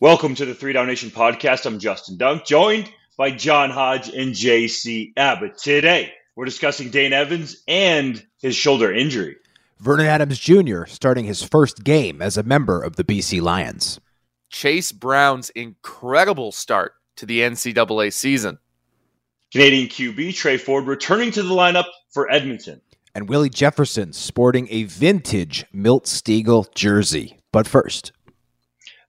Welcome 0.00 0.36
to 0.36 0.46
the 0.46 0.54
Three 0.54 0.72
Down 0.72 0.86
Nation 0.86 1.10
podcast. 1.10 1.66
I'm 1.66 1.80
Justin 1.80 2.16
Dunk, 2.18 2.44
joined 2.44 2.88
by 3.16 3.32
John 3.32 3.68
Hodge 3.68 4.08
and 4.08 4.32
JC 4.32 5.12
Abbott. 5.16 5.58
Today, 5.58 6.12
we're 6.36 6.44
discussing 6.44 6.90
Dane 6.90 7.12
Evans 7.12 7.64
and 7.66 8.24
his 8.40 8.54
shoulder 8.54 8.94
injury. 8.94 9.34
Vernon 9.80 10.06
Adams 10.06 10.38
Jr. 10.38 10.84
starting 10.84 11.24
his 11.24 11.42
first 11.42 11.82
game 11.82 12.22
as 12.22 12.36
a 12.36 12.44
member 12.44 12.80
of 12.80 12.94
the 12.94 13.02
BC 13.02 13.42
Lions. 13.42 13.98
Chase 14.50 14.92
Brown's 14.92 15.50
incredible 15.50 16.52
start 16.52 16.92
to 17.16 17.26
the 17.26 17.40
NCAA 17.40 18.12
season. 18.12 18.58
Canadian 19.52 19.88
QB 19.88 20.36
Tre 20.36 20.58
Ford 20.58 20.86
returning 20.86 21.32
to 21.32 21.42
the 21.42 21.52
lineup 21.52 21.86
for 22.10 22.30
Edmonton. 22.30 22.80
And 23.16 23.28
Willie 23.28 23.50
Jefferson 23.50 24.12
sporting 24.12 24.68
a 24.70 24.84
vintage 24.84 25.64
Milt 25.72 26.04
Stegall 26.04 26.72
jersey. 26.72 27.40
But 27.50 27.66
first, 27.66 28.12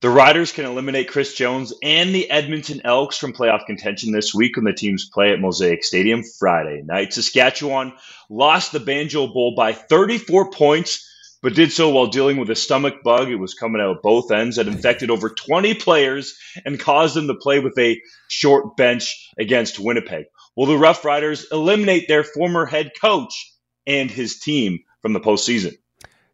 the 0.01 0.09
Riders 0.09 0.53
can 0.53 0.63
eliminate 0.63 1.09
Chris 1.09 1.33
Jones 1.33 1.73
and 1.83 2.15
the 2.15 2.31
Edmonton 2.31 2.81
Elks 2.85 3.17
from 3.17 3.33
playoff 3.33 3.65
contention 3.65 4.13
this 4.13 4.33
week 4.33 4.55
when 4.55 4.63
the 4.63 4.71
teams 4.71 5.09
play 5.09 5.31
at 5.31 5.41
Mosaic 5.41 5.83
Stadium 5.83 6.23
Friday 6.23 6.81
night. 6.85 7.11
Saskatchewan 7.11 7.91
lost 8.29 8.71
the 8.71 8.79
Banjo 8.79 9.27
Bowl 9.27 9.55
by 9.57 9.73
34 9.73 10.51
points, 10.51 11.05
but 11.41 11.53
did 11.53 11.73
so 11.73 11.89
while 11.89 12.07
dealing 12.07 12.37
with 12.37 12.49
a 12.49 12.55
stomach 12.55 13.03
bug. 13.03 13.29
It 13.29 13.35
was 13.35 13.53
coming 13.53 13.81
out 13.81 14.01
both 14.01 14.31
ends 14.31 14.55
that 14.55 14.67
infected 14.67 15.09
over 15.09 15.29
20 15.29 15.73
players 15.73 16.37
and 16.65 16.79
caused 16.79 17.15
them 17.15 17.27
to 17.27 17.35
play 17.35 17.59
with 17.59 17.77
a 17.77 18.01
short 18.29 18.77
bench 18.77 19.29
against 19.37 19.79
Winnipeg. 19.79 20.27
Will 20.55 20.67
the 20.67 20.77
Rough 20.77 21.03
Riders 21.03 21.45
eliminate 21.51 22.07
their 22.07 22.23
former 22.23 22.65
head 22.65 22.91
coach 22.99 23.53
and 23.85 24.09
his 24.09 24.39
team 24.39 24.79
from 25.01 25.11
the 25.11 25.19
postseason? 25.19 25.73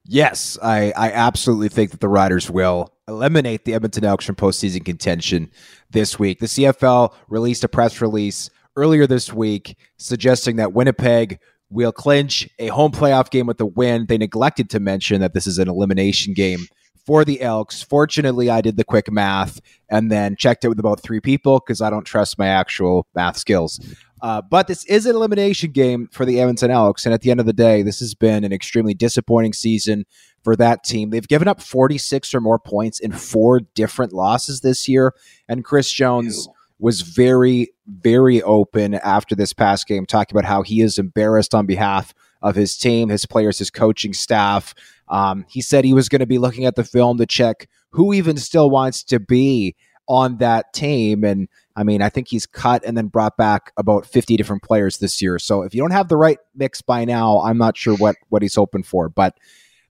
Yes, 0.07 0.57
I, 0.61 0.93
I 0.95 1.11
absolutely 1.11 1.69
think 1.69 1.91
that 1.91 1.99
the 1.99 2.07
Riders 2.07 2.49
will 2.49 2.93
eliminate 3.07 3.65
the 3.65 3.73
Edmonton 3.73 4.05
Elks 4.05 4.25
from 4.25 4.35
postseason 4.35 4.85
contention 4.85 5.49
this 5.89 6.19
week. 6.19 6.39
The 6.39 6.45
CFL 6.45 7.13
released 7.27 7.63
a 7.63 7.67
press 7.67 8.01
release 8.01 8.49
earlier 8.75 9.07
this 9.07 9.33
week 9.33 9.77
suggesting 9.97 10.57
that 10.57 10.73
Winnipeg 10.73 11.39
will 11.69 11.91
clinch 11.91 12.47
a 12.59 12.67
home 12.67 12.91
playoff 12.91 13.31
game 13.31 13.47
with 13.47 13.59
a 13.61 13.65
win. 13.65 14.05
They 14.05 14.17
neglected 14.17 14.69
to 14.71 14.79
mention 14.79 15.21
that 15.21 15.33
this 15.33 15.47
is 15.47 15.57
an 15.57 15.69
elimination 15.69 16.33
game 16.33 16.67
for 17.05 17.25
the 17.25 17.41
Elks. 17.41 17.81
Fortunately, 17.81 18.49
I 18.49 18.61
did 18.61 18.77
the 18.77 18.83
quick 18.83 19.11
math 19.11 19.59
and 19.89 20.11
then 20.11 20.35
checked 20.35 20.65
it 20.65 20.69
with 20.69 20.79
about 20.79 21.01
three 21.01 21.19
people 21.19 21.59
because 21.59 21.81
I 21.81 21.89
don't 21.89 22.05
trust 22.05 22.37
my 22.37 22.47
actual 22.47 23.07
math 23.15 23.37
skills. 23.37 23.79
Uh, 24.25 24.41
but 24.41 24.65
this 24.65 24.83
is 24.85 25.05
an 25.05 25.15
elimination 25.15 25.69
game 25.69 26.09
for 26.11 26.25
the 26.25 26.39
Edmonton 26.39 26.71
Elks. 26.71 27.05
And 27.05 27.13
at 27.13 27.21
the 27.21 27.29
end 27.29 27.39
of 27.39 27.45
the 27.45 27.53
day, 27.53 27.83
this 27.83 27.99
has 27.99 28.15
been 28.15 28.43
an 28.43 28.51
extremely 28.51 28.95
disappointing 28.95 29.53
season 29.53 30.03
for 30.43 30.55
that 30.55 30.83
team. 30.83 31.11
They've 31.11 31.27
given 31.27 31.47
up 31.47 31.61
46 31.61 32.33
or 32.33 32.41
more 32.41 32.57
points 32.57 32.99
in 32.99 33.11
four 33.11 33.59
different 33.59 34.13
losses 34.13 34.61
this 34.61 34.89
year. 34.89 35.13
And 35.47 35.63
Chris 35.63 35.91
Jones. 35.91 36.47
Ew 36.47 36.53
was 36.77 37.01
very, 37.01 37.69
very 37.87 38.41
open 38.43 38.95
after 38.95 39.33
this 39.33 39.53
past 39.53 39.87
game, 39.87 40.05
talking 40.05 40.37
about 40.37 40.45
how 40.45 40.61
he 40.61 40.81
is 40.81 40.99
embarrassed 40.99 41.55
on 41.55 41.65
behalf 41.65 42.13
of 42.41 42.53
his 42.53 42.75
team, 42.77 43.07
his 43.07 43.25
players, 43.25 43.57
his 43.57 43.71
coaching 43.71 44.11
staff. 44.11 44.75
Um, 45.07 45.45
he 45.47 45.61
said 45.61 45.85
he 45.85 45.93
was 45.93 46.09
going 46.09 46.19
to 46.19 46.25
be 46.25 46.37
looking 46.37 46.65
at 46.65 46.75
the 46.75 46.83
film 46.83 47.17
to 47.19 47.25
check 47.25 47.69
who 47.91 48.13
even 48.13 48.35
still 48.35 48.69
wants 48.69 49.03
to 49.05 49.21
be 49.21 49.73
on 50.07 50.37
that 50.39 50.73
team. 50.73 51.23
And 51.23 51.47
I 51.75 51.83
mean, 51.83 52.01
I 52.01 52.09
think 52.09 52.29
he's 52.29 52.45
cut 52.45 52.83
and 52.85 52.97
then 52.97 53.07
brought 53.07 53.35
back 53.37 53.73
about 53.77 54.05
50 54.05 54.37
different 54.37 54.63
players 54.63 54.97
this 54.97 55.21
year. 55.21 55.37
So 55.37 55.63
if 55.63 55.75
you 55.75 55.81
don't 55.81 55.91
have 55.91 56.07
the 56.07 56.17
right 56.17 56.37
mix 56.55 56.81
by 56.81 57.03
now, 57.03 57.41
I'm 57.41 57.57
not 57.57 57.75
sure 57.77 57.95
what 57.97 58.15
what 58.29 58.41
he's 58.41 58.55
hoping 58.55 58.83
for. 58.83 59.09
But 59.09 59.37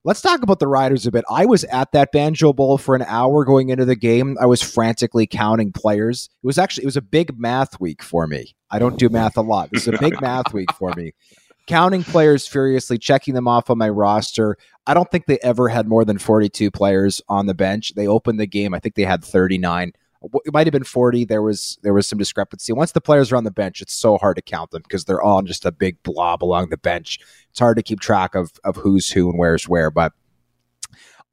let's 0.04 0.20
talk 0.20 0.42
about 0.42 0.58
the 0.58 0.66
Riders 0.66 1.06
a 1.06 1.12
bit. 1.12 1.24
I 1.30 1.46
was 1.46 1.64
at 1.64 1.92
that 1.92 2.10
Banjo 2.12 2.52
Bowl 2.52 2.78
for 2.78 2.96
an 2.96 3.02
hour 3.02 3.44
going 3.44 3.68
into 3.68 3.84
the 3.84 3.96
game. 3.96 4.36
I 4.40 4.46
was 4.46 4.62
frantically 4.62 5.26
counting 5.26 5.72
players. 5.72 6.28
It 6.42 6.46
was 6.46 6.58
actually 6.58 6.84
it 6.84 6.86
was 6.86 6.96
a 6.96 7.02
big 7.02 7.38
math 7.38 7.78
week 7.80 8.02
for 8.02 8.26
me. 8.26 8.56
I 8.70 8.80
don't 8.80 8.98
do 8.98 9.08
math 9.08 9.36
a 9.36 9.42
lot. 9.42 9.70
This 9.70 9.86
is 9.86 9.94
a 9.94 9.98
big 9.98 10.20
math 10.20 10.52
week 10.52 10.72
for 10.72 10.92
me. 10.96 11.12
Counting 11.68 12.04
players 12.04 12.46
furiously, 12.46 12.96
checking 12.96 13.34
them 13.34 13.48
off 13.48 13.70
on 13.70 13.78
my 13.78 13.88
roster. 13.88 14.56
I 14.86 14.94
don't 14.94 15.10
think 15.10 15.26
they 15.26 15.38
ever 15.42 15.68
had 15.68 15.88
more 15.88 16.04
than 16.04 16.18
42 16.18 16.70
players 16.70 17.20
on 17.28 17.46
the 17.46 17.54
bench. 17.54 17.94
They 17.94 18.06
opened 18.06 18.38
the 18.38 18.46
game. 18.46 18.72
I 18.72 18.78
think 18.78 18.94
they 18.94 19.02
had 19.02 19.24
39 19.24 19.92
it 20.44 20.52
might 20.52 20.66
have 20.66 20.72
been 20.72 20.84
40 20.84 21.24
there 21.24 21.42
was 21.42 21.78
there 21.82 21.94
was 21.94 22.06
some 22.06 22.18
discrepancy. 22.18 22.72
Once 22.72 22.92
the 22.92 23.00
players 23.00 23.32
are 23.32 23.36
on 23.36 23.44
the 23.44 23.50
bench 23.50 23.80
it's 23.80 23.94
so 23.94 24.18
hard 24.18 24.36
to 24.36 24.42
count 24.42 24.70
them 24.70 24.82
because 24.82 25.04
they're 25.04 25.22
all 25.22 25.42
just 25.42 25.64
a 25.64 25.72
big 25.72 26.02
blob 26.02 26.42
along 26.42 26.70
the 26.70 26.76
bench. 26.76 27.18
It's 27.50 27.60
hard 27.60 27.76
to 27.76 27.82
keep 27.82 28.00
track 28.00 28.34
of 28.34 28.52
of 28.64 28.76
who's 28.76 29.10
who 29.10 29.30
and 29.30 29.38
where's 29.38 29.68
where 29.68 29.90
but 29.90 30.12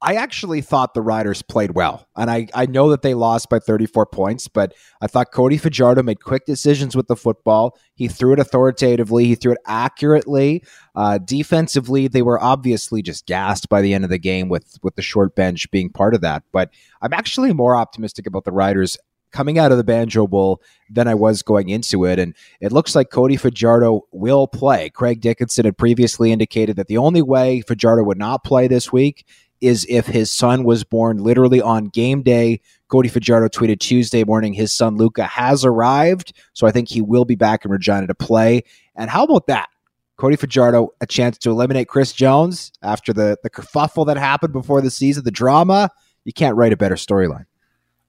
I 0.04 0.16
actually 0.16 0.60
thought 0.60 0.92
the 0.92 1.00
Riders 1.00 1.40
played 1.40 1.70
well. 1.70 2.06
And 2.14 2.30
I, 2.30 2.46
I 2.52 2.66
know 2.66 2.90
that 2.90 3.00
they 3.00 3.14
lost 3.14 3.48
by 3.48 3.58
34 3.58 4.04
points, 4.04 4.48
but 4.48 4.74
I 5.00 5.06
thought 5.06 5.32
Cody 5.32 5.56
Fajardo 5.56 6.02
made 6.02 6.22
quick 6.22 6.44
decisions 6.44 6.94
with 6.94 7.08
the 7.08 7.16
football. 7.16 7.78
He 7.94 8.06
threw 8.06 8.34
it 8.34 8.38
authoritatively, 8.38 9.24
he 9.24 9.34
threw 9.34 9.52
it 9.52 9.58
accurately. 9.66 10.62
Uh, 10.94 11.16
defensively, 11.16 12.06
they 12.06 12.20
were 12.20 12.38
obviously 12.38 13.00
just 13.00 13.24
gassed 13.24 13.70
by 13.70 13.80
the 13.80 13.94
end 13.94 14.04
of 14.04 14.10
the 14.10 14.18
game 14.18 14.50
with, 14.50 14.76
with 14.82 14.94
the 14.94 15.02
short 15.02 15.34
bench 15.34 15.70
being 15.70 15.88
part 15.88 16.14
of 16.14 16.20
that. 16.20 16.42
But 16.52 16.68
I'm 17.00 17.14
actually 17.14 17.54
more 17.54 17.74
optimistic 17.74 18.26
about 18.26 18.44
the 18.44 18.52
Riders 18.52 18.98
coming 19.34 19.58
out 19.58 19.72
of 19.72 19.78
the 19.78 19.84
Banjo 19.84 20.28
Bowl 20.28 20.62
than 20.88 21.08
I 21.08 21.14
was 21.14 21.42
going 21.42 21.68
into 21.68 22.04
it. 22.04 22.18
And 22.18 22.36
it 22.60 22.72
looks 22.72 22.94
like 22.94 23.10
Cody 23.10 23.36
Fajardo 23.36 24.02
will 24.12 24.46
play. 24.46 24.90
Craig 24.90 25.20
Dickenson 25.20 25.64
had 25.64 25.76
previously 25.76 26.30
indicated 26.30 26.76
that 26.76 26.86
the 26.86 26.98
only 26.98 27.20
way 27.20 27.60
Fajardo 27.62 28.04
would 28.04 28.18
not 28.18 28.44
play 28.44 28.68
this 28.68 28.92
week 28.92 29.26
is 29.64 29.86
if 29.88 30.06
his 30.06 30.30
son 30.30 30.64
was 30.64 30.84
born 30.84 31.18
literally 31.18 31.60
on 31.60 31.86
game 31.86 32.22
day. 32.22 32.60
Cody 32.88 33.08
Fajardo 33.08 33.48
tweeted 33.48 33.80
Tuesday 33.80 34.24
morning 34.24 34.52
his 34.52 34.72
son 34.72 34.96
Luca 34.96 35.24
has 35.24 35.64
arrived, 35.64 36.32
so 36.52 36.66
I 36.66 36.70
think 36.70 36.88
he 36.88 37.00
will 37.00 37.24
be 37.24 37.34
back 37.34 37.64
in 37.64 37.70
Regina 37.70 38.06
to 38.06 38.14
play. 38.14 38.62
And 38.94 39.10
how 39.10 39.24
about 39.24 39.46
that? 39.48 39.68
Cody 40.16 40.36
Fajardo 40.36 40.90
a 41.00 41.06
chance 41.06 41.38
to 41.38 41.50
eliminate 41.50 41.88
Chris 41.88 42.12
Jones 42.12 42.72
after 42.82 43.12
the 43.12 43.36
the 43.42 43.50
kerfuffle 43.50 44.06
that 44.06 44.16
happened 44.16 44.52
before 44.52 44.80
the 44.80 44.90
season, 44.90 45.24
the 45.24 45.30
drama. 45.30 45.90
You 46.24 46.32
can't 46.32 46.56
write 46.56 46.72
a 46.72 46.76
better 46.76 46.94
storyline. 46.94 47.46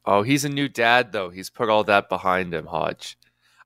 Oh, 0.06 0.22
he's 0.22 0.46
a 0.46 0.50
new 0.50 0.70
dad 0.70 1.12
though. 1.12 1.30
He's 1.30 1.50
put 1.50 1.70
all 1.70 1.84
that 1.86 2.10
behind 2.10 2.54
him, 2.54 2.68
Hodge. 2.68 3.18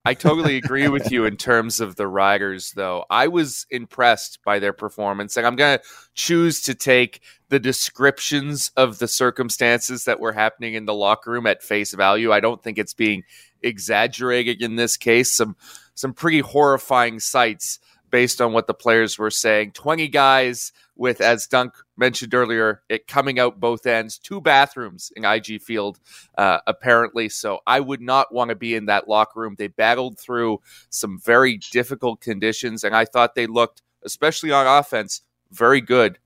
I 0.06 0.14
totally 0.14 0.56
agree 0.56 0.88
with 0.88 1.12
you 1.12 1.26
in 1.26 1.36
terms 1.36 1.82
of 1.82 1.96
the 1.96 2.08
Riders, 2.08 2.72
though. 2.72 3.06
I 3.10 3.28
was 3.28 3.66
impressed 3.70 4.40
by 4.46 4.60
their 4.60 4.72
performance, 4.72 5.36
and 5.36 5.46
I'm 5.46 5.58
going 5.58 5.78
to 5.78 5.84
choose 6.14 6.62
to 6.64 6.74
take 6.74 7.22
the 7.50 7.60
descriptions 7.60 8.72
of 8.78 9.00
the 9.00 9.08
circumstances 9.08 10.06
that 10.06 10.20
were 10.20 10.32
happening 10.32 10.74
in 10.74 10.86
the 10.86 10.94
locker 10.94 11.32
room 11.32 11.46
at 11.46 11.62
face 11.62 11.94
value. 11.94 12.32
I 12.32 12.40
don't 12.40 12.64
think 12.64 12.78
it's 12.78 12.94
being 12.94 13.24
exaggerated 13.62 14.62
in 14.62 14.78
this 14.78 14.96
case. 14.96 15.36
Some 15.36 15.56
some 15.96 16.14
pretty 16.14 16.40
horrifying 16.40 17.20
sights 17.20 17.80
based 18.10 18.42
on 18.42 18.54
what 18.54 18.68
the 18.68 18.74
players 18.74 19.20
were 19.20 19.30
saying. 19.30 19.74
20 19.74 20.08
guys 20.08 20.72
with, 21.00 21.22
as 21.22 21.48
Dunk 21.48 21.74
mentioned 21.96 22.34
earlier, 22.34 22.84
it 22.90 23.08
coming 23.08 23.40
out 23.40 23.62
both 23.62 23.86
ends, 23.86 24.20
two 24.20 24.42
bathrooms 24.42 25.14
in 25.16 25.24
IG 25.24 25.62
Field, 25.62 25.98
uh, 26.38 26.60
apparently. 26.68 27.30
So 27.30 27.60
I 27.66 27.80
would 27.80 28.02
not 28.02 28.34
want 28.34 28.50
to 28.50 28.56
be 28.56 28.76
in 28.76 28.88
that 28.88 29.08
locker 29.08 29.40
room. 29.40 29.56
They 29.58 29.68
battled 29.68 30.20
through 30.20 30.60
some 30.90 31.18
very 31.18 31.58
difficult 31.72 32.20
conditions, 32.20 32.84
and 32.84 32.94
I 32.94 33.06
thought 33.06 33.34
they 33.34 33.48
looked, 33.48 33.82
especially 34.04 34.52
on 34.52 34.68
offense, 34.68 35.22
very 35.52 35.80
good 35.80 36.20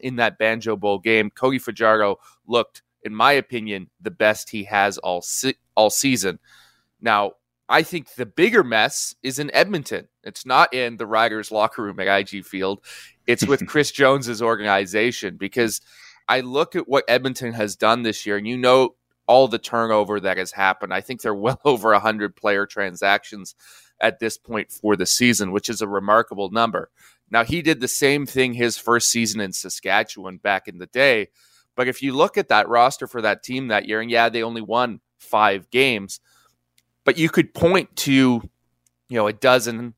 in 0.00 0.16
that 0.16 0.38
Banjo 0.38 0.76
Bowl 0.76 0.98
game. 0.98 1.28
Cody 1.28 1.58
Fajardo 1.58 2.18
looked, 2.46 2.82
in 3.02 3.14
my 3.14 3.32
opinion, 3.32 3.90
the 4.00 4.10
best 4.10 4.48
he 4.48 4.64
has 4.64 4.96
all 4.96 5.20
se- 5.20 5.58
all 5.76 5.90
season. 5.90 6.38
Now, 7.02 7.32
I 7.68 7.82
think 7.82 8.14
the 8.14 8.24
bigger 8.24 8.64
mess 8.64 9.14
is 9.22 9.38
in 9.38 9.50
Edmonton. 9.52 10.08
It's 10.26 10.44
not 10.44 10.74
in 10.74 10.96
the 10.96 11.06
Riders' 11.06 11.50
locker 11.50 11.82
room 11.82 12.00
at 12.00 12.20
IG 12.20 12.44
Field. 12.44 12.80
It's 13.26 13.46
with 13.46 13.66
Chris 13.68 13.90
Jones's 13.90 14.42
organization 14.42 15.36
because 15.36 15.80
I 16.28 16.40
look 16.40 16.74
at 16.76 16.88
what 16.88 17.04
Edmonton 17.08 17.52
has 17.52 17.76
done 17.76 18.02
this 18.02 18.26
year, 18.26 18.36
and 18.36 18.46
you 18.46 18.56
know 18.56 18.96
all 19.26 19.48
the 19.48 19.58
turnover 19.58 20.20
that 20.20 20.36
has 20.36 20.52
happened. 20.52 20.92
I 20.92 21.00
think 21.00 21.20
they're 21.20 21.34
well 21.34 21.60
over 21.64 21.92
100 21.92 22.36
player 22.36 22.66
transactions 22.66 23.54
at 24.00 24.18
this 24.18 24.36
point 24.36 24.70
for 24.70 24.96
the 24.96 25.06
season, 25.06 25.52
which 25.52 25.68
is 25.68 25.80
a 25.80 25.88
remarkable 25.88 26.50
number. 26.50 26.90
Now, 27.30 27.44
he 27.44 27.62
did 27.62 27.80
the 27.80 27.88
same 27.88 28.26
thing 28.26 28.54
his 28.54 28.78
first 28.78 29.08
season 29.10 29.40
in 29.40 29.52
Saskatchewan 29.52 30.36
back 30.36 30.68
in 30.68 30.78
the 30.78 30.86
day, 30.86 31.28
But 31.74 31.88
if 31.88 32.02
you 32.02 32.14
look 32.14 32.38
at 32.38 32.48
that 32.48 32.68
roster 32.68 33.06
for 33.06 33.20
that 33.22 33.42
team 33.42 33.68
that 33.68 33.86
year, 33.86 34.00
and 34.00 34.10
yeah, 34.10 34.28
they 34.30 34.42
only 34.42 34.62
won 34.62 35.00
five 35.18 35.70
games, 35.70 36.20
but 37.04 37.18
you 37.18 37.28
could 37.28 37.52
point 37.52 37.94
to, 37.96 38.12
you 39.08 39.16
know, 39.16 39.26
a 39.26 39.32
dozen 39.32 39.94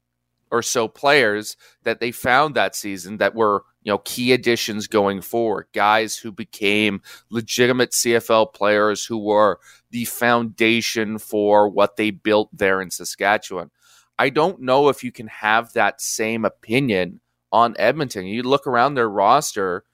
or 0.50 0.62
so 0.62 0.88
players 0.88 1.56
that 1.82 2.00
they 2.00 2.10
found 2.10 2.54
that 2.54 2.74
season 2.74 3.18
that 3.18 3.34
were, 3.34 3.64
you 3.82 3.92
know, 3.92 3.98
key 3.98 4.32
additions 4.32 4.86
going 4.86 5.20
forward, 5.20 5.66
guys 5.72 6.16
who 6.16 6.32
became 6.32 7.02
legitimate 7.30 7.92
CFL 7.92 8.52
players 8.52 9.04
who 9.04 9.18
were 9.18 9.60
the 9.90 10.04
foundation 10.04 11.18
for 11.18 11.68
what 11.68 11.96
they 11.96 12.10
built 12.10 12.48
there 12.52 12.80
in 12.80 12.90
Saskatchewan. 12.90 13.70
I 14.18 14.30
don't 14.30 14.60
know 14.60 14.88
if 14.88 15.04
you 15.04 15.12
can 15.12 15.28
have 15.28 15.72
that 15.72 16.00
same 16.00 16.44
opinion 16.44 17.20
on 17.52 17.76
Edmonton. 17.78 18.26
You 18.26 18.42
look 18.42 18.66
around 18.66 18.94
their 18.94 19.08
roster, 19.08 19.84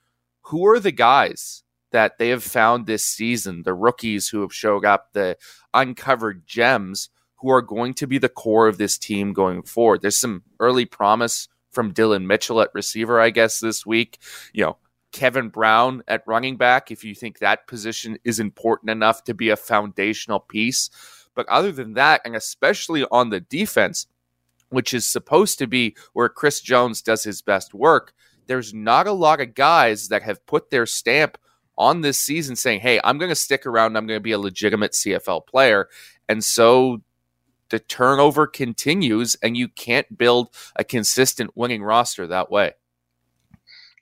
who 0.41 0.65
are 0.67 0.79
the 0.79 0.91
guys 0.91 1.63
that 1.91 2.17
they 2.17 2.29
have 2.29 2.43
found 2.43 2.85
this 2.85 3.03
season, 3.03 3.63
the 3.63 3.73
rookies 3.73 4.27
who 4.27 4.41
have 4.41 4.53
showed 4.53 4.83
up, 4.83 5.13
the 5.13 5.37
uncovered 5.73 6.45
gems 6.45 7.09
who 7.37 7.51
are 7.51 7.61
going 7.61 7.93
to 7.95 8.07
be 8.07 8.17
the 8.17 8.29
core 8.29 8.67
of 8.67 8.77
this 8.77 8.97
team 8.97 9.33
going 9.33 9.63
forward. 9.63 10.01
There's 10.01 10.19
some 10.19 10.43
early 10.59 10.85
promise 10.85 11.47
from 11.71 11.91
Dillon 11.91 12.25
Mitchell 12.25 12.61
at 12.61 12.73
receiver, 12.73 13.19
I 13.19 13.29
guess, 13.29 13.59
this 13.59 13.85
week. 13.85 14.19
You 14.53 14.63
know, 14.65 14.77
Kevin 15.11 15.49
Brown 15.49 16.03
at 16.07 16.23
running 16.25 16.57
back, 16.57 16.91
if 16.91 17.03
you 17.03 17.13
think 17.13 17.39
that 17.39 17.67
position 17.67 18.17
is 18.23 18.39
important 18.39 18.89
enough 18.89 19.23
to 19.25 19.33
be 19.33 19.49
a 19.49 19.57
foundational 19.57 20.39
piece. 20.39 20.89
But 21.35 21.47
other 21.49 21.71
than 21.71 21.93
that, 21.93 22.21
and 22.25 22.35
especially 22.35 23.05
on 23.11 23.29
the 23.29 23.41
defense, 23.41 24.07
which 24.69 24.93
is 24.93 25.05
supposed 25.05 25.59
to 25.59 25.67
be 25.67 25.95
where 26.13 26.29
Chris 26.29 26.61
Jones 26.61 27.01
does 27.01 27.23
his 27.23 27.41
best 27.41 27.73
work, 27.73 28.13
there's 28.47 28.73
not 28.73 29.07
a 29.07 29.11
lot 29.11 29.41
of 29.41 29.55
guys 29.55 30.07
that 30.07 30.23
have 30.23 30.45
put 30.45 30.69
their 30.69 30.85
stamp 30.85 31.37
on 31.77 32.01
this 32.01 32.19
season 32.19 32.55
saying, 32.55 32.79
hey, 32.79 32.99
I'm 33.03 33.17
going 33.17 33.29
to 33.29 33.35
stick 33.35 33.65
around. 33.65 33.97
I'm 33.97 34.07
going 34.07 34.17
to 34.17 34.23
be 34.23 34.31
a 34.31 34.39
legitimate 34.39 34.93
CFL 34.93 35.45
player. 35.45 35.89
And 36.29 36.43
so 36.43 37.01
the 37.69 37.79
turnover 37.79 38.47
continues, 38.47 39.35
and 39.41 39.57
you 39.57 39.67
can't 39.67 40.17
build 40.17 40.49
a 40.75 40.83
consistent 40.83 41.51
winning 41.55 41.83
roster 41.83 42.27
that 42.27 42.51
way. 42.51 42.73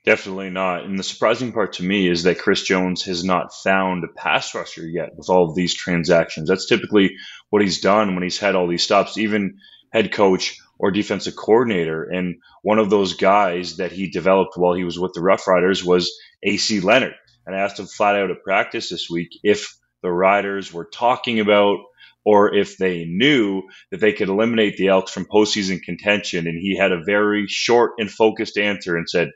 Definitely 0.04 0.50
not. 0.50 0.84
And 0.84 0.98
the 0.98 1.02
surprising 1.02 1.52
part 1.52 1.74
to 1.74 1.82
me 1.82 2.08
is 2.08 2.24
that 2.24 2.38
Chris 2.38 2.62
Jones 2.62 3.02
has 3.04 3.24
not 3.24 3.54
found 3.54 4.04
a 4.04 4.08
pass 4.08 4.54
rusher 4.54 4.86
yet 4.86 5.16
with 5.16 5.30
all 5.30 5.48
of 5.48 5.54
these 5.54 5.72
transactions. 5.72 6.48
That's 6.48 6.66
typically 6.66 7.16
what 7.48 7.62
he's 7.62 7.80
done 7.80 8.14
when 8.14 8.22
he's 8.22 8.38
had 8.38 8.54
all 8.54 8.68
these 8.68 8.82
stops, 8.82 9.16
even 9.16 9.56
head 9.92 10.12
coach 10.12 10.58
or 10.78 10.90
defensive 10.90 11.36
coordinator. 11.36 12.04
And 12.04 12.36
one 12.62 12.78
of 12.78 12.90
those 12.90 13.14
guys 13.14 13.78
that 13.78 13.92
he 13.92 14.10
developed 14.10 14.58
while 14.58 14.74
he 14.74 14.84
was 14.84 14.98
with 14.98 15.14
the 15.14 15.22
Rough 15.22 15.48
Riders 15.48 15.82
was 15.82 16.12
AC 16.42 16.80
Leonard. 16.80 17.14
And 17.46 17.56
I 17.56 17.60
asked 17.60 17.78
him 17.78 17.86
flat 17.86 18.16
out 18.16 18.30
at 18.30 18.42
practice 18.42 18.90
this 18.90 19.08
week 19.08 19.30
if 19.42 19.74
the 20.02 20.10
Riders 20.10 20.70
were 20.70 20.84
talking 20.84 21.40
about 21.40 21.78
or 22.24 22.54
if 22.54 22.78
they 22.78 23.04
knew 23.04 23.62
that 23.90 24.00
they 24.00 24.12
could 24.12 24.28
eliminate 24.28 24.76
the 24.76 24.88
Elks 24.88 25.12
from 25.12 25.26
postseason 25.26 25.82
contention. 25.82 26.46
And 26.46 26.58
he 26.58 26.76
had 26.76 26.92
a 26.92 27.04
very 27.04 27.46
short 27.46 27.92
and 27.98 28.10
focused 28.10 28.56
answer 28.56 28.96
and 28.96 29.08
said, 29.08 29.30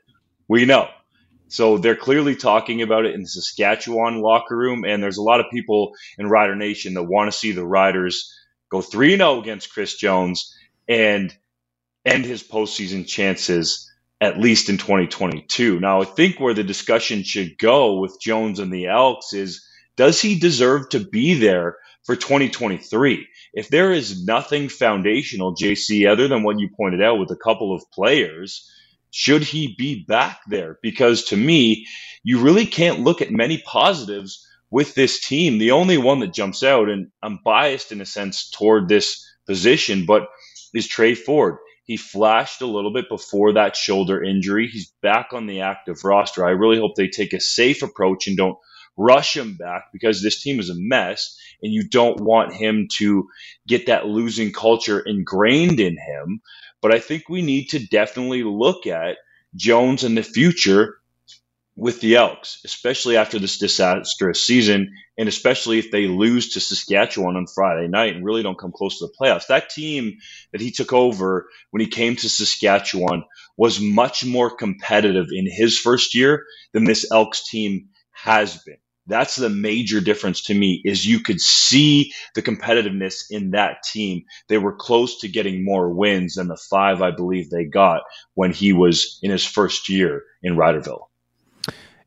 We 0.48 0.64
know. 0.64 0.88
So 1.48 1.78
they're 1.78 1.96
clearly 1.96 2.36
talking 2.36 2.82
about 2.82 3.06
it 3.06 3.14
in 3.14 3.22
the 3.22 3.28
Saskatchewan 3.28 4.20
locker 4.20 4.56
room. 4.56 4.84
And 4.84 5.02
there's 5.02 5.18
a 5.18 5.22
lot 5.22 5.40
of 5.40 5.46
people 5.52 5.92
in 6.18 6.28
Rider 6.28 6.56
Nation 6.56 6.94
that 6.94 7.04
want 7.04 7.30
to 7.32 7.38
see 7.38 7.52
the 7.52 7.66
Riders 7.66 8.34
go 8.70 8.80
3 8.80 9.16
0 9.16 9.40
against 9.40 9.72
Chris 9.72 9.96
Jones 9.96 10.54
and 10.88 11.34
end 12.04 12.24
his 12.24 12.42
postseason 12.42 13.06
chances 13.06 13.90
at 14.20 14.38
least 14.38 14.68
in 14.68 14.78
2022. 14.78 15.78
Now, 15.78 16.02
I 16.02 16.04
think 16.04 16.40
where 16.40 16.54
the 16.54 16.64
discussion 16.64 17.22
should 17.22 17.56
go 17.58 18.00
with 18.00 18.20
Jones 18.20 18.58
and 18.58 18.72
the 18.72 18.86
Elks 18.86 19.32
is 19.32 19.64
does 19.96 20.20
he 20.20 20.38
deserve 20.38 20.88
to 20.90 21.00
be 21.00 21.34
there 21.34 21.76
for 22.08 22.16
2023. 22.16 23.28
If 23.52 23.68
there 23.68 23.92
is 23.92 24.24
nothing 24.24 24.70
foundational, 24.70 25.54
JC, 25.54 26.10
other 26.10 26.26
than 26.26 26.42
what 26.42 26.58
you 26.58 26.70
pointed 26.74 27.02
out 27.02 27.18
with 27.18 27.30
a 27.30 27.36
couple 27.36 27.74
of 27.74 27.82
players, 27.92 28.66
should 29.10 29.42
he 29.42 29.74
be 29.76 30.06
back 30.08 30.40
there? 30.48 30.78
Because 30.82 31.24
to 31.24 31.36
me, 31.36 31.86
you 32.22 32.40
really 32.40 32.64
can't 32.64 33.00
look 33.00 33.20
at 33.20 33.30
many 33.30 33.58
positives 33.58 34.48
with 34.70 34.94
this 34.94 35.20
team. 35.20 35.58
The 35.58 35.72
only 35.72 35.98
one 35.98 36.20
that 36.20 36.32
jumps 36.32 36.62
out, 36.62 36.88
and 36.88 37.08
I'm 37.22 37.40
biased 37.44 37.92
in 37.92 38.00
a 38.00 38.06
sense 38.06 38.48
toward 38.48 38.88
this 38.88 39.22
position, 39.46 40.06
but 40.06 40.28
is 40.72 40.88
Tre 40.88 41.14
Ford. 41.14 41.56
He 41.84 41.98
flashed 41.98 42.62
a 42.62 42.66
little 42.66 42.92
bit 42.94 43.10
before 43.10 43.52
that 43.52 43.76
shoulder 43.76 44.24
injury. 44.24 44.66
He's 44.68 44.90
back 45.02 45.34
on 45.34 45.46
the 45.46 45.60
active 45.60 46.04
roster. 46.04 46.46
I 46.46 46.52
really 46.52 46.78
hope 46.78 46.94
they 46.96 47.08
take 47.08 47.34
a 47.34 47.40
safe 47.40 47.82
approach 47.82 48.28
and 48.28 48.36
don't 48.38 48.56
rush 48.98 49.36
him 49.36 49.56
back 49.56 49.84
because 49.92 50.22
this 50.22 50.42
team 50.42 50.60
is 50.60 50.70
a 50.70 50.76
mess 50.76 51.38
and 51.62 51.72
you 51.72 51.88
don't 51.88 52.20
want 52.20 52.54
him 52.54 52.88
to 52.98 53.28
get 53.68 53.86
that 53.86 54.06
losing 54.06 54.52
culture 54.52 55.00
ingrained 55.00 55.80
in 55.80 55.94
him. 55.96 56.40
But 56.82 56.94
I 56.94 57.00
think 57.00 57.28
we 57.28 57.42
need 57.42 57.70
to 57.70 57.86
definitely 57.86 58.44
look 58.44 58.86
at 58.86 59.18
Jones 59.56 60.04
in 60.04 60.16
the 60.16 60.22
future 60.24 60.96
with 61.76 62.00
the 62.00 62.16
Elks, 62.16 62.60
especially 62.64 63.16
after 63.16 63.38
this 63.38 63.58
disastrous 63.58 64.44
season, 64.44 64.92
and 65.16 65.28
especially 65.28 65.78
if 65.78 65.90
they 65.90 66.06
lose 66.06 66.50
to 66.52 66.60
Saskatchewan 66.60 67.36
on 67.36 67.46
Friday 67.46 67.88
night 67.88 68.14
and 68.14 68.24
really 68.24 68.42
don't 68.42 68.58
come 68.58 68.72
close 68.72 68.98
to 68.98 69.06
the 69.06 69.14
playoffs. 69.20 69.46
That 69.46 69.70
team 69.70 70.18
that 70.52 70.60
he 70.60 70.70
took 70.70 70.92
over 70.92 71.48
when 71.70 71.80
he 71.80 71.86
came 71.86 72.16
to 72.16 72.28
Saskatchewan 72.28 73.24
was 73.56 73.80
much 73.80 74.24
more 74.24 74.50
competitive 74.54 75.26
in 75.32 75.46
his 75.50 75.78
first 75.78 76.14
year 76.14 76.44
than 76.72 76.84
this 76.84 77.10
Elks 77.10 77.48
team 77.48 77.88
has 78.12 78.58
been. 78.64 78.76
That's 79.08 79.36
the 79.36 79.48
major 79.48 80.00
difference 80.00 80.42
to 80.42 80.54
me 80.54 80.82
is 80.84 81.06
you 81.06 81.20
could 81.20 81.40
see 81.40 82.12
the 82.34 82.42
competitiveness 82.42 83.24
in 83.30 83.50
that 83.50 83.82
team. 83.82 84.22
They 84.48 84.58
were 84.58 84.74
close 84.74 85.18
to 85.20 85.28
getting 85.28 85.64
more 85.64 85.88
wins 85.92 86.34
than 86.34 86.48
the 86.48 86.60
five 86.70 87.02
I 87.02 87.10
believe 87.10 87.50
they 87.50 87.64
got 87.64 88.02
when 88.34 88.52
he 88.52 88.72
was 88.72 89.18
in 89.22 89.30
his 89.30 89.44
first 89.44 89.88
year 89.88 90.22
in 90.42 90.56
Riderville. 90.56 91.06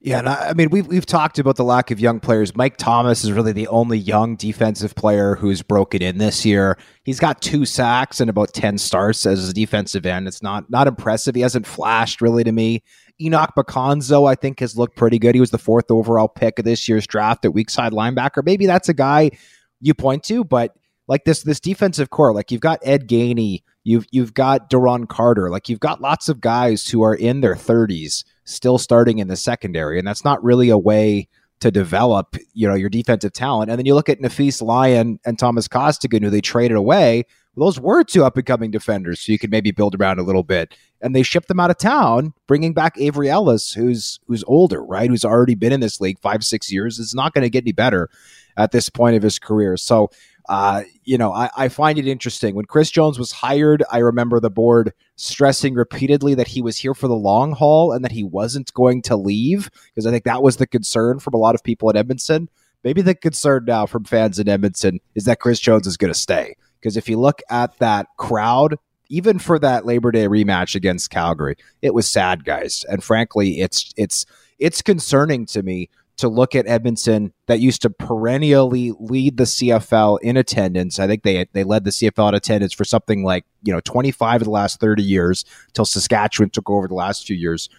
Yeah, 0.03 0.17
and 0.17 0.29
I, 0.29 0.49
I, 0.49 0.53
mean 0.53 0.71
we've 0.71 0.87
we've 0.87 1.05
talked 1.05 1.37
about 1.37 1.57
the 1.57 1.63
lack 1.63 1.91
of 1.91 1.99
young 1.99 2.19
players. 2.19 2.55
Mike 2.55 2.77
Thomas 2.77 3.23
is 3.23 3.31
really 3.31 3.51
the 3.51 3.67
only 3.67 3.99
young 3.99 4.35
defensive 4.35 4.95
player 4.95 5.35
who's 5.35 5.61
broken 5.61 6.01
in 6.01 6.17
this 6.17 6.43
year. 6.43 6.79
He's 7.03 7.19
got 7.19 7.39
two 7.39 7.65
sacks 7.65 8.19
and 8.19 8.27
about 8.27 8.51
ten 8.51 8.79
starts 8.79 9.27
as 9.27 9.47
a 9.47 9.53
defensive 9.53 10.07
end. 10.07 10.27
It's 10.27 10.41
not 10.41 10.71
not 10.71 10.87
impressive. 10.87 11.35
He 11.35 11.41
hasn't 11.41 11.67
flashed 11.67 12.19
really 12.19 12.43
to 12.43 12.51
me. 12.51 12.81
Enock 13.21 13.55
Makonzo, 13.55 14.29
I 14.29 14.35
think, 14.35 14.59
has 14.59 14.77
looked 14.77 14.95
pretty 14.95 15.19
good. 15.19 15.35
He 15.35 15.41
was 15.41 15.51
the 15.51 15.57
fourth 15.57 15.91
overall 15.91 16.27
pick 16.27 16.59
of 16.59 16.65
this 16.65 16.89
year's 16.89 17.07
draft 17.07 17.45
at 17.45 17.53
weak 17.53 17.69
side 17.69 17.93
linebacker. 17.93 18.43
Maybe 18.43 18.65
that's 18.65 18.89
a 18.89 18.93
guy 18.93 19.31
you 19.79 19.93
point 19.93 20.23
to, 20.25 20.43
but 20.43 20.75
like 21.07 21.25
this 21.25 21.43
this 21.43 21.59
defensive 21.59 22.09
core, 22.09 22.33
like 22.33 22.51
you've 22.51 22.61
got 22.61 22.79
Ed 22.83 23.07
Gainey, 23.07 23.63
you've 23.83 24.05
you've 24.11 24.33
got 24.33 24.69
Duron 24.69 25.07
Carter, 25.07 25.49
like 25.49 25.69
you've 25.69 25.79
got 25.79 26.01
lots 26.01 26.29
of 26.29 26.39
guys 26.39 26.87
who 26.87 27.01
are 27.03 27.15
in 27.15 27.41
their 27.41 27.55
30s 27.55 28.23
still 28.45 28.77
starting 28.77 29.19
in 29.19 29.27
the 29.27 29.35
secondary, 29.35 29.99
and 29.99 30.07
that's 30.07 30.23
not 30.23 30.43
really 30.43 30.69
a 30.69 30.77
way 30.77 31.27
to 31.61 31.71
develop, 31.71 32.35
you 32.53 32.67
know, 32.67 32.73
your 32.73 32.89
defensive 32.89 33.33
talent. 33.33 33.69
And 33.69 33.77
then 33.77 33.85
you 33.85 33.93
look 33.93 34.09
at 34.09 34.19
Nafees 34.19 34.61
Lyon 34.61 35.19
and 35.25 35.37
Thomas 35.37 35.67
Costigan, 35.67 36.23
who 36.23 36.29
they 36.29 36.41
traded 36.41 36.75
away. 36.75 37.25
Those 37.57 37.79
were 37.79 38.03
two 38.03 38.23
up 38.23 38.37
and 38.37 38.45
coming 38.45 38.71
defenders, 38.71 39.19
so 39.19 39.31
you 39.31 39.39
could 39.39 39.51
maybe 39.51 39.71
build 39.71 39.95
around 39.95 40.19
a 40.19 40.23
little 40.23 40.43
bit. 40.43 40.73
And 41.01 41.15
they 41.15 41.23
shipped 41.23 41.47
them 41.47 41.59
out 41.59 41.71
of 41.71 41.77
town, 41.77 42.33
bringing 42.47 42.73
back 42.73 42.97
Avery 42.97 43.29
Ellis, 43.29 43.73
who's 43.73 44.19
who's 44.27 44.43
older, 44.47 44.83
right? 44.83 45.09
Who's 45.09 45.25
already 45.25 45.55
been 45.55 45.73
in 45.73 45.81
this 45.81 45.99
league 45.99 46.19
five, 46.19 46.43
six 46.43 46.71
years. 46.71 46.99
It's 46.99 47.15
not 47.15 47.33
going 47.33 47.43
to 47.43 47.49
get 47.49 47.63
any 47.63 47.73
better 47.73 48.09
at 48.57 48.71
this 48.71 48.89
point 48.89 49.17
of 49.17 49.23
his 49.23 49.39
career. 49.39 49.75
So 49.75 50.11
uh, 50.49 50.83
you 51.03 51.17
know, 51.17 51.31
I, 51.31 51.49
I, 51.55 51.69
find 51.69 51.99
it 51.99 52.07
interesting. 52.07 52.55
When 52.55 52.65
Chris 52.65 52.89
Jones 52.89 53.19
was 53.19 53.31
hired, 53.31 53.83
I 53.91 53.99
remember 53.99 54.39
the 54.39 54.49
board 54.49 54.91
stressing 55.15 55.75
repeatedly 55.75 56.33
that 56.35 56.47
he 56.47 56.61
was 56.61 56.77
here 56.77 56.93
for 56.93 57.07
the 57.07 57.15
long 57.15 57.51
haul 57.51 57.91
and 57.91 58.03
that 58.03 58.11
he 58.11 58.23
wasn't 58.23 58.73
going 58.73 59.01
to 59.03 59.15
leave 59.15 59.69
because 59.85 60.07
I 60.07 60.11
think 60.11 60.23
that 60.23 60.41
was 60.41 60.57
the 60.57 60.67
concern 60.67 61.19
from 61.19 61.35
a 61.35 61.37
lot 61.37 61.55
of 61.55 61.63
people 61.63 61.89
at 61.89 61.95
Edmonton. 61.95 62.49
Maybe 62.83 63.01
the 63.01 63.13
concern 63.13 63.65
now 63.65 63.85
from 63.85 64.03
fans 64.03 64.39
in 64.39 64.49
Edmonton 64.49 64.99
is 65.13 65.25
that 65.25 65.39
Chris 65.39 65.59
Jones 65.59 65.85
is 65.85 65.97
going 65.97 66.11
to 66.11 66.19
stay. 66.19 66.55
Because 66.81 66.97
if 66.97 67.07
you 67.07 67.19
look 67.19 67.41
at 67.49 67.77
that 67.77 68.07
crowd, 68.17 68.77
even 69.09 69.39
for 69.39 69.59
that 69.59 69.85
Labor 69.85 70.11
Day 70.11 70.27
rematch 70.27 70.73
against 70.73 71.09
Calgary, 71.09 71.55
it 71.81 71.93
was 71.93 72.09
sad, 72.09 72.45
guys. 72.45 72.85
And 72.89 73.03
frankly, 73.03 73.59
it's 73.59 73.93
it's 73.97 74.25
it's 74.57 74.81
concerning 74.81 75.45
to 75.47 75.61
me 75.61 75.89
to 76.17 76.29
look 76.29 76.55
at 76.55 76.67
Edmonton 76.67 77.33
that 77.47 77.59
used 77.59 77.81
to 77.81 77.89
perennially 77.89 78.93
lead 78.99 79.37
the 79.37 79.43
CFL 79.43 80.19
in 80.21 80.37
attendance. 80.37 80.99
I 80.99 81.07
think 81.07 81.23
they 81.23 81.47
they 81.51 81.63
led 81.63 81.83
the 81.83 81.91
CFL 81.91 82.29
in 82.29 82.35
attendance 82.35 82.73
for 82.73 82.85
something 82.85 83.23
like 83.23 83.45
you 83.63 83.73
know 83.73 83.81
25 83.81 84.41
of 84.41 84.45
the 84.45 84.51
last 84.51 84.79
30 84.79 85.03
years 85.03 85.45
until 85.67 85.85
Saskatchewan 85.85 86.49
took 86.49 86.69
over 86.69 86.87
the 86.87 86.93
last 86.93 87.27
few 87.27 87.35
years. 87.35 87.69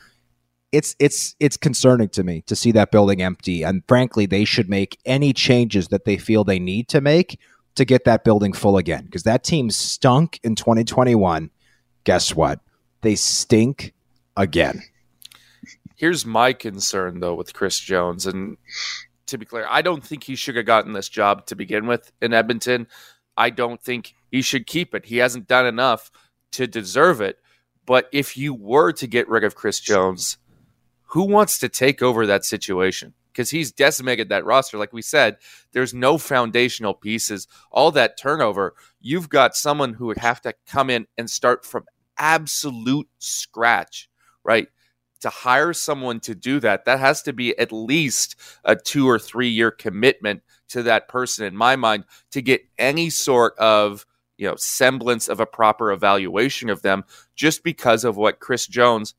It's 0.70 0.96
it's 0.98 1.36
it's 1.38 1.56
concerning 1.56 2.08
to 2.10 2.24
me 2.24 2.42
to 2.46 2.56
see 2.56 2.72
that 2.72 2.90
building 2.90 3.22
empty, 3.22 3.62
and 3.62 3.82
frankly, 3.86 4.26
they 4.26 4.44
should 4.44 4.68
make 4.68 4.98
any 5.04 5.32
changes 5.32 5.88
that 5.88 6.04
they 6.04 6.16
feel 6.16 6.44
they 6.44 6.58
need 6.58 6.88
to 6.88 7.00
make 7.00 7.38
to 7.74 7.84
get 7.84 8.04
that 8.04 8.24
building 8.24 8.52
full 8.52 8.76
again 8.76 9.04
because 9.04 9.22
that 9.22 9.44
team 9.44 9.70
stunk 9.70 10.40
in 10.42 10.54
2021. 10.54 11.50
Guess 12.04 12.34
what? 12.34 12.60
They 13.00 13.14
stink 13.14 13.94
again. 14.36 14.82
Here's 15.96 16.26
my 16.26 16.52
concern 16.52 17.20
though 17.20 17.34
with 17.34 17.54
Chris 17.54 17.78
Jones, 17.78 18.26
and 18.26 18.56
to 19.26 19.38
be 19.38 19.46
clear, 19.46 19.66
I 19.68 19.82
don't 19.82 20.04
think 20.04 20.24
he 20.24 20.34
should 20.34 20.56
have 20.56 20.66
gotten 20.66 20.92
this 20.92 21.08
job 21.08 21.46
to 21.46 21.56
begin 21.56 21.86
with 21.86 22.10
in 22.20 22.32
Edmonton. 22.32 22.86
I 23.36 23.50
don't 23.50 23.80
think 23.80 24.14
he 24.30 24.42
should 24.42 24.66
keep 24.66 24.94
it. 24.94 25.06
He 25.06 25.18
hasn't 25.18 25.48
done 25.48 25.66
enough 25.66 26.10
to 26.52 26.66
deserve 26.66 27.20
it. 27.20 27.38
But 27.86 28.08
if 28.12 28.36
you 28.36 28.54
were 28.54 28.92
to 28.92 29.06
get 29.06 29.28
rid 29.28 29.44
of 29.44 29.54
Chris 29.54 29.80
Jones, 29.80 30.38
who 31.06 31.24
wants 31.24 31.58
to 31.58 31.68
take 31.68 32.02
over 32.02 32.26
that 32.26 32.44
situation? 32.44 33.14
Because 33.32 33.50
he's 33.50 33.72
decimated 33.72 34.28
that 34.28 34.44
roster. 34.44 34.78
Like 34.78 34.92
we 34.92 35.02
said, 35.02 35.36
there's 35.72 35.94
no 35.94 36.18
foundational 36.18 36.94
pieces. 36.94 37.48
All 37.70 37.90
that 37.92 38.18
turnover, 38.18 38.74
you've 39.00 39.28
got 39.28 39.56
someone 39.56 39.94
who 39.94 40.06
would 40.06 40.18
have 40.18 40.40
to 40.42 40.54
come 40.66 40.90
in 40.90 41.06
and 41.16 41.30
start 41.30 41.64
from 41.64 41.84
absolute 42.18 43.08
scratch, 43.18 44.10
right? 44.44 44.68
To 45.20 45.30
hire 45.30 45.72
someone 45.72 46.20
to 46.20 46.34
do 46.34 46.60
that, 46.60 46.84
that 46.84 46.98
has 46.98 47.22
to 47.22 47.32
be 47.32 47.56
at 47.58 47.72
least 47.72 48.36
a 48.64 48.76
two 48.76 49.08
or 49.08 49.18
three 49.18 49.48
year 49.48 49.70
commitment 49.70 50.42
to 50.68 50.82
that 50.84 51.08
person, 51.08 51.46
in 51.46 51.56
my 51.56 51.76
mind, 51.76 52.04
to 52.32 52.42
get 52.42 52.62
any 52.78 53.10
sort 53.10 53.56
of 53.58 54.04
you 54.38 54.48
know 54.48 54.56
semblance 54.56 55.28
of 55.28 55.38
a 55.38 55.46
proper 55.46 55.92
evaluation 55.92 56.68
of 56.68 56.82
them 56.82 57.04
just 57.36 57.62
because 57.62 58.04
of 58.04 58.16
what 58.16 58.40
Chris 58.40 58.66
Jones 58.66 59.14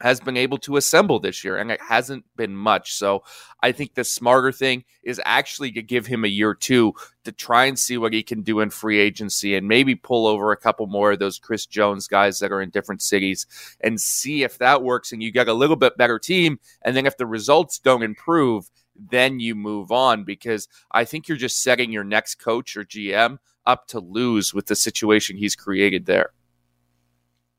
has 0.00 0.20
been 0.20 0.36
able 0.36 0.58
to 0.58 0.76
assemble 0.76 1.20
this 1.20 1.44
year, 1.44 1.56
and 1.56 1.70
it 1.70 1.80
hasn't 1.80 2.24
been 2.36 2.56
much. 2.56 2.94
So 2.94 3.22
I 3.62 3.72
think 3.72 3.94
the 3.94 4.04
smarter 4.04 4.52
thing 4.52 4.84
is 5.02 5.20
actually 5.24 5.72
to 5.72 5.82
give 5.82 6.06
him 6.06 6.24
a 6.24 6.28
year 6.28 6.54
two 6.54 6.94
to 7.24 7.32
try 7.32 7.66
and 7.66 7.78
see 7.78 7.98
what 7.98 8.12
he 8.12 8.22
can 8.22 8.42
do 8.42 8.60
in 8.60 8.70
free 8.70 8.98
agency 8.98 9.54
and 9.54 9.68
maybe 9.68 9.94
pull 9.94 10.26
over 10.26 10.52
a 10.52 10.56
couple 10.56 10.86
more 10.86 11.12
of 11.12 11.18
those 11.18 11.38
Chris 11.38 11.66
Jones 11.66 12.08
guys 12.08 12.38
that 12.38 12.52
are 12.52 12.62
in 12.62 12.70
different 12.70 13.02
cities 13.02 13.46
and 13.80 14.00
see 14.00 14.42
if 14.42 14.58
that 14.58 14.82
works 14.82 15.12
and 15.12 15.22
you 15.22 15.30
get 15.30 15.48
a 15.48 15.54
little 15.54 15.76
bit 15.76 15.98
better 15.98 16.18
team. 16.18 16.58
And 16.82 16.96
then 16.96 17.06
if 17.06 17.16
the 17.16 17.26
results 17.26 17.78
don't 17.78 18.02
improve, 18.02 18.70
then 18.96 19.40
you 19.40 19.54
move 19.54 19.92
on 19.92 20.24
because 20.24 20.68
I 20.90 21.04
think 21.04 21.28
you're 21.28 21.36
just 21.36 21.62
setting 21.62 21.92
your 21.92 22.04
next 22.04 22.36
coach 22.36 22.76
or 22.76 22.84
GM 22.84 23.38
up 23.66 23.86
to 23.88 24.00
lose 24.00 24.54
with 24.54 24.66
the 24.66 24.76
situation 24.76 25.36
he's 25.36 25.56
created 25.56 26.06
there. 26.06 26.32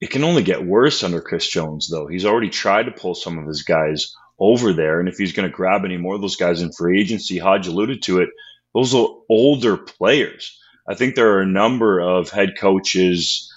It 0.02 0.10
can 0.10 0.24
only 0.24 0.42
get 0.42 0.66
worse 0.66 1.04
under 1.04 1.22
Chris 1.22 1.48
Jones, 1.48 1.88
though. 1.88 2.08
He's 2.08 2.26
already 2.26 2.50
tried 2.50 2.84
to 2.84 2.92
pull 2.92 3.14
some 3.14 3.38
of 3.38 3.48
his 3.48 3.62
guys 3.62 4.16
over 4.40 4.74
there. 4.74 5.00
And 5.00 5.08
if 5.08 5.18
he's 5.18 5.34
going 5.34 5.48
to 5.48 5.56
grab 5.56 5.86
any 5.86 5.98
more 5.98 6.16
of 6.16 6.22
those 6.22 6.36
guys 6.36 6.62
in 6.62 6.72
free 6.72 7.00
agency, 7.00 7.38
Hodge 7.38 7.68
alluded 7.68 8.02
to 8.04 8.20
it, 8.20 8.30
those 8.74 8.96
are 8.96 9.08
older 9.30 9.78
players. 9.78 10.60
I 10.90 10.96
think 10.96 11.14
there 11.14 11.34
are 11.34 11.42
a 11.42 11.48
number 11.48 12.00
of 12.00 12.32
head 12.32 12.54
coaches 12.58 13.48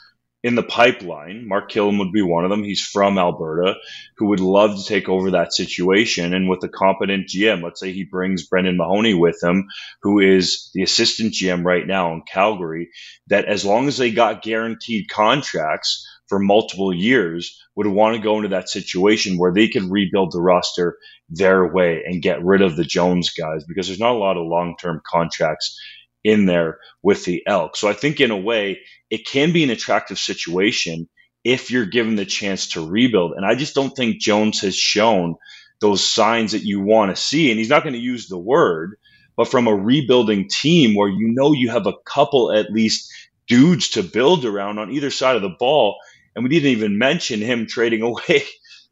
in 0.42 0.56
the 0.56 0.62
pipeline. 0.62 1.48
Mark 1.48 1.70
Kilam 1.70 1.98
would 1.98 2.12
be 2.12 2.20
one 2.20 2.44
of 2.44 2.50
them. 2.50 2.62
He's 2.62 2.82
from 2.82 3.16
Alberta, 3.16 3.76
who 4.18 4.26
would 4.26 4.40
love 4.40 4.76
to 4.76 4.84
take 4.84 5.08
over 5.08 5.30
that 5.30 5.54
situation. 5.54 6.34
And 6.34 6.50
with 6.50 6.62
a 6.62 6.68
competent 6.68 7.28
GM, 7.28 7.62
let's 7.62 7.80
say 7.80 7.92
he 7.92 8.04
brings 8.04 8.46
Brendan 8.46 8.76
Mahoney 8.76 9.14
with 9.14 9.42
him, 9.42 9.66
who 10.02 10.20
is 10.20 10.70
the 10.74 10.82
assistant 10.82 11.32
GM 11.32 11.64
right 11.64 11.86
now 11.86 12.12
in 12.12 12.20
Calgary, 12.30 12.90
that 13.28 13.46
as 13.46 13.64
long 13.64 13.88
as 13.88 13.96
they 13.96 14.10
got 14.10 14.42
guaranteed 14.42 15.08
contracts 15.08 16.06
for 16.28 16.38
multiple 16.38 16.92
years, 16.92 17.60
would 17.76 17.86
want 17.86 18.16
to 18.16 18.22
go 18.22 18.36
into 18.36 18.48
that 18.48 18.68
situation 18.68 19.38
where 19.38 19.52
they 19.52 19.68
could 19.68 19.90
rebuild 19.90 20.32
the 20.32 20.40
roster 20.40 20.96
their 21.28 21.72
way 21.72 22.02
and 22.06 22.22
get 22.22 22.44
rid 22.44 22.62
of 22.62 22.76
the 22.76 22.84
Jones 22.84 23.30
guys 23.30 23.64
because 23.66 23.86
there's 23.86 24.00
not 24.00 24.14
a 24.14 24.18
lot 24.18 24.36
of 24.36 24.46
long 24.46 24.76
term 24.80 25.00
contracts 25.06 25.78
in 26.22 26.46
there 26.46 26.78
with 27.02 27.24
the 27.24 27.42
elk. 27.46 27.76
So 27.76 27.88
I 27.88 27.92
think 27.92 28.20
in 28.20 28.30
a 28.30 28.36
way 28.36 28.80
it 29.10 29.26
can 29.26 29.52
be 29.52 29.62
an 29.62 29.70
attractive 29.70 30.18
situation 30.18 31.08
if 31.44 31.70
you're 31.70 31.86
given 31.86 32.16
the 32.16 32.24
chance 32.24 32.68
to 32.68 32.88
rebuild. 32.88 33.32
And 33.36 33.44
I 33.44 33.54
just 33.54 33.74
don't 33.74 33.94
think 33.94 34.20
Jones 34.20 34.60
has 34.62 34.74
shown 34.74 35.36
those 35.80 36.04
signs 36.04 36.52
that 36.52 36.64
you 36.64 36.80
want 36.80 37.14
to 37.14 37.22
see. 37.22 37.50
And 37.50 37.58
he's 37.58 37.68
not 37.68 37.82
going 37.82 37.92
to 37.92 37.98
use 37.98 38.28
the 38.28 38.38
word, 38.38 38.96
but 39.36 39.48
from 39.48 39.66
a 39.66 39.74
rebuilding 39.74 40.48
team 40.48 40.94
where 40.94 41.08
you 41.08 41.32
know 41.34 41.52
you 41.52 41.70
have 41.70 41.86
a 41.86 41.94
couple 42.06 42.52
at 42.52 42.72
least 42.72 43.12
dudes 43.46 43.90
to 43.90 44.02
build 44.02 44.46
around 44.46 44.78
on 44.78 44.90
either 44.90 45.10
side 45.10 45.36
of 45.36 45.42
the 45.42 45.54
ball. 45.58 45.96
And 46.34 46.44
we 46.44 46.50
didn't 46.50 46.70
even 46.70 46.98
mention 46.98 47.40
him 47.40 47.66
trading 47.66 48.02
away 48.02 48.44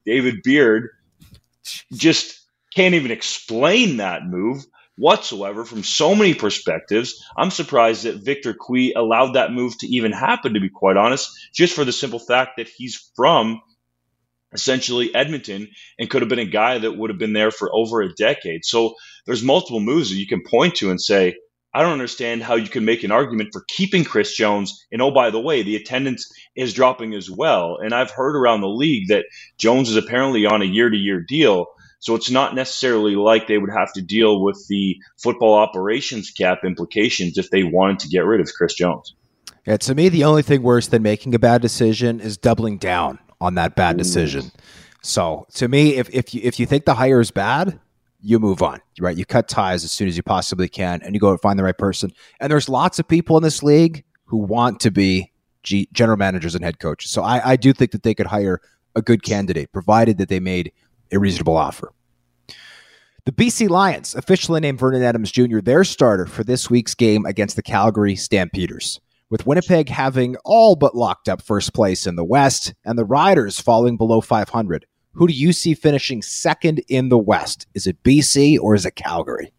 David 0.05 0.43
Beard. 0.43 0.91
Just 1.93 2.41
can't 2.75 2.95
even 2.95 3.11
explain 3.11 3.99
that 3.99 4.25
move 4.25 4.65
whatsoever 4.97 5.65
from 5.65 5.83
so 5.83 6.15
many 6.15 6.35
perspectives. 6.35 7.25
I'm 7.37 7.51
surprised 7.51 8.05
that 8.05 8.25
Victor 8.25 8.55
Cui 8.55 8.93
allowed 8.93 9.33
that 9.35 9.53
move 9.53 9.77
to 9.79 9.87
even 9.87 10.13
happen, 10.13 10.55
to 10.55 10.61
be 10.61 10.69
quite 10.69 10.97
honest, 10.97 11.31
just 11.55 11.75
for 11.75 11.85
the 11.85 11.93
simple 11.93 12.19
fact 12.19 12.53
that 12.57 12.69
he's 12.69 13.11
from 13.17 13.61
essentially 14.53 15.15
Edmonton 15.15 15.69
and 15.99 16.11
could 16.11 16.23
have 16.23 16.29
been 16.29 16.39
a 16.39 16.45
guy 16.45 16.79
that 16.79 16.97
would 16.97 17.11
have 17.11 17.19
been 17.19 17.33
there 17.33 17.51
for 17.51 17.71
over 17.75 18.03
a 18.03 18.15
decade. 18.15 18.65
So 18.65 18.95
there's 19.27 19.43
multiple 19.43 19.81
moves 19.81 20.11
that 20.11 20.17
you 20.17 20.27
can 20.27 20.43
point 20.43 20.77
to 20.77 20.91
and 20.91 21.01
say, 21.01 21.37
I 21.75 21.83
don't 21.83 21.93
understand 21.93 22.43
how 22.43 22.57
you 22.57 22.69
can 22.69 22.85
make 22.85 23.03
an 23.03 23.11
argument 23.11 23.51
for 23.53 23.65
keeping 23.67 24.05
Chris 24.05 24.35
Jones. 24.35 24.87
And 24.93 25.01
oh, 25.01 25.11
by 25.11 25.31
the 25.31 25.41
way, 25.41 25.63
the 25.63 25.77
attendance 25.77 26.31
is 26.55 26.75
dropping 26.75 27.15
as 27.15 27.31
well. 27.31 27.79
And 27.83 27.95
I've 27.95 28.11
heard 28.11 28.37
around 28.37 28.61
the 28.61 28.69
league 28.69 29.09
that 29.09 29.25
Jones 29.57 29.89
is 29.89 29.97
apparently 29.97 30.45
on 30.45 30.61
a 30.61 30.67
year 30.67 30.91
to 30.91 30.97
year 30.97 31.21
deal. 31.21 31.67
So 32.01 32.15
it's 32.15 32.31
not 32.31 32.55
necessarily 32.55 33.15
like 33.15 33.47
they 33.47 33.59
would 33.59 33.71
have 33.71 33.93
to 33.95 34.03
deal 34.03 34.43
with 34.43 34.67
the 34.69 34.97
football 35.23 35.55
operations 35.55 36.31
cap 36.31 36.59
implications 36.65 37.39
if 37.39 37.49
they 37.51 37.63
wanted 37.63 38.01
to 38.01 38.09
get 38.09 38.27
rid 38.27 38.41
of 38.41 38.53
Chris 38.53 38.75
Jones. 38.75 39.15
Yeah, 39.65 39.77
to 39.79 39.95
me, 39.95 40.09
the 40.09 40.25
only 40.25 40.43
thing 40.43 40.63
worse 40.63 40.89
than 40.89 41.03
making 41.03 41.35
a 41.35 41.39
bad 41.39 41.63
decision 41.63 42.21
is 42.21 42.37
doubling 42.37 42.79
down 42.79 43.21
on 43.41 43.55
that 43.55 43.77
bad 43.77 43.97
decision. 43.97 44.51
So 45.03 45.47
to 45.55 45.69
me, 45.69 45.97
if, 45.97 46.11
if 46.11 46.35
you 46.35 46.41
if 46.43 46.59
you 46.61 46.67
think 46.67 46.85
the 46.85 46.95
hire 46.95 47.21
is 47.21 47.31
bad, 47.31 47.79
you 48.23 48.39
move 48.39 48.63
on, 48.63 48.81
right? 49.01 49.17
You 49.17 49.25
cut 49.25 49.49
ties 49.49 49.85
as 49.85 49.93
soon 49.93 50.09
as 50.09 50.17
you 50.17 50.23
possibly 50.23 50.69
can, 50.69 51.03
and 51.03 51.15
you 51.15 51.21
go 51.21 51.31
and 51.31 51.41
find 51.41 51.59
the 51.59 51.65
right 51.65 51.77
person. 51.77 52.13
And 52.41 52.51
there's 52.51 52.69
lots 52.69 52.99
of 52.99 53.09
people 53.09 53.37
in 53.37 53.43
this 53.43 53.63
league 53.63 54.05
who 54.25 54.39
want 54.39 54.81
to 54.81 54.91
be 54.91 55.33
G- 55.63 55.89
general 55.93 56.19
managers 56.19 56.55
and 56.55 56.65
head 56.65 56.81
coaches. 56.81 57.11
So 57.11 57.23
I, 57.23 57.53
I 57.53 57.57
do 57.57 57.73
think 57.73 57.93
that 57.93 58.03
they 58.03 58.15
could 58.15 58.27
hire 58.27 58.61
a 58.97 59.03
good 59.03 59.23
candidate, 59.23 59.73
provided 59.73 60.19
that 60.19 60.29
they 60.29 60.41
made 60.41 60.73
a 61.13 61.19
reasonable 61.19 61.57
offer. 61.57 61.93
The 63.25 63.33
BC 63.33 63.69
Lions 63.69 64.17
officially 64.17 64.61
named 64.61 64.81
Vernon 64.81 65.05
Adams 65.05 65.31
Jr. 65.31 65.61
their 65.61 65.85
starter 65.85 66.27
for 66.27 66.43
this 66.43 66.69
week's 66.69 66.97
game 66.97 67.25
against 67.25 67.55
the 67.55 67.63
Calgary 67.63 68.17
Stampeders, 68.17 69.01
with 69.31 69.47
Winnipeg 69.47 69.89
having 69.89 70.35
all 70.45 70.75
but 70.75 70.97
locked 70.97 71.29
up 71.29 71.41
first 71.41 71.73
place 71.73 72.09
in 72.09 72.17
the 72.17 72.25
West 72.25 72.75
and 72.85 72.99
the 72.99 73.05
Riders 73.05 73.61
falling 73.61 73.97
below 73.97 74.21
500. 74.21 74.87
Who 75.15 75.27
do 75.27 75.35
you 75.35 75.53
see 75.53 75.75
finishing 75.75 76.23
second 76.23 76.83
in 76.89 77.09
the 77.09 77.19
West? 77.19 77.67
Is 77.75 77.87
it 77.87 78.03
BC 78.03 78.59
or 78.59 78.75
is 78.75 78.87
it 78.87 78.97
Calgary? 78.97 79.53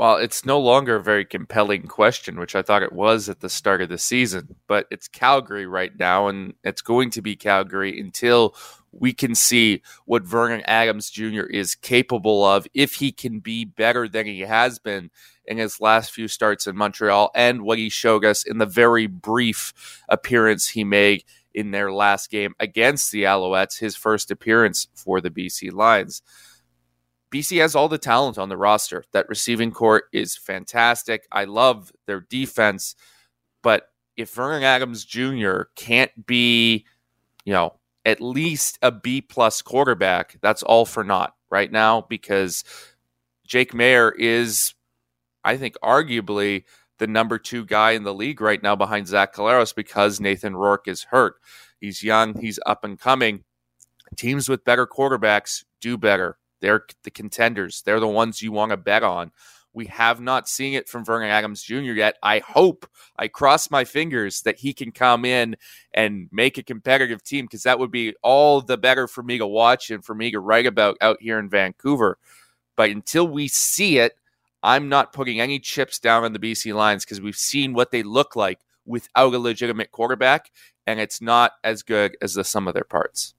Well, 0.00 0.16
it's 0.16 0.46
no 0.46 0.58
longer 0.58 0.96
a 0.96 1.02
very 1.02 1.26
compelling 1.26 1.82
question, 1.82 2.40
which 2.40 2.56
I 2.56 2.62
thought 2.62 2.82
it 2.82 2.94
was 2.94 3.28
at 3.28 3.40
the 3.40 3.50
start 3.50 3.82
of 3.82 3.90
the 3.90 3.98
season, 3.98 4.56
but 4.66 4.86
it's 4.90 5.08
Calgary 5.08 5.66
right 5.66 5.92
now, 5.98 6.28
and 6.28 6.54
it's 6.64 6.80
going 6.80 7.10
to 7.10 7.20
be 7.20 7.36
Calgary 7.36 8.00
until 8.00 8.56
we 8.92 9.12
can 9.12 9.34
see 9.34 9.82
what 10.06 10.22
Vernon 10.22 10.62
Adams 10.66 11.10
Jr. 11.10 11.42
is 11.42 11.74
capable 11.74 12.42
of 12.44 12.66
if 12.72 12.94
he 12.94 13.12
can 13.12 13.40
be 13.40 13.66
better 13.66 14.08
than 14.08 14.24
he 14.24 14.40
has 14.40 14.78
been 14.78 15.10
in 15.44 15.58
his 15.58 15.80
last 15.80 16.12
few 16.12 16.28
starts 16.28 16.66
in 16.66 16.76
Montreal 16.76 17.30
and 17.34 17.62
what 17.62 17.78
he 17.78 17.88
showed 17.88 18.24
us 18.24 18.42
in 18.42 18.58
the 18.58 18.66
very 18.66 19.06
brief 19.06 20.02
appearance 20.08 20.68
he 20.68 20.82
made 20.82 21.24
in 21.54 21.70
their 21.70 21.92
last 21.92 22.30
game 22.30 22.54
against 22.60 23.12
the 23.12 23.24
Alouettes, 23.24 23.78
his 23.78 23.96
first 23.96 24.30
appearance 24.30 24.88
for 24.94 25.20
the 25.20 25.30
BC 25.30 25.72
Lions. 25.72 26.22
BC 27.32 27.60
has 27.60 27.74
all 27.74 27.88
the 27.88 27.98
talent 27.98 28.38
on 28.38 28.48
the 28.48 28.56
roster. 28.56 29.04
That 29.12 29.28
receiving 29.28 29.70
court 29.70 30.04
is 30.12 30.36
fantastic. 30.36 31.26
I 31.30 31.44
love 31.44 31.92
their 32.06 32.20
defense, 32.20 32.96
but 33.62 33.84
if 34.16 34.30
Vernon 34.34 34.64
Adams 34.64 35.04
Jr. 35.04 35.62
can't 35.76 36.26
be, 36.26 36.84
you 37.44 37.52
know, 37.52 37.74
at 38.04 38.20
least 38.20 38.78
a 38.82 38.90
B 38.90 39.20
plus 39.20 39.62
quarterback, 39.62 40.38
that's 40.40 40.62
all 40.62 40.84
for 40.84 41.04
naught 41.04 41.34
right 41.50 41.70
now 41.70 42.02
because 42.02 42.64
Jake 43.46 43.72
Maier 43.72 44.12
is, 44.18 44.74
I 45.44 45.56
think, 45.56 45.76
arguably 45.82 46.64
the 47.00 47.06
number 47.06 47.38
two 47.38 47.64
guy 47.64 47.92
in 47.92 48.04
the 48.04 48.14
league 48.14 48.40
right 48.42 48.62
now 48.62 48.76
behind 48.76 49.08
Zach 49.08 49.34
Collaros 49.34 49.74
because 49.74 50.20
Nathan 50.20 50.54
Rourke 50.54 50.86
is 50.86 51.04
hurt. 51.04 51.36
He's 51.80 52.04
young, 52.04 52.38
he's 52.38 52.60
up 52.66 52.84
and 52.84 53.00
coming. 53.00 53.42
Teams 54.16 54.48
with 54.48 54.64
better 54.64 54.86
quarterbacks 54.86 55.64
do 55.80 55.96
better. 55.96 56.38
They're 56.60 56.84
the 57.04 57.10
contenders. 57.10 57.82
They're 57.82 58.00
the 58.00 58.06
ones 58.06 58.42
you 58.42 58.52
want 58.52 58.70
to 58.70 58.76
bet 58.76 59.02
on. 59.02 59.32
We 59.72 59.86
have 59.86 60.20
not 60.20 60.46
seen 60.46 60.74
it 60.74 60.88
from 60.88 61.04
Vernon 61.04 61.30
Adams 61.30 61.62
Jr. 61.62 61.92
yet. 61.92 62.16
I 62.22 62.40
hope, 62.40 62.86
I 63.16 63.28
cross 63.28 63.70
my 63.70 63.84
fingers 63.84 64.42
that 64.42 64.58
he 64.58 64.74
can 64.74 64.92
come 64.92 65.24
in 65.24 65.56
and 65.94 66.28
make 66.30 66.58
a 66.58 66.62
competitive 66.62 67.22
team 67.22 67.46
because 67.46 67.62
that 67.62 67.78
would 67.78 67.90
be 67.90 68.14
all 68.22 68.60
the 68.60 68.76
better 68.76 69.08
for 69.08 69.22
me 69.22 69.38
to 69.38 69.46
watch 69.46 69.90
and 69.90 70.04
for 70.04 70.14
me 70.14 70.32
to 70.32 70.40
write 70.40 70.66
about 70.66 70.98
out 71.00 71.18
here 71.20 71.38
in 71.38 71.48
Vancouver. 71.48 72.18
But 72.76 72.90
until 72.90 73.26
we 73.26 73.48
see 73.48 73.98
it, 73.98 74.16
I'm 74.62 74.88
not 74.88 75.12
putting 75.12 75.40
any 75.40 75.58
chips 75.58 75.98
down 75.98 76.24
on 76.24 76.32
the 76.32 76.38
BC 76.38 76.74
Lions 76.74 77.04
because 77.04 77.20
we've 77.20 77.36
seen 77.36 77.72
what 77.72 77.90
they 77.90 78.02
look 78.02 78.36
like 78.36 78.60
without 78.84 79.34
a 79.34 79.38
legitimate 79.38 79.90
quarterback, 79.90 80.50
and 80.86 81.00
it's 81.00 81.20
not 81.20 81.52
as 81.64 81.82
good 81.82 82.16
as 82.20 82.34
the 82.34 82.44
sum 82.44 82.68
of 82.68 82.74
their 82.74 82.84
parts. 82.84 83.34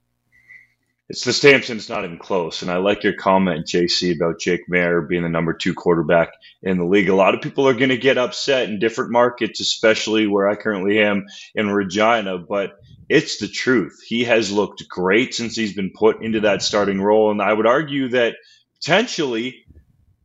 It's 1.08 1.24
the 1.24 1.54
it's 1.54 1.88
not 1.90 2.04
even 2.04 2.16
close. 2.16 2.62
And 2.62 2.70
I 2.70 2.78
like 2.78 3.04
your 3.04 3.12
comment, 3.12 3.66
JC, 3.66 4.16
about 4.16 4.40
Jake 4.40 4.62
Maier 4.70 5.06
being 5.06 5.24
the 5.24 5.28
number 5.28 5.52
two 5.52 5.74
quarterback 5.74 6.32
in 6.62 6.78
the 6.78 6.86
league. 6.86 7.10
A 7.10 7.14
lot 7.14 7.34
of 7.34 7.42
people 7.42 7.68
are 7.68 7.74
going 7.74 7.90
to 7.90 7.98
get 7.98 8.16
upset 8.16 8.70
in 8.70 8.78
different 8.78 9.10
markets, 9.10 9.60
especially 9.60 10.26
where 10.26 10.48
I 10.48 10.54
currently 10.54 11.00
am 11.00 11.26
in 11.54 11.68
Regina, 11.68 12.38
but 12.38 12.78
it's 13.10 13.36
the 13.36 13.48
truth. 13.48 14.00
He 14.06 14.24
has 14.24 14.50
looked 14.50 14.88
great 14.88 15.34
since 15.34 15.54
he's 15.54 15.74
been 15.74 15.92
put 15.94 16.22
into 16.22 16.40
that 16.40 16.62
starting 16.62 16.98
role. 16.98 17.30
And 17.30 17.42
I 17.42 17.52
would 17.52 17.66
argue 17.66 18.08
that 18.08 18.36
potentially 18.80 19.66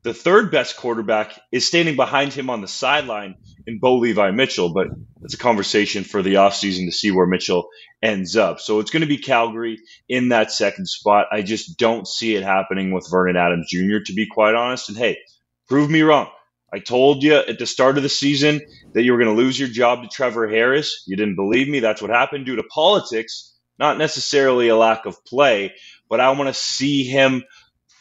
the 0.07 0.13
third 0.13 0.51
best 0.51 0.77
quarterback 0.77 1.37
is 1.51 1.67
standing 1.67 1.97
behind 1.97 2.31
him 2.31 2.49
on 2.49 2.61
the 2.61 2.67
sideline 2.67 3.35
in 3.65 3.77
Bo 3.77 3.97
Levi 3.97 4.31
Mitchell, 4.31 4.73
but 4.73 4.87
it's 5.23 5.33
a 5.33 5.37
conversation 5.37 6.05
for 6.05 6.21
the 6.21 6.35
offseason 6.35 6.85
to 6.85 6.93
see 6.93 7.11
where 7.11 7.27
Mitchell 7.27 7.67
ends 8.01 8.37
up. 8.37 8.61
So 8.61 8.79
it's 8.79 8.89
going 8.89 9.01
to 9.01 9.07
be 9.07 9.17
Calgary 9.17 9.79
in 10.07 10.29
that 10.29 10.49
second 10.49 10.87
spot. 10.87 11.25
I 11.29 11.41
just 11.41 11.77
don't 11.77 12.07
see 12.07 12.35
it 12.35 12.43
happening 12.43 12.93
with 12.93 13.11
Vernon 13.11 13.35
Adams 13.35 13.67
Jr., 13.69 13.97
to 14.05 14.13
be 14.13 14.25
quite 14.25 14.55
honest. 14.55 14.87
And 14.87 14.97
hey, 14.97 15.17
prove 15.67 15.89
me 15.89 16.03
wrong. 16.03 16.29
I 16.73 16.79
told 16.79 17.21
you 17.21 17.35
at 17.35 17.59
the 17.59 17.65
start 17.65 17.97
of 17.97 18.03
the 18.03 18.07
season 18.07 18.61
that 18.93 19.03
you 19.03 19.11
were 19.11 19.21
going 19.21 19.35
to 19.35 19.41
lose 19.41 19.59
your 19.59 19.67
job 19.67 20.03
to 20.03 20.07
Trevor 20.07 20.47
Harris. 20.47 21.03
You 21.05 21.17
didn't 21.17 21.35
believe 21.35 21.67
me. 21.67 21.81
That's 21.81 22.01
what 22.01 22.11
happened 22.11 22.45
due 22.45 22.55
to 22.55 22.63
politics, 22.63 23.57
not 23.77 23.97
necessarily 23.97 24.69
a 24.69 24.77
lack 24.77 25.05
of 25.05 25.21
play, 25.25 25.73
but 26.09 26.21
I 26.21 26.31
want 26.31 26.47
to 26.47 26.53
see 26.53 27.03
him 27.03 27.43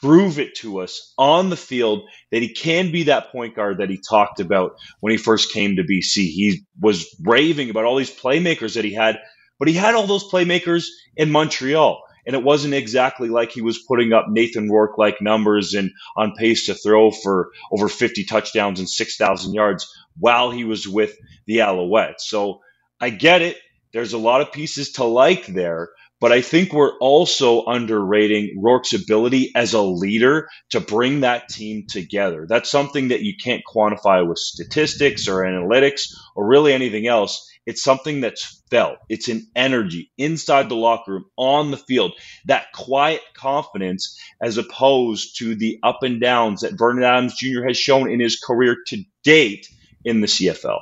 prove 0.01 0.39
it 0.39 0.55
to 0.57 0.81
us 0.81 1.13
on 1.19 1.51
the 1.51 1.57
field 1.57 2.03
that 2.31 2.43
he 2.43 2.53
can 2.53 2.93
be 2.93 3.05
that 3.05 3.33
point 3.33 3.57
guard 3.57 3.79
that 3.79 3.91
he 3.91 4.01
talked 4.09 4.41
about 4.41 4.73
when 5.01 5.11
he 5.11 5.17
first 5.17 5.53
came 5.53 5.77
to 5.77 5.83
BC. 5.83 6.17
He 6.17 6.63
was 6.81 7.15
raving 7.21 7.71
about 7.71 7.85
all 7.85 7.97
these 7.97 8.15
playmakers 8.15 8.75
that 8.75 8.85
he 8.85 8.93
had, 8.93 9.19
but 9.59 9.69
he 9.69 9.75
had 9.75 9.95
all 9.95 10.07
those 10.07 10.31
playmakers 10.31 10.87
in 11.17 11.31
Montreal. 11.31 12.03
And 12.27 12.35
it 12.35 12.43
wasn't 12.43 12.75
exactly 12.75 13.29
like 13.29 13.53
he 13.53 13.63
was 13.63 13.79
putting 13.79 14.13
up 14.13 14.27
Nathan 14.29 14.69
Rourke 14.69 14.99
like 14.99 15.23
numbers 15.23 15.75
and 15.75 15.93
on 16.17 16.35
pace 16.37 16.67
to 16.67 16.75
throw 16.75 17.13
for 17.13 17.51
over 17.71 17.89
50 17.89 18.25
touchdowns 18.25 18.81
and 18.81 18.89
6,000 18.89 19.55
yards 19.55 19.89
while 20.19 20.51
he 20.51 20.65
was 20.65 20.89
with 20.89 21.17
the 21.47 21.59
Alouettes. 21.59 22.21
So 22.21 22.61
I 23.01 23.11
get 23.11 23.43
it. 23.43 23.57
There's 23.93 24.13
a 24.13 24.19
lot 24.19 24.41
of 24.41 24.53
pieces 24.53 24.93
to 24.93 25.05
like 25.05 25.47
there, 25.47 25.91
but 26.21 26.33
I 26.33 26.41
think 26.41 26.73
we're 26.73 26.97
also 26.99 27.65
underrating 27.67 28.57
Rourke's 28.63 28.95
ability 28.95 29.53
as 29.55 29.75
a 29.75 29.83
leader 29.83 30.49
to 30.71 30.81
bring 30.81 31.21
that 31.21 31.49
team 31.49 31.87
together. 31.89 32.47
That's 32.49 32.71
something 32.71 33.09
that 33.09 33.23
you 33.23 33.35
can't 33.37 33.63
quantify 33.67 34.27
with 34.27 34.39
statistics 34.39 35.29
or 35.29 35.45
analytics 35.45 36.15
or 36.35 36.47
really 36.47 36.73
anything 36.73 37.07
else. 37.07 37.51
It's 37.67 37.83
something 37.83 38.21
that's 38.21 38.63
felt. 38.71 38.99
It's 39.09 39.29
an 39.29 39.49
energy 39.57 40.11
inside 40.17 40.69
the 40.69 40.77
locker 40.77 41.15
room, 41.15 41.25
on 41.37 41.71
the 41.71 41.77
field, 41.77 42.13
that 42.47 42.73
quiet 42.73 43.21
confidence 43.35 44.19
as 44.41 44.57
opposed 44.57 45.39
to 45.39 45.55
the 45.57 45.79
up 45.83 46.03
and 46.03 46.21
downs 46.21 46.61
that 46.61 46.79
Vernon 46.79 47.03
Adams 47.05 47.37
Jr. 47.37 47.65
has 47.67 47.77
shown 47.77 48.11
in 48.11 48.21
his 48.21 48.39
career 48.39 48.77
to 48.87 49.03
date 49.25 49.69
in 50.05 50.21
the 50.21 50.29
CFL. 50.29 50.81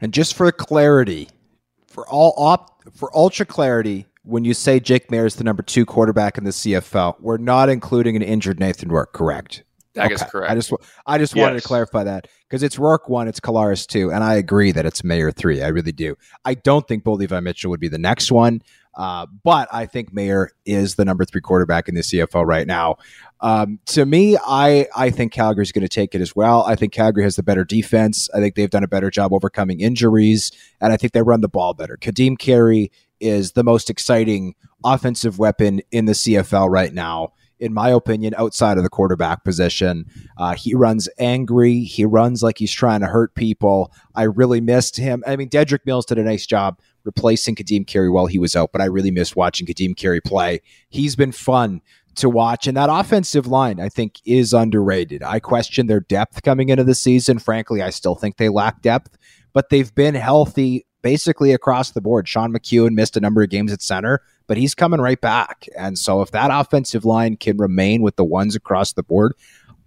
And 0.00 0.14
just 0.14 0.34
for 0.34 0.50
clarity, 0.52 1.28
for 1.88 2.08
all 2.08 2.34
op- 2.38 2.82
for 2.94 3.14
ultra 3.14 3.44
clarity, 3.44 4.06
when 4.22 4.44
you 4.44 4.54
say 4.54 4.80
Jake 4.80 5.08
Maier 5.08 5.26
is 5.26 5.36
the 5.36 5.44
number 5.44 5.62
two 5.62 5.86
quarterback 5.86 6.38
in 6.38 6.44
the 6.44 6.50
CFL, 6.50 7.20
we're 7.20 7.38
not 7.38 7.68
including 7.68 8.16
an 8.16 8.22
injured 8.22 8.60
Nathan 8.60 8.90
Rourke, 8.90 9.12
correct? 9.12 9.64
That 9.94 10.06
okay. 10.06 10.14
is 10.14 10.22
correct. 10.22 10.52
I 10.52 10.54
just 10.54 10.72
I 11.04 11.18
just 11.18 11.34
yes. 11.34 11.42
wanted 11.42 11.60
to 11.60 11.66
clarify 11.66 12.04
that 12.04 12.28
because 12.48 12.62
it's 12.62 12.78
Rourke 12.78 13.08
one, 13.08 13.26
it's 13.26 13.40
Collaros 13.40 13.86
two, 13.86 14.12
and 14.12 14.22
I 14.22 14.34
agree 14.34 14.70
that 14.70 14.86
it's 14.86 15.02
Maier 15.02 15.34
three. 15.34 15.62
I 15.62 15.68
really 15.68 15.90
do. 15.90 16.16
I 16.44 16.54
don't 16.54 16.86
think 16.86 17.02
Bo 17.02 17.14
Levi 17.14 17.40
Mitchell 17.40 17.70
would 17.70 17.80
be 17.80 17.88
the 17.88 17.98
next 17.98 18.30
one, 18.30 18.62
uh, 18.94 19.26
but 19.42 19.68
I 19.72 19.86
think 19.86 20.14
Maier 20.14 20.48
is 20.64 20.94
the 20.94 21.04
number 21.04 21.24
three 21.24 21.40
quarterback 21.40 21.88
in 21.88 21.96
the 21.96 22.02
CFL 22.02 22.46
right 22.46 22.68
now. 22.68 22.98
Um, 23.40 23.80
to 23.86 24.06
me, 24.06 24.36
I 24.46 24.86
I 24.94 25.10
think 25.10 25.32
Calgary's 25.32 25.72
going 25.72 25.82
to 25.82 25.88
take 25.88 26.14
it 26.14 26.20
as 26.20 26.36
well. 26.36 26.62
I 26.62 26.76
think 26.76 26.92
Calgary 26.92 27.24
has 27.24 27.34
the 27.34 27.42
better 27.42 27.64
defense. 27.64 28.28
I 28.32 28.38
think 28.38 28.54
they've 28.54 28.70
done 28.70 28.84
a 28.84 28.88
better 28.88 29.10
job 29.10 29.32
overcoming 29.32 29.80
injuries, 29.80 30.52
and 30.80 30.92
I 30.92 30.96
think 30.98 31.14
they 31.14 31.22
run 31.22 31.40
the 31.40 31.48
ball 31.48 31.74
better. 31.74 31.96
Ka'Deem 31.96 32.38
Carey 32.38 32.92
is 33.20 33.52
the 33.52 33.64
most 33.64 33.90
exciting 33.90 34.54
offensive 34.84 35.38
weapon 35.38 35.80
in 35.90 36.06
the 36.06 36.12
CFL 36.12 36.70
right 36.70 36.92
now. 36.92 37.32
In 37.58 37.74
my 37.74 37.90
opinion, 37.90 38.34
outside 38.38 38.78
of 38.78 38.84
the 38.84 38.88
quarterback 38.88 39.44
position, 39.44 40.06
uh, 40.38 40.54
he 40.54 40.74
runs 40.74 41.10
angry. 41.18 41.80
He 41.80 42.06
runs 42.06 42.42
like 42.42 42.56
he's 42.56 42.72
trying 42.72 43.00
to 43.00 43.06
hurt 43.06 43.34
people. 43.34 43.92
I 44.14 44.22
really 44.22 44.62
missed 44.62 44.96
him. 44.96 45.22
I 45.26 45.36
mean, 45.36 45.50
Dedrick 45.50 45.84
Mills 45.84 46.06
did 46.06 46.18
a 46.18 46.22
nice 46.22 46.46
job 46.46 46.78
replacing 47.04 47.56
Ka'Deem 47.56 47.86
Carey 47.86 48.08
while 48.08 48.26
he 48.26 48.38
was 48.38 48.56
out, 48.56 48.72
but 48.72 48.80
I 48.80 48.86
really 48.86 49.10
missed 49.10 49.36
watching 49.36 49.66
Ka'Deem 49.66 49.94
Carey 49.94 50.22
play. 50.22 50.62
He's 50.88 51.16
been 51.16 51.32
fun 51.32 51.82
to 52.16 52.28
watch. 52.28 52.66
And 52.66 52.76
that 52.76 52.90
offensive 52.90 53.46
line, 53.46 53.80
I 53.80 53.88
think, 53.88 54.20
is 54.24 54.52
underrated. 54.52 55.22
I 55.22 55.40
question 55.40 55.86
their 55.86 56.00
depth 56.00 56.42
coming 56.42 56.68
into 56.68 56.84
the 56.84 56.94
season. 56.94 57.38
Frankly, 57.38 57.82
I 57.82 57.90
still 57.90 58.14
think 58.14 58.36
they 58.36 58.48
lack 58.48 58.82
depth, 58.82 59.16
but 59.52 59.68
they've 59.70 59.94
been 59.94 60.14
healthy 60.14 60.86
basically 61.02 61.52
across 61.52 61.90
the 61.90 62.00
board. 62.00 62.28
Sean 62.28 62.52
McEwen 62.52 62.94
missed 62.94 63.16
a 63.16 63.20
number 63.20 63.42
of 63.42 63.50
games 63.50 63.72
at 63.72 63.82
center, 63.82 64.20
but 64.46 64.56
he's 64.56 64.74
coming 64.74 65.00
right 65.00 65.20
back. 65.20 65.66
And 65.76 65.98
so 65.98 66.22
if 66.22 66.30
that 66.32 66.50
offensive 66.52 67.04
line 67.04 67.36
can 67.36 67.56
remain 67.56 68.02
with 68.02 68.16
the 68.16 68.24
ones 68.24 68.54
across 68.54 68.92
the 68.92 69.02
board, 69.02 69.34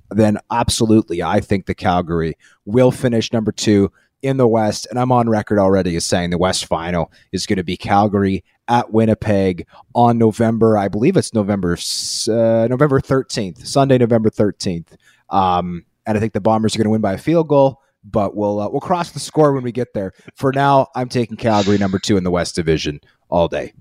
then 0.10 0.38
absolutely, 0.52 1.24
I 1.24 1.40
think 1.40 1.66
the 1.66 1.76
Calgary 1.76 2.38
will 2.66 2.92
finish 2.92 3.34
number 3.34 3.52
two 3.52 3.92
in 4.22 4.38
the 4.38 4.48
West. 4.48 4.88
And 4.90 5.00
I'm 5.00 5.12
on 5.12 5.30
record 5.30 5.60
already 5.60 5.96
as 5.96 6.06
saying 6.06 6.30
the 6.30 6.38
West 6.38 6.66
final 6.66 7.12
is 7.32 7.46
going 7.46 7.58
to 7.58 7.64
be 7.64 7.78
Calgary 7.78 8.44
at 8.68 8.94
Winnipeg 8.94 9.68
on 9.94 10.18
November, 10.18 10.78
I 10.78 10.88
believe 10.88 11.18
it's 11.18 11.34
November 11.34 11.74
uh, 11.74 12.68
November 12.70 13.02
13th, 13.02 13.66
Sunday, 13.68 13.98
November 13.98 14.30
13th. 14.30 14.96
Um, 15.30 15.86
and 16.06 16.18
I 16.18 16.20
think 16.22 16.34
the 16.34 16.42
Bombers 16.42 16.76
are 16.76 16.78
going 16.78 16.86
to 16.86 16.92
win 16.92 17.02
by 17.02 17.14
a 17.14 17.18
field 17.18 17.50
goal 17.50 17.82
but 18.04 18.36
we'll 18.36 18.60
uh, 18.60 18.70
we'll 18.70 18.82
cross 18.82 19.12
the 19.12 19.20
score 19.20 19.54
when 19.54 19.64
we 19.64 19.72
get 19.72 19.94
there. 19.94 20.14
For 20.36 20.52
now, 20.52 20.88
I'm 20.96 21.10
taking 21.10 21.38
Calgary 21.38 21.78
number 21.78 22.00
two 22.00 22.18
in 22.18 22.24
the 22.24 22.32
West 22.32 22.56
Division 22.56 23.00
all 23.30 23.48
day. 23.48 23.74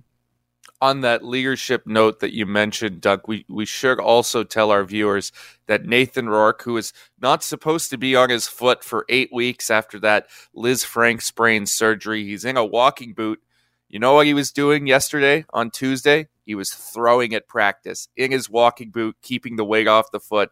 On 0.80 1.02
that 1.02 1.24
leadership 1.24 1.86
note 1.86 2.18
that 2.20 2.34
you 2.34 2.44
mentioned, 2.44 3.00
Dunk, 3.00 3.28
we, 3.28 3.44
we 3.48 3.64
should 3.64 4.00
also 4.00 4.42
tell 4.42 4.72
our 4.72 4.82
viewers 4.82 5.30
that 5.66 5.86
Nathan 5.86 6.28
Rourke, 6.28 6.62
who 6.62 6.76
is 6.76 6.92
not 7.20 7.44
supposed 7.44 7.90
to 7.90 7.98
be 7.98 8.16
on 8.16 8.30
his 8.30 8.48
foot 8.48 8.82
for 8.82 9.06
eight 9.08 9.32
weeks 9.32 9.70
after 9.70 10.00
that 10.00 10.26
Lisfranc 10.56 11.22
sprain 11.22 11.66
surgery, 11.66 12.24
he's 12.24 12.44
in 12.44 12.56
a 12.56 12.64
walking 12.64 13.12
boot. 13.12 13.40
You 13.88 14.00
know 14.00 14.14
what 14.14 14.26
he 14.26 14.34
was 14.34 14.50
doing 14.50 14.88
yesterday 14.88 15.44
on 15.52 15.70
Tuesday? 15.70 16.26
He 16.44 16.56
was 16.56 16.74
throwing 16.74 17.32
at 17.32 17.46
practice 17.46 18.08
in 18.16 18.32
his 18.32 18.50
walking 18.50 18.90
boot, 18.90 19.16
keeping 19.22 19.54
the 19.54 19.64
weight 19.64 19.86
off 19.86 20.10
the 20.10 20.18
foot 20.18 20.50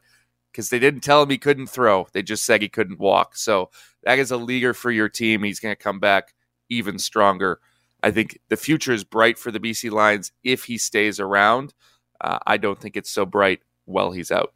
because 0.51 0.71
they 0.71 0.79
didn't 0.79 1.01
tell 1.01 1.23
him 1.23 1.31
he 1.31 1.39
couldn't 1.39 1.69
throw. 1.69 2.07
They 2.13 2.23
just 2.23 2.45
said 2.45 2.63
he 2.63 2.69
couldn't 2.69 2.99
walk. 2.99 3.37
So 3.37 3.71
that 4.05 4.19
is 4.19 4.31
a 4.31 4.37
leaguer 4.37 4.75
for 4.75 4.91
your 4.91 5.09
team. 5.09 5.43
He's 5.43 5.61
going 5.61 5.75
to 5.75 5.83
come 5.83 6.01
back 6.01 6.35
even 6.69 6.99
stronger. 6.99 7.61
I 8.03 8.11
think 8.11 8.39
the 8.49 8.57
future 8.57 8.93
is 8.93 9.05
bright 9.05 9.39
for 9.39 9.51
the 9.51 9.61
BC 9.61 9.91
Lions 9.91 10.33
if 10.43 10.65
he 10.65 10.79
stays 10.79 11.21
around. 11.21 11.75
Uh, 12.21 12.39
I 12.47 12.57
don't 12.57 12.81
think 12.81 12.97
it's 12.97 13.11
so 13.11 13.27
bright 13.27 13.61
while 13.85 14.13
he's 14.13 14.31
out. 14.31 14.55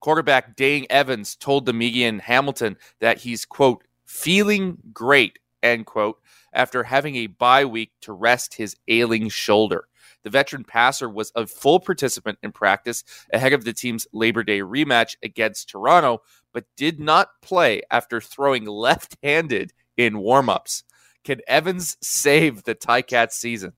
Quarterback 0.00 0.56
Dane 0.56 0.86
Evans 0.90 1.34
told 1.34 1.66
the 1.66 1.72
media 1.72 2.08
in 2.08 2.20
Hamilton 2.20 2.76
that 3.00 3.18
he's, 3.18 3.44
quote, 3.44 3.82
feeling 4.04 4.78
great, 4.92 5.38
end 5.62 5.86
quote, 5.86 6.20
after 6.52 6.82
having 6.84 7.16
a 7.16 7.26
bye 7.26 7.64
week 7.64 7.92
to 8.02 8.12
rest 8.12 8.54
his 8.54 8.76
ailing 8.86 9.28
shoulder. 9.28 9.88
The 10.28 10.32
veteran 10.32 10.64
passer 10.64 11.08
was 11.08 11.32
a 11.34 11.46
full 11.46 11.80
participant 11.80 12.38
in 12.42 12.52
practice 12.52 13.02
ahead 13.32 13.54
of 13.54 13.64
the 13.64 13.72
team's 13.72 14.06
Labor 14.12 14.42
Day 14.42 14.60
rematch 14.60 15.16
against 15.22 15.70
Toronto, 15.70 16.20
but 16.52 16.66
did 16.76 17.00
not 17.00 17.30
play 17.40 17.80
after 17.90 18.20
throwing 18.20 18.66
left 18.66 19.16
handed 19.22 19.72
in 19.96 20.16
warmups. 20.16 20.82
Can 21.24 21.40
Evans 21.48 21.96
save 22.02 22.64
the 22.64 22.74
Ticats 22.74 23.32
season? 23.32 23.72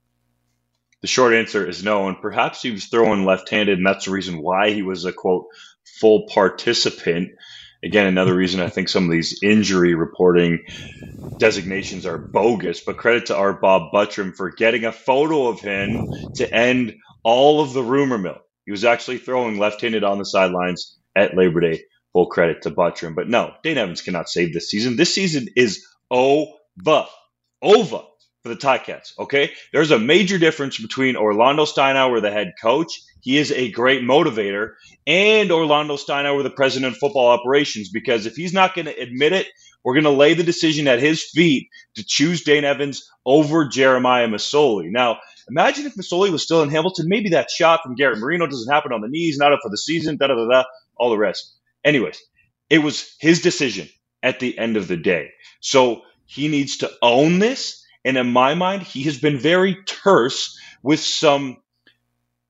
The 1.03 1.07
short 1.07 1.35
answer 1.35 1.65
is 1.65 1.85
no, 1.85 2.09
and 2.09 2.21
perhaps 2.21 2.63
he 2.63 2.73
was 2.73 2.87
throwing 2.87 3.25
left 3.25 3.49
handed, 3.49 3.79
and 3.79 3.87
that's 3.87 4.07
the 4.07 4.11
reason 4.11 4.43
why 4.43 4.73
he 4.73 4.83
was 4.83 5.05
a 5.05 5.13
quote 5.13 5.47
full 6.01 6.27
participant 6.27 7.31
again, 7.85 8.07
another 8.07 8.35
reason 8.35 8.61
I 8.61 8.69
think 8.69 8.89
some 8.89 9.05
of 9.07 9.11
these 9.13 9.41
injury 9.43 9.95
reporting 9.95 10.61
designations 11.39 12.07
are 12.07 12.31
bogus. 12.35 12.83
But 12.85 12.99
credit 12.99 13.27
to 13.27 13.37
our 13.37 13.55
Bob 13.55 13.93
Buttram 13.95 14.35
for 14.37 14.51
getting 14.53 14.87
a 14.87 14.93
photo 14.93 15.49
of 15.49 15.61
him 15.61 16.07
to 16.37 16.55
end 16.55 16.95
all 17.25 17.63
of 17.63 17.75
the 17.75 17.85
rumor 17.85 18.19
mill. 18.19 18.39
He 18.67 18.73
was 18.73 18.85
actually 18.85 19.19
throwing 19.19 19.59
left 19.59 19.83
handed 19.83 20.05
on 20.05 20.19
the 20.19 20.25
sidelines 20.27 20.99
at 21.17 21.37
Labor 21.37 21.61
Day. 21.61 21.83
Full 22.15 22.29
credit 22.29 22.63
to 22.63 22.73
Buttram. 22.73 23.15
But 23.17 23.29
no, 23.29 23.55
Dane 23.65 23.79
Evans 23.79 24.03
cannot 24.03 24.29
save 24.31 24.55
this 24.55 24.71
season. 24.71 24.97
This 24.97 25.15
season 25.15 25.49
is 25.57 25.87
over. 26.11 27.07
Over 27.63 28.03
for 28.43 28.49
the 28.51 28.57
Ticats. 28.57 29.19
Okay, 29.19 29.53
there's 29.73 29.91
a 29.91 29.99
major 29.99 30.39
difference 30.39 30.79
between 30.79 31.17
Orlando 31.17 31.65
Steinauer, 31.65 32.23
the 32.23 32.31
head 32.31 32.53
coach. 32.61 33.01
He 33.21 33.37
is 33.39 33.53
a 33.53 33.71
great 33.71 34.03
motivator, 34.03 34.73
and 35.07 35.53
Orlando 35.53 35.97
Steinauer, 35.97 36.43
the 36.43 36.51
president 36.51 36.95
of 36.95 36.99
football 36.99 37.29
operations. 37.29 37.91
Because 37.91 38.27
if 38.27 38.35
he's 38.35 38.53
not 38.53 38.75
going 38.75 38.87
to 38.87 38.99
admit 38.99 39.33
it, 39.33 39.47
we're 39.85 39.95
going 39.95 40.05
to 40.05 40.11
lay 40.11 40.35
the 40.35 40.43
decision 40.43 40.89
at 40.89 41.01
his 41.01 41.25
feet 41.25 41.69
to 41.97 42.05
choose 42.05 42.45
Dane 42.45 42.65
Evans 42.65 43.09
over 43.27 43.67
Jeremiah 43.67 44.29
Masoli. 44.29 44.91
Now, 44.91 45.19
Imagine 45.51 45.87
if 45.87 45.97
Masoli 45.97 46.31
was 46.31 46.43
still 46.43 46.63
in 46.63 46.71
Hamilton. 46.71 47.07
Maybe 47.09 47.31
that 47.31 47.51
shot 47.51 47.81
from 47.83 47.97
Garrett 47.97 48.19
Marino 48.19 48.47
doesn't 48.47 48.73
happen 48.73 48.93
on 48.93 49.01
the 49.01 49.09
knees, 49.09 49.37
not 49.37 49.53
up 49.53 49.59
for 49.63 49.69
the 49.69 49.77
season, 49.77 50.17
da 50.17 50.29
da 50.29 50.35
da 50.35 50.47
da, 50.49 50.65
all 50.97 51.11
the 51.11 51.19
rest. 51.19 51.57
Anyways, 51.85 52.21
it 52.71 52.79
was 52.79 53.17
his 53.19 53.43
decision 53.43 53.89
at 54.23 54.39
the 54.39 54.57
end 54.57 54.77
of 54.77 54.87
the 54.87 54.97
day. 54.97 55.31
So 55.61 56.03
he 56.27 56.49
needs 56.49 56.79
to 56.79 56.91
own 57.03 57.41
this. 57.41 57.80
And 58.05 58.17
in 58.17 58.33
my 58.33 58.55
mind, 58.55 58.83
he 58.83 59.03
has 59.05 59.19
been 59.19 59.39
very 59.39 59.77
terse 59.85 60.59
with 60.83 61.01
some 61.01 61.59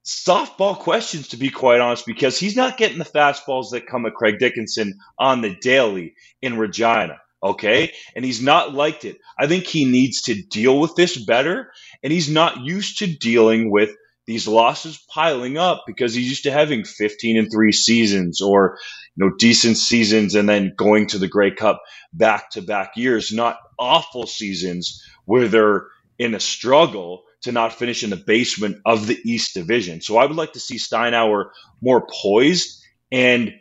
softball 0.05 0.79
questions, 0.79 1.29
to 1.29 1.37
be 1.37 1.51
quite 1.51 1.81
honest, 1.81 2.07
because 2.07 2.39
he's 2.39 2.57
not 2.57 2.77
getting 2.77 2.99
the 2.99 3.05
fastballs 3.05 3.71
that 3.73 3.87
come 3.87 4.07
at 4.07 4.15
Craig 4.15 4.39
Dickenson 4.39 4.99
on 5.19 5.41
the 5.41 5.55
daily 5.61 6.15
in 6.41 6.59
Regina. 6.59 7.21
Okay. 7.43 7.93
And 8.15 8.25
he's 8.25 8.43
not 8.43 8.75
liked 8.75 9.05
it. 9.05 9.19
I 9.39 9.47
think 9.47 9.65
he 9.67 9.85
needs 9.85 10.23
to 10.23 10.43
deal 10.51 10.79
with 10.79 10.95
this 10.95 11.17
better. 11.17 11.73
And 12.03 12.13
he's 12.13 12.29
not 12.29 12.61
used 12.61 12.99
to 12.99 13.07
dealing 13.07 13.71
with 13.71 13.91
these 14.27 14.47
losses 14.47 15.03
piling 15.13 15.59
up 15.59 15.85
because 15.87 16.15
he's 16.15 16.29
used 16.29 16.45
to 16.45 16.53
having 16.53 16.85
15 16.85 17.39
and 17.39 17.51
3 17.51 17.73
seasons 17.73 18.41
or 18.41 18.79
know 19.21 19.31
decent 19.39 19.77
seasons 19.77 20.35
and 20.35 20.49
then 20.49 20.75
going 20.77 21.07
to 21.09 21.19
the 21.19 21.29
Grey 21.29 21.51
Cup 21.53 21.83
back 22.13 22.51
to 22.51 22.63
back 22.63 22.97
years, 22.97 23.33
not 23.33 23.59
awful 23.79 24.27
seasons 24.27 25.03
where 25.27 25.49
they're 25.49 25.87
in 26.19 26.35
a 26.35 26.41
struggle 26.41 27.23
to 27.43 27.53
not 27.53 27.73
finish 27.73 28.03
in 28.03 28.11
the 28.11 28.17
basement 28.17 28.79
of 28.85 29.07
the 29.07 29.19
East 29.25 29.55
Division. 29.55 30.01
So 30.01 30.17
I 30.17 30.27
would 30.27 30.37
like 30.37 30.53
to 30.55 30.61
see 30.61 30.77
Steinauer 30.77 31.51
more 31.81 32.07
poised 32.07 32.83
and 33.11 33.55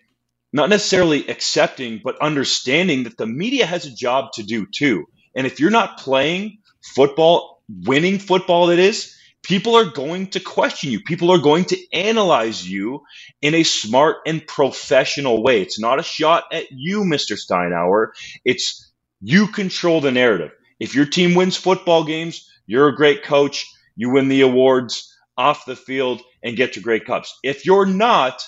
not 0.51 0.69
necessarily 0.69 1.27
accepting, 1.27 2.01
but 2.03 2.21
understanding 2.21 3.03
that 3.03 3.17
the 3.17 3.27
media 3.27 3.65
has 3.65 3.85
a 3.85 3.95
job 3.95 4.31
to 4.33 4.43
do 4.43 4.65
too. 4.65 5.05
And 5.35 5.45
if 5.45 5.59
you're 5.59 5.69
not 5.69 5.99
playing 5.99 6.57
football, 6.81 7.61
winning 7.69 8.19
football, 8.19 8.67
that 8.67 8.79
is, 8.79 9.15
people 9.43 9.75
are 9.75 9.85
going 9.85 10.27
to 10.27 10.39
question 10.39 10.91
you. 10.91 11.01
People 11.01 11.31
are 11.31 11.39
going 11.39 11.65
to 11.65 11.77
analyze 11.93 12.69
you 12.69 13.01
in 13.41 13.55
a 13.55 13.63
smart 13.63 14.17
and 14.25 14.45
professional 14.45 15.43
way. 15.43 15.61
It's 15.61 15.79
not 15.79 15.99
a 15.99 16.03
shot 16.03 16.45
at 16.51 16.65
you, 16.71 17.01
Mr. 17.01 17.37
Steinauer. 17.37 18.07
It's 18.45 18.91
you 19.21 19.47
control 19.47 20.01
the 20.01 20.11
narrative. 20.11 20.51
If 20.79 20.95
your 20.95 21.05
team 21.05 21.35
wins 21.35 21.57
football 21.57 22.03
games, 22.03 22.49
you're 22.67 22.87
a 22.87 22.95
great 22.95 23.23
coach. 23.23 23.65
You 23.95 24.11
win 24.11 24.29
the 24.29 24.41
awards 24.41 25.13
off 25.37 25.65
the 25.65 25.75
field 25.75 26.21
and 26.43 26.57
get 26.57 26.73
to 26.73 26.81
Grey 26.81 26.99
Cups. 26.99 27.37
If 27.43 27.65
you're 27.65 27.85
not, 27.85 28.41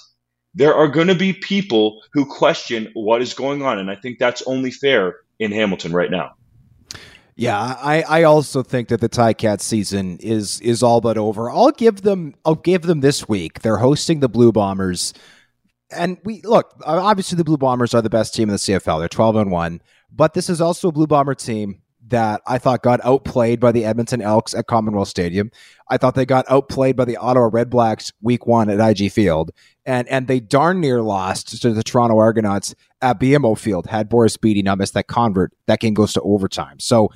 there 0.54 0.76
are 0.76 0.88
going 0.88 1.08
to 1.08 1.16
be 1.16 1.34
people 1.34 2.02
who 2.14 2.26
question 2.26 2.90
what 2.94 3.22
is 3.22 3.34
going 3.34 3.62
on. 3.62 3.80
And 3.80 3.90
I 3.90 3.96
think 3.96 4.20
that's 4.20 4.42
only 4.44 4.72
fair 4.72 5.16
in 5.40 5.52
Hamilton 5.52 5.94
right 5.94 6.12
now. 6.12 6.32
Yeah, 7.42 7.76
I, 7.82 8.04
I 8.04 8.24
also 8.24 8.62
think 8.62 8.90
that 8.90 9.02
the 9.02 9.10
Ticats 9.10 9.62
season 9.62 10.20
is 10.20 10.62
is 10.62 10.84
all 10.84 11.02
but 11.02 11.18
over. 11.18 11.50
I'll 11.50 11.72
give 11.72 12.04
them 12.04 12.36
I'll 12.46 12.54
give 12.54 12.84
them 12.84 13.00
this 13.00 13.28
week. 13.28 13.62
They're 13.62 13.78
hosting 13.78 14.20
the 14.20 14.30
Blue 14.30 14.52
Bombers. 14.52 15.12
And 15.90 16.20
we 16.24 16.42
look, 16.44 16.72
obviously 16.86 17.38
the 17.38 17.44
Blue 17.44 17.58
Bombers 17.58 17.96
are 17.96 18.02
the 18.04 18.12
best 18.12 18.36
team 18.36 18.48
in 18.48 18.54
the 18.54 18.60
CFL. 18.60 19.00
They're 19.00 19.10
12 19.10 19.36
and 19.38 19.52
1, 19.52 19.82
but 20.12 20.36
this 20.36 20.52
is 20.52 20.62
also 20.62 20.90
a 20.90 20.92
Blue 20.92 21.08
Bomber 21.08 21.34
team 21.34 21.82
that 22.10 22.42
I 22.46 22.60
thought 22.60 22.84
got 22.84 23.04
outplayed 23.04 23.60
by 23.60 23.72
the 23.72 23.86
Edmonton 23.86 24.22
Elks 24.22 24.54
at 24.54 24.68
Commonwealth 24.68 25.08
Stadium. 25.08 25.50
I 25.90 25.98
thought 25.98 26.14
they 26.14 26.28
got 26.28 26.46
outplayed 26.48 26.96
by 26.96 27.06
the 27.06 27.18
Ottawa 27.18 27.50
Redblacks 27.50 28.14
week 28.22 28.46
one 28.46 28.70
at 28.70 28.80
IG 28.80 29.12
Field. 29.12 29.50
And 29.84 30.08
and 30.10 30.28
they 30.28 30.40
darn 30.40 30.80
near 30.80 31.02
lost 31.02 31.60
to 31.64 31.74
the 31.74 31.82
Toronto 31.82 32.20
Argonauts 32.20 32.76
at 33.02 33.20
BMO 33.20 33.58
Field. 33.58 33.88
Had 33.88 34.10
Boris 34.10 34.38
Bede 34.38 34.64
not 34.64 34.78
missed 34.78 34.94
that 34.94 35.08
convert, 35.08 35.54
that 35.68 35.80
game 35.80 35.94
goes 35.94 36.14
to 36.14 36.22
overtime. 36.22 36.80
So 36.80 37.10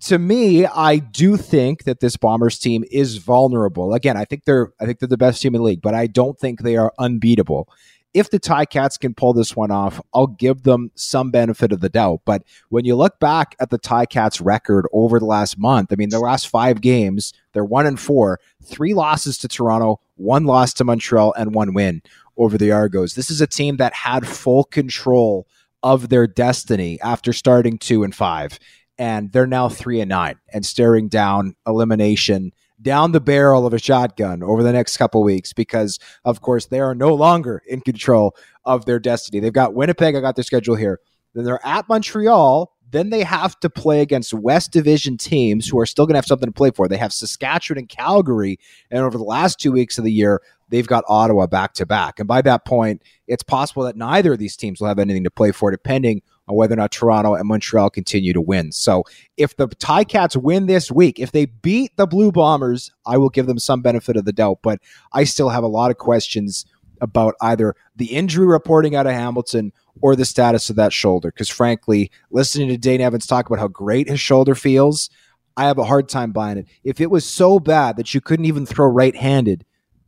to 0.00 0.18
me, 0.18 0.66
I 0.66 0.96
do 0.98 1.36
think 1.36 1.84
that 1.84 2.00
this 2.00 2.16
Bombers 2.16 2.58
team 2.58 2.84
is 2.90 3.18
vulnerable. 3.18 3.94
Again, 3.94 4.16
I 4.16 4.24
think 4.24 4.44
they're 4.44 4.72
I 4.80 4.86
think 4.86 4.98
they're 4.98 5.08
the 5.08 5.16
best 5.16 5.40
team 5.42 5.54
in 5.54 5.60
the 5.60 5.64
league, 5.64 5.82
but 5.82 5.94
I 5.94 6.06
don't 6.06 6.38
think 6.38 6.62
they 6.62 6.76
are 6.76 6.92
unbeatable 6.98 7.68
if 8.14 8.30
the 8.30 8.38
Tie 8.38 8.66
Cats 8.66 8.98
can 8.98 9.14
pull 9.14 9.32
this 9.32 9.56
one 9.56 9.70
off, 9.70 10.00
I'll 10.12 10.26
give 10.26 10.62
them 10.62 10.90
some 10.94 11.30
benefit 11.30 11.72
of 11.72 11.80
the 11.80 11.88
doubt. 11.88 12.20
But 12.24 12.42
when 12.68 12.84
you 12.84 12.94
look 12.94 13.18
back 13.18 13.54
at 13.58 13.70
the 13.70 13.78
Tie 13.78 14.06
Cats 14.06 14.40
record 14.40 14.86
over 14.92 15.18
the 15.18 15.24
last 15.24 15.58
month, 15.58 15.92
I 15.92 15.96
mean, 15.96 16.10
the 16.10 16.20
last 16.20 16.48
five 16.48 16.80
games, 16.80 17.32
they're 17.52 17.64
one 17.64 17.86
and 17.86 17.98
four, 17.98 18.38
three 18.62 18.94
losses 18.94 19.38
to 19.38 19.48
Toronto, 19.48 20.00
one 20.16 20.44
loss 20.44 20.74
to 20.74 20.84
Montreal, 20.84 21.32
and 21.38 21.54
one 21.54 21.74
win 21.74 22.02
over 22.36 22.58
the 22.58 22.72
Argos. 22.72 23.14
This 23.14 23.30
is 23.30 23.40
a 23.40 23.46
team 23.46 23.76
that 23.76 23.94
had 23.94 24.26
full 24.26 24.64
control 24.64 25.46
of 25.82 26.08
their 26.08 26.26
destiny 26.26 27.00
after 27.00 27.32
starting 27.32 27.78
two 27.78 28.04
and 28.04 28.14
five. 28.14 28.58
And 28.98 29.32
they're 29.32 29.46
now 29.46 29.68
three 29.68 30.00
and 30.00 30.08
nine 30.08 30.36
and 30.52 30.64
staring 30.64 31.08
down 31.08 31.56
elimination 31.66 32.52
down 32.82 33.12
the 33.12 33.20
barrel 33.20 33.66
of 33.66 33.72
a 33.72 33.78
shotgun 33.78 34.42
over 34.42 34.62
the 34.62 34.72
next 34.72 34.96
couple 34.96 35.22
weeks 35.22 35.52
because, 35.52 35.98
of 36.24 36.40
course, 36.40 36.66
they 36.66 36.80
are 36.80 36.94
no 36.94 37.14
longer 37.14 37.62
in 37.66 37.80
control 37.80 38.36
of 38.64 38.84
their 38.84 38.98
destiny. 38.98 39.40
They've 39.40 39.52
got 39.52 39.74
Winnipeg. 39.74 40.16
I 40.16 40.20
got 40.20 40.36
their 40.36 40.44
schedule 40.44 40.74
here. 40.74 41.00
Then 41.34 41.44
they're 41.44 41.64
at 41.64 41.88
Montreal. 41.88 42.72
Then 42.90 43.08
they 43.08 43.22
have 43.22 43.58
to 43.60 43.70
play 43.70 44.02
against 44.02 44.34
West 44.34 44.70
Division 44.70 45.16
teams 45.16 45.66
who 45.66 45.78
are 45.78 45.86
still 45.86 46.04
going 46.04 46.14
to 46.14 46.18
have 46.18 46.26
something 46.26 46.48
to 46.48 46.52
play 46.52 46.70
for. 46.70 46.88
They 46.88 46.98
have 46.98 47.12
Saskatchewan 47.12 47.78
and 47.78 47.88
Calgary. 47.88 48.58
And 48.90 49.00
over 49.00 49.16
the 49.16 49.24
last 49.24 49.58
two 49.58 49.72
weeks 49.72 49.96
of 49.96 50.04
the 50.04 50.12
year, 50.12 50.42
they've 50.72 50.86
got 50.86 51.04
Ottawa 51.06 51.46
back 51.46 51.74
to 51.74 51.86
back. 51.86 52.18
And 52.18 52.26
by 52.26 52.40
that 52.42 52.64
point, 52.64 53.02
it's 53.28 53.42
possible 53.42 53.84
that 53.84 53.94
neither 53.94 54.32
of 54.32 54.38
these 54.38 54.56
teams 54.56 54.80
will 54.80 54.88
have 54.88 54.98
anything 54.98 55.22
to 55.24 55.30
play 55.30 55.52
for, 55.52 55.70
depending 55.70 56.22
on 56.48 56.56
whether 56.56 56.72
or 56.72 56.76
not 56.76 56.90
Toronto 56.90 57.34
and 57.34 57.46
Montreal 57.46 57.90
continue 57.90 58.32
to 58.32 58.40
win. 58.40 58.72
So 58.72 59.04
if 59.36 59.56
the 59.56 59.68
Ticats 59.68 60.34
win 60.34 60.66
this 60.66 60.90
week, 60.90 61.20
if 61.20 61.30
they 61.30 61.44
beat 61.44 61.94
the 61.96 62.06
Blue 62.06 62.32
Bombers, 62.32 62.90
I 63.06 63.18
will 63.18 63.28
give 63.28 63.46
them 63.46 63.58
some 63.58 63.82
benefit 63.82 64.16
of 64.16 64.24
the 64.24 64.32
doubt. 64.32 64.60
But 64.62 64.80
I 65.12 65.24
still 65.24 65.50
have 65.50 65.62
a 65.62 65.68
lot 65.68 65.90
of 65.90 65.98
questions 65.98 66.64
about 67.02 67.34
either 67.42 67.76
the 67.94 68.06
injury 68.06 68.46
reporting 68.46 68.96
out 68.96 69.06
of 69.06 69.12
Hamilton 69.12 69.72
or 70.00 70.16
the 70.16 70.24
status 70.24 70.70
of 70.70 70.76
that 70.76 70.94
shoulder. 70.94 71.30
Because 71.30 71.50
frankly, 71.50 72.10
listening 72.30 72.68
to 72.68 72.78
Dane 72.78 73.02
Evans 73.02 73.26
talk 73.26 73.46
about 73.46 73.58
how 73.58 73.68
great 73.68 74.08
his 74.08 74.20
shoulder 74.20 74.54
feels, 74.54 75.10
I 75.54 75.64
have 75.64 75.76
a 75.76 75.84
hard 75.84 76.08
time 76.08 76.32
buying 76.32 76.56
it. 76.56 76.66
If 76.82 76.98
it 76.98 77.10
was 77.10 77.26
so 77.26 77.60
bad 77.60 77.98
that 77.98 78.14
you 78.14 78.22
couldn't 78.22 78.46
even 78.46 78.64
throw 78.64 78.86
right 78.86 79.14
handed, 79.14 79.66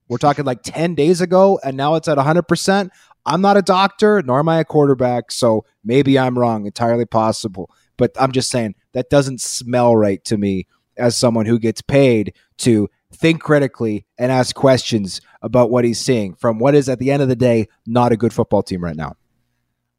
we're 0.09 0.19
talking 0.19 0.45
like 0.45 0.63
10 0.63 0.95
days 0.95 1.21
ago, 1.21 1.59
and 1.65 1.77
now 1.77 1.95
it's 1.95 2.09
at 2.09 2.19
100%. 2.19 2.91
I'm 3.27 3.41
not 3.41 3.57
a 3.57 3.63
doctor, 3.63 4.23
nor 4.23 4.41
am 4.41 4.49
I 4.49 4.61
a 4.61 4.65
quarterback, 4.65 5.33
so 5.33 5.65
maybe 5.85 6.19
I'm 6.19 6.39
wrong, 6.39 6.67
entirely 6.67 7.07
possible. 7.07 7.71
But 7.97 8.13
I'm 8.19 8.33
just 8.33 8.51
saying 8.51 8.75
that 8.93 9.09
doesn't 9.09 9.41
smell 9.41 9.97
right 9.97 10.23
to 10.25 10.37
me 10.37 10.67
as 10.97 11.17
someone 11.17 11.47
who 11.47 11.59
gets 11.59 11.81
paid 11.81 12.35
to 12.59 12.89
think 13.13 13.41
critically 13.41 14.05
and 14.19 14.31
ask 14.31 14.55
questions 14.55 15.21
about 15.43 15.71
what 15.71 15.85
he's 15.85 16.01
seeing 16.01 16.35
from 16.35 16.59
what 16.59 16.75
is, 16.75 16.89
at 16.89 16.99
the 16.99 17.11
end 17.11 17.23
of 17.23 17.29
the 17.29 17.37
day, 17.37 17.69
not 17.87 18.13
a 18.13 18.17
good 18.17 18.33
football 18.33 18.63
team 18.63 18.85
right 18.85 18.97
now. 18.97 19.15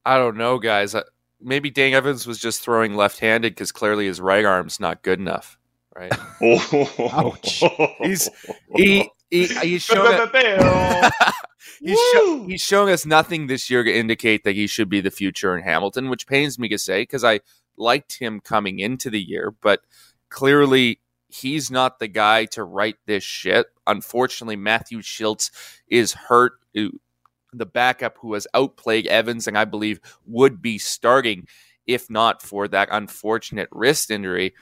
I 0.06 0.18
don't 0.18 0.38
know, 0.38 0.60
guys. 0.60 0.96
Maybe 1.41 1.72
Dane 1.72 1.94
Evans 1.94 2.28
was 2.28 2.38
just 2.38 2.62
throwing 2.62 2.96
left 2.96 3.20
handed 3.20 3.54
because 3.54 3.72
clearly 3.72 4.06
his 4.06 4.22
right 4.22 4.46
arm's 4.46 4.80
not 4.80 5.02
good 5.02 5.20
enough 5.20 5.58
right? 5.96 6.12
Ouch. 7.13 7.63
He's 8.00 8.30
he, 8.76 9.10
he 9.30 9.48
he's 9.62 9.84
showing 9.84 10.18
he's, 11.80 12.00
show, 12.14 12.46
he's 12.48 12.62
showing 12.62 12.94
us 12.94 13.06
nothing 13.06 13.48
this 13.48 13.70
year 13.70 13.84
to 13.84 13.94
indicate 13.94 14.44
that 14.44 14.56
he 14.56 14.68
should 14.68 14.90
be 14.90 15.02
the 15.02 15.12
future 15.12 15.56
in 15.58 15.64
Hamilton, 15.64 16.10
which 16.10 16.28
pains 16.28 16.60
me 16.60 16.68
to 16.70 16.78
say 16.78 17.04
because 17.04 17.24
I 17.24 17.42
liked 17.78 18.20
him 18.20 18.40
coming 18.40 18.80
into 18.80 19.10
the 19.10 19.22
year, 19.22 19.54
but 19.62 19.82
clearly 20.30 21.00
he's 21.28 21.70
not 21.70 22.00
the 22.00 22.08
guy 22.08 22.46
to 22.46 22.64
write 22.64 22.98
this 23.06 23.24
shit. 23.24 23.68
Unfortunately, 23.88 24.56
Matthew 24.56 25.00
Shiltz 25.00 25.52
is 25.88 26.14
hurt. 26.14 26.54
The 26.74 27.66
backup 27.66 28.18
who 28.20 28.34
has 28.34 28.48
outplayed 28.54 29.08
Evans 29.08 29.48
and 29.48 29.58
I 29.58 29.66
believe 29.66 30.00
would 30.26 30.62
be 30.62 30.78
starting 30.78 31.48
if 31.88 32.10
not 32.10 32.42
for 32.42 32.68
that 32.68 32.90
unfortunate 32.92 33.70
wrist 33.72 34.12
injury. 34.12 34.54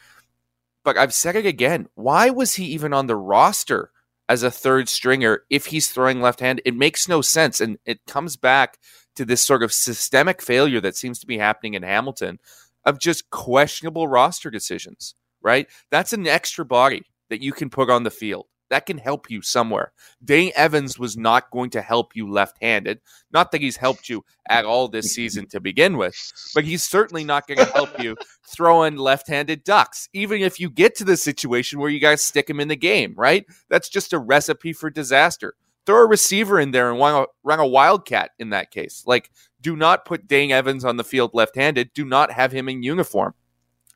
But 0.83 0.97
I've 0.97 1.13
said 1.13 1.35
it 1.35 1.45
again. 1.45 1.87
Why 1.95 2.29
was 2.29 2.55
he 2.55 2.65
even 2.65 2.93
on 2.93 3.07
the 3.07 3.15
roster 3.15 3.91
as 4.29 4.43
a 4.43 4.51
third 4.51 4.89
stringer 4.89 5.43
if 5.49 5.67
he's 5.67 5.91
throwing 5.91 6.21
left 6.21 6.39
hand? 6.39 6.61
It 6.65 6.75
makes 6.75 7.07
no 7.07 7.21
sense. 7.21 7.59
And 7.61 7.77
it 7.85 8.05
comes 8.07 8.37
back 8.37 8.79
to 9.15 9.25
this 9.25 9.41
sort 9.41 9.63
of 9.63 9.73
systemic 9.73 10.41
failure 10.41 10.81
that 10.81 10.95
seems 10.95 11.19
to 11.19 11.27
be 11.27 11.37
happening 11.37 11.73
in 11.73 11.83
Hamilton 11.83 12.39
of 12.85 12.99
just 12.99 13.29
questionable 13.29 14.07
roster 14.07 14.49
decisions, 14.49 15.15
right? 15.41 15.67
That's 15.91 16.13
an 16.13 16.27
extra 16.27 16.65
body 16.65 17.03
that 17.29 17.41
you 17.41 17.53
can 17.53 17.69
put 17.69 17.89
on 17.89 18.03
the 18.03 18.11
field 18.11 18.47
that 18.69 18.85
can 18.85 18.97
help 18.97 19.29
you 19.29 19.41
somewhere. 19.41 19.91
Dane 20.23 20.51
Evans 20.55 20.97
was 20.97 21.15
not 21.15 21.51
going 21.51 21.69
to 21.71 21.81
help 21.81 22.15
you 22.15 22.29
left 22.29 22.57
handed. 22.61 22.99
Not 23.31 23.51
that 23.51 23.61
he's 23.61 23.77
helped 23.77 24.09
you 24.09 24.25
at 24.49 24.65
all 24.65 24.87
this 24.87 25.13
season 25.13 25.47
to 25.49 25.59
begin 25.59 25.97
with, 25.97 26.15
but 26.55 26.63
he's 26.63 26.83
certainly 26.83 27.23
not 27.23 27.47
going 27.47 27.59
to 27.59 27.71
help 27.71 28.01
you 28.01 28.15
throwing 28.47 28.95
left 28.95 29.27
handed 29.27 29.63
ducks, 29.63 30.09
even 30.13 30.41
if 30.41 30.59
you 30.59 30.69
get 30.69 30.95
to 30.95 31.03
the 31.03 31.17
situation 31.17 31.79
where 31.79 31.89
you 31.89 31.99
guys 31.99 32.21
stick 32.21 32.49
him 32.49 32.59
in 32.59 32.67
the 32.67 32.75
game, 32.75 33.13
right? 33.15 33.45
That's 33.69 33.89
just 33.89 34.13
a 34.13 34.19
recipe 34.19 34.73
for 34.73 34.89
disaster. 34.89 35.55
Throw 35.85 35.99
a 36.01 36.07
receiver 36.07 36.59
in 36.59 36.71
there 36.71 36.89
and 36.89 36.99
run 37.43 37.59
a, 37.59 37.67
wildcat 37.67 38.31
in 38.39 38.51
that 38.51 38.71
case. 38.71 39.03
Like, 39.05 39.29
do 39.61 39.75
not 39.75 40.05
put 40.05 40.27
Dane 40.27 40.51
Evans 40.51 40.85
on 40.85 40.97
the 40.97 41.03
field 41.03 41.31
left 41.33 41.57
handed. 41.57 41.93
Do 41.93 42.05
not 42.05 42.31
have 42.31 42.53
him 42.53 42.69
in 42.69 42.83
uniform. 42.83 43.33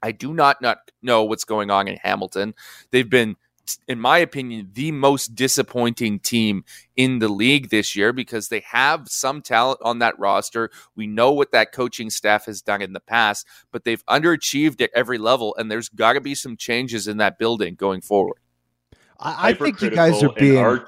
I 0.04 0.12
do 0.12 0.34
not, 0.34 0.62
not 0.62 0.92
know 1.02 1.24
what's 1.24 1.46
going 1.46 1.72
on 1.72 1.88
in 1.88 1.98
Hamilton. 1.98 2.54
They've 2.92 3.10
been 3.10 3.38
in 3.88 4.00
my 4.00 4.18
opinion, 4.18 4.70
the 4.74 4.92
most 4.92 5.36
disappointing 5.36 6.20
team 6.20 6.64
in 6.96 7.20
the 7.20 7.28
league 7.28 7.70
this 7.70 7.96
year 7.96 8.14
because 8.14 8.50
they 8.50 8.62
have 8.62 9.08
some 9.08 9.42
talent 9.42 9.80
on 9.84 10.00
that 10.00 10.18
roster. 10.20 10.70
We 10.96 11.08
know 11.08 11.32
what 11.32 11.52
that 11.52 11.72
coaching 11.72 12.10
staff 12.10 12.46
has 12.46 12.62
done 12.62 12.82
in 12.82 12.94
the 12.94 13.00
past, 13.00 13.46
but 13.72 13.84
they've 13.84 14.06
underachieved 14.06 14.82
at 14.82 14.92
every 14.94 15.18
level, 15.18 15.56
and 15.58 15.70
there's 15.70 15.90
got 15.90 16.14
to 16.14 16.22
be 16.22 16.36
some 16.36 16.58
changes 16.58 17.08
in 17.08 17.18
that 17.18 17.38
building 17.38 17.76
going 17.76 18.02
forward. 18.02 18.38
I, 19.20 19.50
I 19.50 19.54
think 19.54 19.82
you 19.82 19.90
guys 19.90 20.22
are 20.24 20.34
being. 20.34 20.64
I 20.64 20.80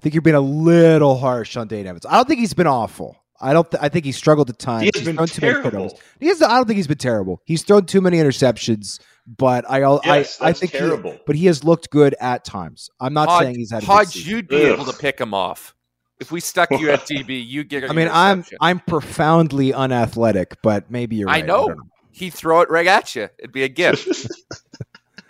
think 0.00 0.14
you're 0.14 0.22
being 0.22 0.36
a 0.36 0.40
little 0.40 1.16
harsh 1.16 1.56
on 1.56 1.68
Dane 1.68 1.86
Evans. 1.86 2.04
I 2.06 2.16
don't 2.16 2.28
think 2.28 2.40
he's 2.40 2.54
been 2.54 2.66
awful. 2.66 3.16
I 3.40 3.52
don't. 3.52 3.70
Th- 3.70 3.82
I 3.82 3.88
think 3.88 4.04
he 4.04 4.12
struggled 4.12 4.50
at 4.50 4.58
times. 4.58 4.82
He 4.82 4.90
has 4.94 5.06
he's 5.06 5.16
been 5.16 5.26
terrible. 5.26 5.98
He 6.20 6.28
has. 6.28 6.42
I 6.42 6.56
don't 6.56 6.66
think 6.66 6.76
he's 6.76 6.86
been 6.86 6.98
terrible. 6.98 7.40
He's 7.44 7.62
thrown 7.62 7.86
too 7.86 8.00
many 8.00 8.18
interceptions. 8.18 9.00
But 9.26 9.68
I, 9.68 9.80
yes, 10.04 10.40
I, 10.40 10.48
I 10.48 10.52
think 10.52 10.70
terrible. 10.72 11.12
He, 11.12 11.18
but 11.26 11.34
he 11.36 11.46
has 11.46 11.64
looked 11.64 11.90
good 11.90 12.14
at 12.20 12.44
times. 12.44 12.90
I'm 13.00 13.12
not 13.12 13.28
Hodge, 13.28 13.42
saying 13.42 13.54
he's 13.56 13.72
had. 13.72 13.82
Hodge, 13.82 14.16
you'd 14.16 14.46
be 14.46 14.64
Ugh. 14.66 14.72
able 14.72 14.84
to 14.84 14.96
pick 14.96 15.20
him 15.20 15.34
off 15.34 15.74
if 16.20 16.30
we 16.30 16.40
stuck 16.40 16.70
you 16.70 16.90
at 16.90 17.00
DB. 17.06 17.44
You 17.44 17.64
get. 17.64 17.90
I 17.90 17.92
mean, 17.92 18.08
I'm 18.10 18.44
I'm 18.60 18.80
profoundly 18.80 19.72
unathletic, 19.72 20.62
but 20.62 20.90
maybe 20.90 21.16
you're. 21.16 21.26
Right. 21.26 21.42
I 21.42 21.46
know. 21.46 21.70
I 21.70 21.74
He'd 22.12 22.32
throw 22.32 22.62
it 22.62 22.70
right 22.70 22.86
at 22.86 23.14
you. 23.14 23.28
It'd 23.38 23.52
be 23.52 23.64
a 23.64 23.68
gift. 23.68 24.08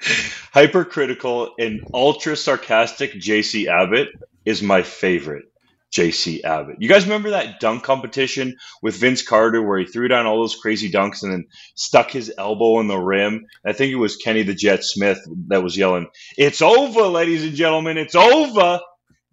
Hypercritical 0.52 1.54
and 1.58 1.84
ultra 1.92 2.36
sarcastic 2.36 3.14
JC 3.14 3.66
Abbott 3.66 4.08
is 4.44 4.62
my 4.62 4.82
favorite. 4.82 5.50
JC 5.92 6.42
Abbott. 6.44 6.76
You 6.80 6.88
guys 6.88 7.04
remember 7.04 7.30
that 7.30 7.60
dunk 7.60 7.82
competition 7.82 8.56
with 8.82 8.96
Vince 8.96 9.22
Carter 9.22 9.62
where 9.62 9.78
he 9.78 9.86
threw 9.86 10.08
down 10.08 10.26
all 10.26 10.40
those 10.40 10.56
crazy 10.56 10.90
dunks 10.90 11.22
and 11.22 11.32
then 11.32 11.46
stuck 11.74 12.10
his 12.10 12.32
elbow 12.36 12.80
in 12.80 12.88
the 12.88 12.98
rim? 12.98 13.46
I 13.64 13.72
think 13.72 13.92
it 13.92 13.96
was 13.96 14.16
Kenny 14.16 14.42
the 14.42 14.54
Jet 14.54 14.84
Smith 14.84 15.18
that 15.48 15.62
was 15.62 15.76
yelling, 15.76 16.08
It's 16.36 16.60
over, 16.62 17.02
ladies 17.02 17.44
and 17.44 17.54
gentlemen, 17.54 17.98
it's 17.98 18.14
over. 18.14 18.80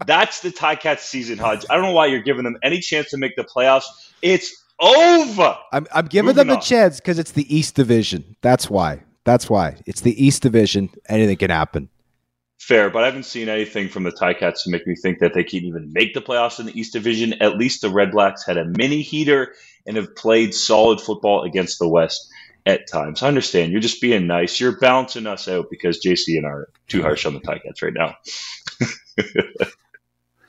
That's 0.06 0.42
the 0.42 0.50
Ticats 0.50 1.00
season, 1.00 1.38
Hodge. 1.38 1.66
I 1.70 1.76
don't 1.76 1.86
know 1.86 1.92
why 1.94 2.08
you're 2.08 2.22
giving 2.22 2.44
them 2.44 2.58
any 2.64 2.80
chance 2.80 3.10
to 3.12 3.18
make 3.18 3.36
the 3.36 3.44
playoffs. 3.44 3.86
It's 4.22 4.54
over. 4.80 5.58
I'm, 5.72 5.88
I'm 5.94 6.08
giving 6.08 6.28
Moving 6.28 6.48
them 6.48 6.50
a 6.50 6.56
on. 6.56 6.62
chance 6.62 7.00
because 7.00 7.20
it's 7.20 7.32
the 7.32 7.54
East 7.56 7.76
Division. 7.76 8.36
That's 8.42 8.70
why. 8.70 9.04
That's 9.24 9.50
why. 9.50 9.78
It's 9.86 10.02
the 10.02 10.22
East 10.26 10.42
Division. 10.42 10.90
Anything 11.08 11.38
can 11.38 11.52
happen. 11.52 11.90
Fair, 12.68 12.90
but 12.90 13.04
I 13.04 13.08
haven't 13.08 13.26
seen 13.26 13.50
anything 13.50 13.90
from 13.90 14.04
the 14.04 14.12
Ticats 14.12 14.64
to 14.64 14.70
make 14.70 14.88
me 14.88 14.96
think 14.96 15.20
that 15.20 15.34
they 15.34 15.44
can 15.44 15.66
even 15.66 15.92
make 15.92 16.14
the 16.14 16.22
playoffs 16.22 16.62
in 16.62 16.66
the 16.66 16.80
East 16.80 16.94
Division. 16.94 17.34
At 17.42 17.58
least 17.58 17.82
the 17.82 17.90
Red 17.90 18.12
Blacks 18.12 18.46
had 18.46 18.56
a 18.58 18.64
mini 18.64 19.02
heater 19.02 19.54
and 19.86 19.98
have 19.98 20.16
played 20.16 20.56
solid 20.56 21.02
football 21.02 21.44
against 21.44 21.78
the 21.78 21.90
West 21.90 22.26
at 22.66 22.88
times. 22.90 23.22
I 23.22 23.28
understand. 23.28 23.74
You're 23.74 23.82
just 23.82 24.00
being 24.00 24.28
nice. 24.28 24.62
You're 24.62 24.80
balancing 24.80 25.28
us 25.28 25.50
out 25.50 25.66
because 25.70 26.00
JC 26.02 26.38
and 26.38 26.46
I 26.46 26.52
are 26.52 26.70
too 26.88 27.02
harsh 27.02 27.26
on 27.26 27.34
the 27.34 27.42
Ticats 27.42 27.82
right 27.82 27.94
now. 27.94 28.16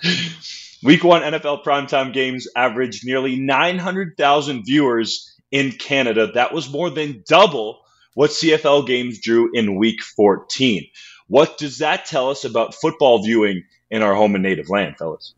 Week 0.84 1.02
one 1.02 1.22
NFL 1.22 1.64
primetime 1.64 2.12
games 2.12 2.46
averaged 2.54 3.04
nearly 3.04 3.40
900,000 3.40 4.62
viewers 4.64 5.34
in 5.50 5.72
Canada. 5.72 6.30
That 6.34 6.54
was 6.54 6.70
more 6.70 6.90
than 6.90 7.24
double 7.26 7.80
what 8.14 8.30
CFL 8.30 8.86
games 8.86 9.20
drew 9.20 9.50
in 9.52 9.76
week 9.76 10.00
14. 10.00 10.84
What 11.28 11.58
does 11.58 11.78
that 11.78 12.04
tell 12.04 12.30
us 12.30 12.44
about 12.44 12.74
football 12.74 13.22
viewing 13.22 13.64
in 13.90 14.02
our 14.02 14.14
home 14.14 14.34
and 14.34 14.42
native 14.42 14.68
land, 14.68 14.96
fellas? 14.98 15.34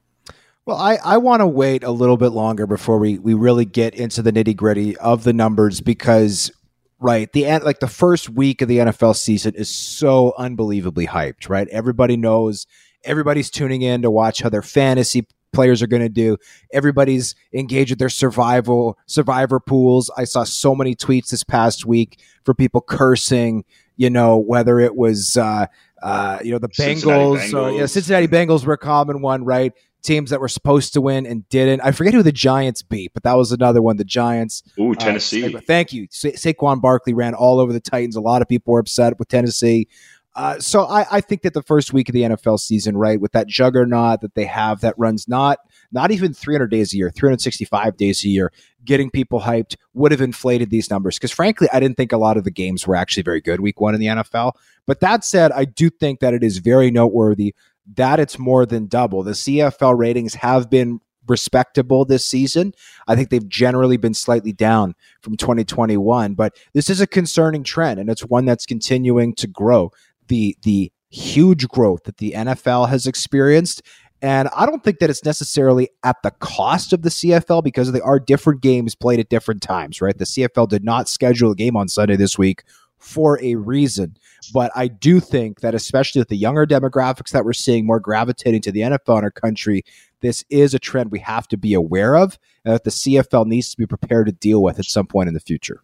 Well, 0.65 0.77
I, 0.77 0.99
I 1.05 1.19
want 1.19 1.43
to 1.43 1.47
wait 1.47 1.85
a 1.85 1.93
little 1.93 2.17
bit 2.17 2.31
longer 2.31 2.67
before 2.67 2.99
we, 2.99 3.19
we 3.19 3.35
really 3.35 3.65
get 3.65 3.95
into 3.95 4.21
the 4.21 4.33
nitty 4.33 4.57
gritty 4.57 4.97
of 4.97 5.23
the 5.23 5.33
numbers 5.33 5.81
because, 5.81 6.51
right, 6.99 7.31
the 7.33 7.45
like 7.61 7.79
the 7.79 7.87
first 7.87 8.29
week 8.29 8.63
of 8.63 8.69
the 8.69 8.79
NFL 8.79 9.15
season 9.15 9.55
is 9.55 9.69
so 9.69 10.35
unbelievably 10.37 11.07
hyped, 11.07 11.49
right? 11.49 11.69
Everybody 11.69 12.17
knows, 12.17 12.67
everybody's 13.05 13.49
tuning 13.49 13.83
in 13.83 14.03
to 14.03 14.11
watch 14.11 14.43
how 14.43 14.49
their 14.49 14.63
fantasy 14.63 15.29
players 15.53 15.83
are 15.83 15.87
going 15.87 16.03
to 16.03 16.09
do. 16.09 16.37
Everybody's 16.73 17.37
engaged 17.53 17.91
with 17.91 18.01
their 18.01 18.09
survival 18.09 18.99
survivor 19.07 19.61
pools. 19.61 20.11
I 20.17 20.25
saw 20.25 20.43
so 20.43 20.75
many 20.75 20.97
tweets 20.97 21.29
this 21.29 21.45
past 21.45 21.87
week 21.87 22.21
for 22.45 22.55
people 22.55 22.81
cursing 22.81 23.65
you 23.97 24.11
know, 24.11 24.37
whether 24.37 24.79
it 24.79 24.97
was, 24.97 25.37
uh, 25.37 25.67
uh, 26.03 26.39
you 26.43 26.53
know, 26.53 26.59
the 26.59 26.69
Bengals, 26.69 27.39
Cincinnati 27.41 27.53
Bengals. 27.53 27.79
yeah, 27.79 27.87
Cincinnati 27.87 28.29
Bengals 28.29 28.65
were 28.65 28.75
a 28.75 28.79
common 28.79 29.21
one, 29.21 29.45
right? 29.45 29.73
Teams 30.03 30.31
that 30.31 30.41
were 30.41 30.49
supposed 30.49 30.93
to 30.93 31.01
win 31.01 31.27
and 31.27 31.49
didn't. 31.49 31.81
I 31.81 31.91
forget 31.91 32.15
who 32.15 32.23
the 32.23 32.31
Giants 32.31 32.83
beat, 32.83 33.13
but 33.13 33.25
that 33.25 33.35
was 33.35 33.51
another 33.51 33.83
one. 33.83 33.97
The 33.97 34.05
Giants. 34.05 34.63
Ooh, 34.79 34.93
uh, 34.93 34.95
Tennessee. 34.95 35.55
Uh, 35.55 35.61
thank 35.61 35.93
you. 35.93 36.07
Sa- 36.11 36.29
Saquon 36.29 36.81
Barkley 36.81 37.15
ran 37.15 37.35
all 37.35 37.59
over 37.59 37.73
the 37.73 37.81
Titans. 37.81 38.15
A 38.15 38.21
lot 38.21 38.41
of 38.41 38.49
people 38.49 38.73
were 38.73 38.79
upset 38.79 39.19
with 39.19 39.29
Tennessee. 39.29 39.89
Uh, 40.37 40.61
so 40.61 40.85
I, 40.85 41.07
I, 41.11 41.21
think 41.23 41.41
that 41.43 41.55
the 41.55 41.63
first 41.63 41.95
week 41.95 42.11
of 42.11 42.13
the 42.13 42.21
NFL 42.21 42.61
season, 42.61 42.99
right, 42.99 43.19
with 43.19 43.33
that 43.33 43.47
juggernaut 43.47 44.21
that 44.21 44.35
they 44.35 44.45
have 44.45 44.83
that 44.83 44.95
runs 44.99 45.27
not 45.27 45.61
not 45.97 46.11
even 46.13 46.35
300 46.35 46.71
days 46.71 46.93
a 46.93 46.99
year, 46.99 47.11
365 47.11 47.97
days 47.97 48.23
a 48.23 48.29
year, 48.29 48.53
getting 48.85 49.11
people 49.11 49.41
hyped 49.41 49.77
would 49.95 50.13
have 50.13 50.21
inflated 50.21 50.69
these 50.69 50.91
numbers. 50.91 51.17
Because 51.17 51.33
frankly, 51.33 51.69
I 51.73 51.81
didn't 51.81 51.97
think 51.97 52.13
a 52.13 52.19
lot 52.19 52.37
of 52.37 52.45
the 52.45 52.51
games 52.51 52.87
were 52.87 52.95
actually 52.95 53.23
very 53.23 53.41
good 53.41 53.61
week 53.61 53.81
one 53.81 53.95
in 53.95 54.01
the 54.01 54.07
NFL. 54.07 54.53
But 54.87 55.01
that 55.01 55.25
said, 55.25 55.53
I 55.53 55.65
do 55.65 55.89
think 55.89 56.21
that 56.21 56.35
it 56.35 56.45
is 56.45 56.59
very 56.59 56.91
noteworthy 56.91 57.55
that 57.95 58.21
it's 58.21 58.39
more 58.39 58.67
than 58.67 58.87
double. 58.87 59.23
The 59.23 59.33
CFL 59.33 59.97
ratings 59.97 60.35
have 60.35 60.69
been 60.69 61.01
respectable 61.29 62.05
this 62.05 62.25
season. 62.25 62.73
I 63.09 63.17
think 63.17 63.31
they've 63.31 63.49
generally 63.49 63.97
been 63.97 64.15
slightly 64.15 64.53
down 64.53 64.95
from 65.23 65.37
2021, 65.37 66.35
but 66.35 66.57
this 66.73 66.91
is 66.91 67.01
a 67.01 67.07
concerning 67.07 67.65
trend 67.65 68.01
and 68.01 68.11
it's 68.11 68.23
one 68.23 68.45
that's 68.45 68.67
continuing 68.67 69.35
to 69.37 69.47
grow. 69.47 69.93
The 70.29 70.57
the 70.63 70.93
huge 71.09 71.69
growth 71.69 72.05
that 72.05 72.19
the 72.19 72.33
NFL 72.37 72.89
has 72.89 73.07
experienced 73.07 73.83
and 74.23 74.49
I 74.57 74.67
don't 74.67 74.83
think 74.83 74.99
that 75.01 75.11
it's 75.11 75.25
necessarily 75.25 75.91
at 76.03 76.17
the 76.23 76.31
cost 76.31 76.93
of 76.93 77.03
the 77.03 77.11
CFL 77.11 77.63
because 77.63 77.93
there 77.93 78.05
are 78.05 78.19
different 78.19 78.63
games 78.63 78.95
played 78.95 79.21
at 79.21 79.29
different 79.29 79.63
times, 79.63 80.01
right? 80.01 80.17
The 80.17 80.25
CFL 80.25 80.69
did 80.69 80.85
not 80.85 81.09
schedule 81.09 81.51
a 81.51 81.57
game 81.57 81.77
on 81.77 81.89
Sunday 81.89 82.17
this 82.17 82.39
week 82.39 82.65
for 82.99 83.39
a 83.43 83.57
reason. 83.57 84.17
But 84.55 84.73
I 84.75 84.89
do 84.89 85.21
think 85.21 85.61
that, 85.61 85.75
especially 85.75 86.21
with 86.21 86.29
the 86.29 86.37
younger 86.37 86.67
demographics 86.67 87.31
that 87.31 87.45
we're 87.45 87.53
seeing 87.53 87.87
more 87.87 88.01
gravitating 88.01 88.63
to 88.63 88.73
the 88.73 88.81
NFL 88.81 89.19
in 89.19 89.25
our 89.25 89.31
country, 89.31 89.85
this 90.21 90.45
is 90.49 90.73
a 90.73 90.79
trend 90.79 91.11
we 91.11 91.19
have 91.21 91.47
to 91.49 91.57
be 91.57 91.75
aware 91.75 92.17
of 92.17 92.39
and 92.65 92.75
that 92.75 92.85
the 92.85 92.91
CFL 92.91 93.47
needs 93.47 93.71
to 93.71 93.77
be 93.77 93.87
prepared 93.87 94.27
to 94.27 94.33
deal 94.33 94.63
with 94.63 94.79
at 94.79 94.87
some 94.87 95.07
point 95.07 95.29
in 95.29 95.35
the 95.35 95.41
future. 95.41 95.83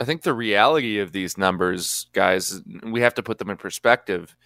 I 0.00 0.04
think 0.04 0.22
the 0.22 0.34
reality 0.34 0.98
of 0.98 1.12
these 1.12 1.38
numbers, 1.38 2.06
guys, 2.12 2.62
we 2.82 3.00
have 3.00 3.14
to 3.14 3.22
put 3.22 3.38
them 3.38 3.50
in 3.50 3.56
perspective, 3.56 4.36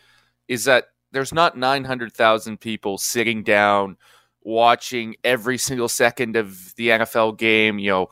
is 0.48 0.64
that 0.64 0.88
there's 1.12 1.32
not 1.32 1.56
900,000 1.56 2.60
people 2.60 2.98
sitting 2.98 3.42
down 3.42 3.96
watching 4.42 5.16
every 5.24 5.58
single 5.58 5.88
second 5.88 6.36
of 6.36 6.74
the 6.76 6.88
NFL 6.88 7.38
game, 7.38 7.78
you 7.78 7.90
know, 7.90 8.08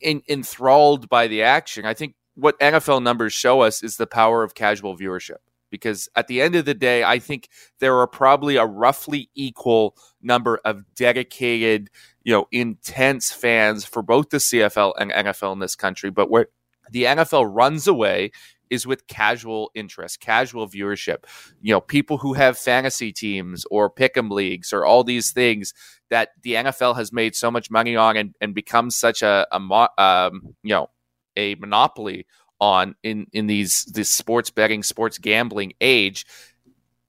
in, 0.00 0.22
enthralled 0.28 1.08
by 1.08 1.26
the 1.26 1.42
action. 1.42 1.84
I 1.84 1.94
think 1.94 2.14
what 2.34 2.58
NFL 2.58 3.02
numbers 3.02 3.32
show 3.32 3.60
us 3.60 3.82
is 3.82 3.96
the 3.96 4.06
power 4.06 4.42
of 4.42 4.54
casual 4.54 4.96
viewership. 4.96 5.38
Because 5.70 6.08
at 6.16 6.26
the 6.26 6.42
end 6.42 6.56
of 6.56 6.64
the 6.64 6.74
day, 6.74 7.04
I 7.04 7.20
think 7.20 7.48
there 7.78 7.96
are 8.00 8.08
probably 8.08 8.56
a 8.56 8.66
roughly 8.66 9.30
equal 9.36 9.96
number 10.20 10.60
of 10.64 10.82
dedicated, 10.96 11.90
you 12.24 12.32
know, 12.32 12.48
intense 12.50 13.30
fans 13.30 13.84
for 13.84 14.02
both 14.02 14.30
the 14.30 14.38
CFL 14.38 14.94
and 14.98 15.12
NFL 15.12 15.52
in 15.52 15.60
this 15.60 15.76
country. 15.76 16.10
But 16.10 16.28
where 16.28 16.48
the 16.90 17.04
NFL 17.04 17.54
runs 17.54 17.86
away 17.86 18.32
is 18.70 18.86
with 18.86 19.06
casual 19.06 19.70
interest, 19.74 20.20
casual 20.20 20.68
viewership. 20.68 21.24
You 21.60 21.74
know, 21.74 21.80
people 21.80 22.18
who 22.18 22.34
have 22.34 22.56
fantasy 22.56 23.12
teams 23.12 23.64
or 23.70 23.90
pick'em 23.90 24.30
leagues 24.30 24.72
or 24.72 24.86
all 24.86 25.04
these 25.04 25.32
things 25.32 25.74
that 26.08 26.30
the 26.42 26.54
NFL 26.54 26.96
has 26.96 27.12
made 27.12 27.34
so 27.34 27.50
much 27.50 27.70
money 27.70 27.96
on 27.96 28.16
and, 28.16 28.36
and 28.40 28.54
become 28.54 28.90
such 28.90 29.22
a, 29.22 29.46
a 29.52 29.88
um, 29.98 30.54
you 30.62 30.70
know 30.70 30.90
a 31.36 31.54
monopoly 31.56 32.26
on 32.60 32.94
in 33.02 33.26
in 33.32 33.46
these 33.46 33.84
this 33.86 34.10
sports 34.10 34.50
betting, 34.50 34.82
sports 34.82 35.18
gambling 35.18 35.72
age. 35.80 36.26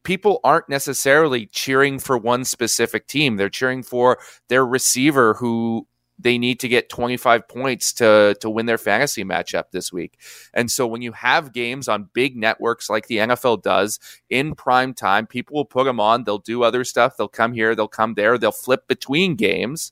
People 0.04 0.40
aren't 0.44 0.68
necessarily 0.68 1.46
cheering 1.46 2.00
for 2.00 2.18
one 2.18 2.44
specific 2.44 3.06
team. 3.06 3.38
They're 3.38 3.50
cheering 3.50 3.84
for 3.84 4.18
their 4.48 4.66
receiver 4.66 5.36
who 5.36 5.86
they 6.22 6.38
need 6.38 6.60
to 6.60 6.68
get 6.68 6.90
25 6.90 7.48
points 7.48 7.94
to 7.94 8.36
to 8.40 8.50
win 8.50 8.66
their 8.66 8.78
fantasy 8.78 9.24
matchup 9.24 9.72
this 9.72 9.92
week. 9.92 10.20
And 10.54 10.70
so 10.70 10.86
when 10.86 11.02
you 11.02 11.12
have 11.14 11.54
games 11.54 11.88
on 11.88 12.10
big 12.14 12.38
networks 12.38 12.90
like 12.90 13.08
the 13.08 13.18
NFL 13.18 13.64
does 13.64 14.00
in 14.30 14.56
prime 14.56 14.94
time, 14.94 15.28
people 15.28 15.56
will 15.56 15.66
put 15.66 15.86
them 15.86 16.00
on, 16.00 16.24
they'll 16.24 16.38
do 16.38 16.64
other 16.64 16.84
stuff, 16.84 17.18
they'll 17.18 17.28
come 17.28 17.54
here, 17.54 17.76
they'll 17.76 17.88
come 17.88 18.14
there, 18.14 18.38
they'll 18.38 18.52
flip 18.52 18.88
between 18.88 19.36
games 19.36 19.92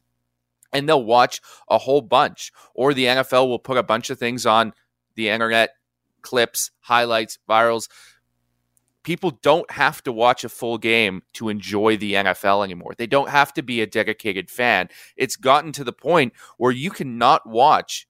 and 0.71 0.87
they'll 0.87 1.03
watch 1.03 1.41
a 1.69 1.79
whole 1.79 2.01
bunch. 2.01 2.51
Or 2.73 2.93
the 2.93 3.05
NFL 3.05 3.47
will 3.47 3.59
put 3.59 3.77
a 3.77 3.83
bunch 3.83 4.09
of 4.09 4.19
things 4.19 4.45
on 4.45 4.73
the 5.15 5.29
internet, 5.29 5.71
clips, 6.21 6.71
highlights, 6.81 7.39
virals 7.49 7.89
people 9.03 9.31
don't 9.41 9.69
have 9.71 10.03
to 10.03 10.11
watch 10.11 10.43
a 10.43 10.49
full 10.49 10.77
game 10.77 11.23
to 11.33 11.49
enjoy 11.49 11.97
the 11.97 12.13
NFL 12.13 12.63
anymore. 12.63 12.93
They 12.97 13.07
don't 13.07 13.29
have 13.29 13.53
to 13.53 13.63
be 13.63 13.81
a 13.81 13.87
dedicated 13.87 14.49
fan. 14.49 14.89
It's 15.15 15.35
gotten 15.35 15.71
to 15.73 15.83
the 15.83 15.93
point 15.93 16.33
where 16.57 16.71
you 16.71 16.91
cannot 16.91 17.47
watch 17.47 18.07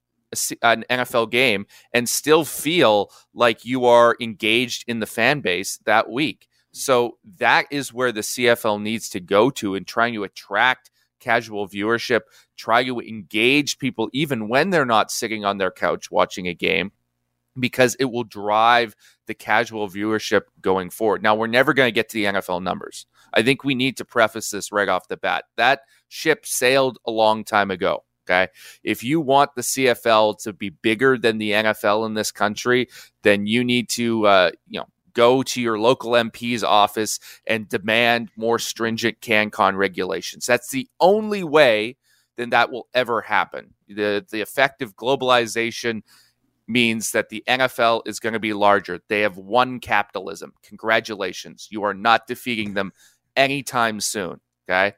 an 0.61 0.85
NFL 0.89 1.31
game 1.31 1.65
and 1.93 2.07
still 2.07 2.45
feel 2.45 3.11
like 3.33 3.65
you 3.65 3.85
are 3.85 4.15
engaged 4.19 4.85
in 4.87 4.99
the 4.99 5.07
fan 5.07 5.41
base 5.41 5.79
that 5.85 6.09
week. 6.09 6.47
So 6.71 7.17
that 7.37 7.65
is 7.71 7.93
where 7.93 8.11
the 8.11 8.21
CFL 8.21 8.81
needs 8.81 9.09
to 9.09 9.19
go 9.19 9.49
to 9.51 9.75
in 9.75 9.85
trying 9.85 10.13
to 10.13 10.23
attract 10.23 10.91
casual 11.19 11.67
viewership, 11.67 12.21
try 12.57 12.83
to 12.83 12.99
engage 12.99 13.77
people 13.79 14.09
even 14.13 14.47
when 14.47 14.69
they're 14.69 14.85
not 14.85 15.11
sitting 15.11 15.45
on 15.45 15.57
their 15.57 15.71
couch 15.71 16.11
watching 16.11 16.47
a 16.47 16.53
game 16.53 16.91
because 17.59 17.95
it 17.95 18.05
will 18.05 18.23
drive 18.23 18.95
the 19.27 19.33
casual 19.33 19.87
viewership 19.87 20.43
going 20.61 20.89
forward. 20.89 21.23
Now, 21.23 21.35
we're 21.35 21.47
never 21.47 21.73
going 21.73 21.87
to 21.87 21.93
get 21.93 22.09
to 22.09 22.13
the 22.15 22.25
NFL 22.25 22.63
numbers. 22.63 23.05
I 23.33 23.43
think 23.43 23.63
we 23.63 23.75
need 23.75 23.97
to 23.97 24.05
preface 24.05 24.49
this 24.49 24.71
right 24.71 24.89
off 24.89 25.07
the 25.07 25.17
bat. 25.17 25.45
That 25.57 25.81
ship 26.07 26.45
sailed 26.45 26.97
a 27.05 27.11
long 27.11 27.43
time 27.43 27.71
ago. 27.71 28.03
Okay. 28.29 28.47
If 28.83 29.03
you 29.03 29.21
want 29.21 29.55
the 29.55 29.61
CFL 29.61 30.39
to 30.43 30.53
be 30.53 30.69
bigger 30.69 31.17
than 31.17 31.39
the 31.39 31.51
NFL 31.51 32.05
in 32.05 32.13
this 32.13 32.31
country, 32.31 32.87
then 33.23 33.47
you 33.47 33.63
need 33.63 33.89
to, 33.89 34.27
uh, 34.27 34.51
you 34.67 34.79
know, 34.79 34.87
go 35.13 35.41
to 35.41 35.59
your 35.59 35.79
local 35.79 36.11
MP's 36.11 36.63
office 36.63 37.19
and 37.47 37.67
demand 37.67 38.29
more 38.37 38.59
stringent 38.59 39.19
CanCon 39.19 39.75
regulations. 39.75 40.45
That's 40.45 40.69
the 40.69 40.87
only 40.99 41.43
way 41.43 41.97
then 42.39 42.51
that 42.51 42.71
will 42.71 42.87
ever 42.93 43.19
happen. 43.19 43.73
The 43.89 44.25
the 44.31 44.39
effect 44.39 44.81
of 44.81 44.95
globalization 44.95 46.03
means 46.69 47.11
that 47.11 47.29
the 47.29 47.43
NFL 47.47 48.03
is 48.05 48.19
going 48.19 48.33
to 48.33 48.39
be 48.39 48.53
larger. 48.53 49.01
They 49.09 49.21
have 49.21 49.37
won 49.37 49.79
capitalism. 49.79 50.53
Congratulations. 50.63 51.67
You 51.71 51.83
are 51.83 51.95
not 51.95 52.27
defeating 52.27 52.75
them 52.75 52.93
anytime 53.35 53.99
soon. 53.99 54.39
Okay. 54.69 54.93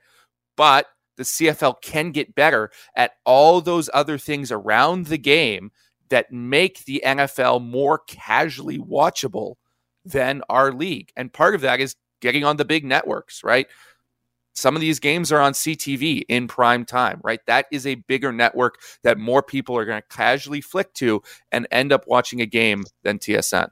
But 0.57 0.87
the 1.17 1.23
CFL 1.23 1.81
can 1.81 2.11
get 2.11 2.35
better 2.35 2.71
at 2.95 3.13
all 3.25 3.61
those 3.61 3.89
other 3.93 4.17
things 4.17 4.51
around 4.51 5.05
the 5.05 5.17
game 5.17 5.71
that 6.09 6.31
make 6.31 6.83
the 6.83 7.01
NFL 7.05 7.63
more 7.63 7.99
casually 7.99 8.77
watchable 8.77 9.55
than 10.03 10.41
our 10.49 10.73
league. 10.73 11.11
And 11.15 11.31
part 11.31 11.55
of 11.55 11.61
that 11.61 11.79
is 11.79 11.95
getting 12.19 12.43
on 12.43 12.57
the 12.57 12.65
big 12.65 12.83
networks, 12.83 13.43
right? 13.43 13.67
Some 14.53 14.75
of 14.75 14.81
these 14.81 14.99
games 14.99 15.31
are 15.31 15.39
on 15.39 15.53
CTV 15.53 16.23
in 16.27 16.47
prime 16.47 16.85
time, 16.85 17.21
right? 17.23 17.39
That 17.47 17.67
is 17.71 17.87
a 17.87 17.95
bigger 17.95 18.31
network 18.31 18.79
that 19.03 19.17
more 19.17 19.41
people 19.41 19.77
are 19.77 19.85
going 19.85 20.01
to 20.01 20.15
casually 20.15 20.61
flick 20.61 20.93
to 20.95 21.21
and 21.51 21.67
end 21.71 21.91
up 21.91 22.05
watching 22.07 22.41
a 22.41 22.45
game 22.45 22.83
than 23.03 23.19
TSN. 23.19 23.69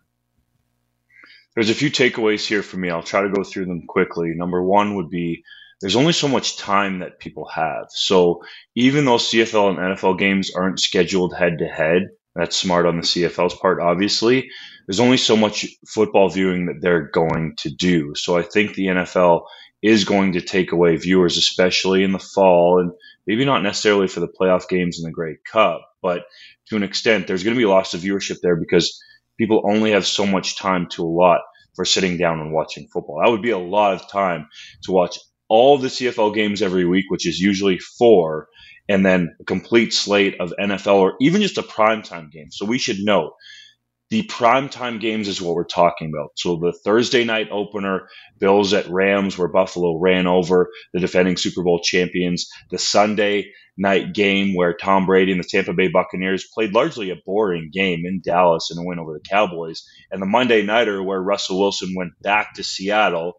There's 1.55 1.69
a 1.69 1.75
few 1.75 1.89
takeaways 1.91 2.47
here 2.47 2.63
for 2.63 2.77
me. 2.77 2.89
I'll 2.89 3.03
try 3.03 3.21
to 3.21 3.29
go 3.29 3.43
through 3.43 3.65
them 3.65 3.85
quickly. 3.87 4.33
Number 4.35 4.63
one 4.63 4.95
would 4.95 5.09
be 5.09 5.43
there's 5.81 5.95
only 5.95 6.13
so 6.13 6.27
much 6.27 6.57
time 6.57 6.99
that 6.99 7.19
people 7.19 7.45
have. 7.53 7.87
So 7.89 8.43
even 8.75 9.05
though 9.05 9.15
CFL 9.15 9.69
and 9.69 9.77
NFL 9.77 10.19
games 10.19 10.51
aren't 10.55 10.79
scheduled 10.79 11.35
head 11.35 11.57
to 11.59 11.67
head, 11.67 12.09
that's 12.35 12.55
smart 12.55 12.85
on 12.85 12.97
the 12.97 13.03
CFL's 13.03 13.55
part, 13.55 13.81
obviously. 13.81 14.49
There's 14.87 14.99
only 14.99 15.17
so 15.17 15.35
much 15.35 15.67
football 15.87 16.29
viewing 16.29 16.67
that 16.67 16.81
they're 16.81 17.09
going 17.09 17.55
to 17.57 17.69
do. 17.69 18.13
So 18.15 18.37
I 18.37 18.41
think 18.41 18.75
the 18.75 18.87
NFL 18.87 19.45
is 19.81 20.03
going 20.03 20.33
to 20.33 20.41
take 20.41 20.71
away 20.71 20.95
viewers, 20.97 21.37
especially 21.37 22.03
in 22.03 22.11
the 22.11 22.19
fall, 22.19 22.79
and 22.79 22.91
maybe 23.25 23.45
not 23.45 23.63
necessarily 23.63 24.07
for 24.07 24.19
the 24.19 24.27
playoff 24.27 24.67
games 24.67 24.99
in 24.99 25.05
the 25.05 25.11
Grey 25.11 25.37
Cup, 25.49 25.81
but 26.01 26.23
to 26.67 26.75
an 26.75 26.83
extent, 26.83 27.27
there's 27.27 27.43
going 27.43 27.55
to 27.55 27.59
be 27.59 27.65
loss 27.65 27.93
of 27.93 28.01
viewership 28.01 28.37
there 28.41 28.55
because 28.55 29.01
people 29.37 29.61
only 29.65 29.91
have 29.91 30.05
so 30.05 30.25
much 30.25 30.57
time 30.57 30.87
to 30.91 31.03
allot 31.03 31.41
for 31.75 31.85
sitting 31.85 32.17
down 32.17 32.39
and 32.39 32.53
watching 32.53 32.87
football. 32.91 33.21
That 33.23 33.31
would 33.31 33.41
be 33.41 33.51
a 33.51 33.57
lot 33.57 33.93
of 33.93 34.09
time 34.09 34.47
to 34.83 34.91
watch 34.91 35.17
all 35.47 35.77
the 35.77 35.87
CFL 35.87 36.35
games 36.35 36.61
every 36.61 36.85
week, 36.85 37.05
which 37.09 37.27
is 37.27 37.39
usually 37.39 37.79
four, 37.79 38.47
and 38.89 39.05
then 39.05 39.35
a 39.39 39.43
complete 39.45 39.93
slate 39.93 40.35
of 40.39 40.53
NFL 40.59 40.95
or 40.95 41.15
even 41.21 41.41
just 41.41 41.57
a 41.57 41.63
primetime 41.63 42.31
game. 42.31 42.51
So 42.51 42.65
we 42.65 42.77
should 42.77 42.99
note 42.99 43.33
the 44.09 44.23
primetime 44.23 44.99
games 44.99 45.27
is 45.27 45.41
what 45.41 45.55
we're 45.55 45.65
talking 45.65 46.09
about. 46.09 46.31
So 46.35 46.55
the 46.55 46.73
Thursday 46.83 47.23
night 47.23 47.49
opener, 47.51 48.07
Bills 48.39 48.73
at 48.73 48.89
Rams, 48.89 49.37
where 49.37 49.47
Buffalo 49.47 49.99
ran 49.99 50.25
over 50.25 50.69
the 50.93 50.99
defending 50.99 51.37
Super 51.37 51.63
Bowl 51.63 51.79
champions. 51.79 52.49
The 52.71 52.79
Sunday 52.79 53.51
night 53.77 54.13
game 54.13 54.55
where 54.55 54.73
Tom 54.73 55.05
Brady 55.05 55.31
and 55.31 55.41
the 55.41 55.47
Tampa 55.47 55.73
Bay 55.73 55.87
Buccaneers 55.87 56.47
played 56.53 56.73
largely 56.73 57.11
a 57.11 57.15
boring 57.25 57.69
game 57.71 58.03
in 58.05 58.21
Dallas 58.23 58.69
and 58.71 58.79
a 58.79 58.83
win 58.83 58.99
over 58.99 59.13
the 59.13 59.29
Cowboys. 59.29 59.83
And 60.11 60.21
the 60.21 60.25
Monday 60.25 60.63
nighter 60.63 61.01
where 61.01 61.21
Russell 61.21 61.59
Wilson 61.59 61.93
went 61.95 62.11
back 62.21 62.55
to 62.55 62.63
Seattle 62.63 63.33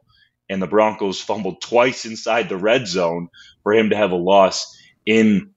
and 0.49 0.63
the 0.63 0.67
Broncos 0.67 1.21
fumbled 1.21 1.61
twice 1.61 2.07
inside 2.07 2.49
the 2.49 2.57
red 2.57 2.87
zone 2.87 3.29
for 3.63 3.73
him 3.73 3.91
to 3.91 3.97
have 3.97 4.13
a 4.13 4.17
loss 4.17 4.77
in 5.05 5.51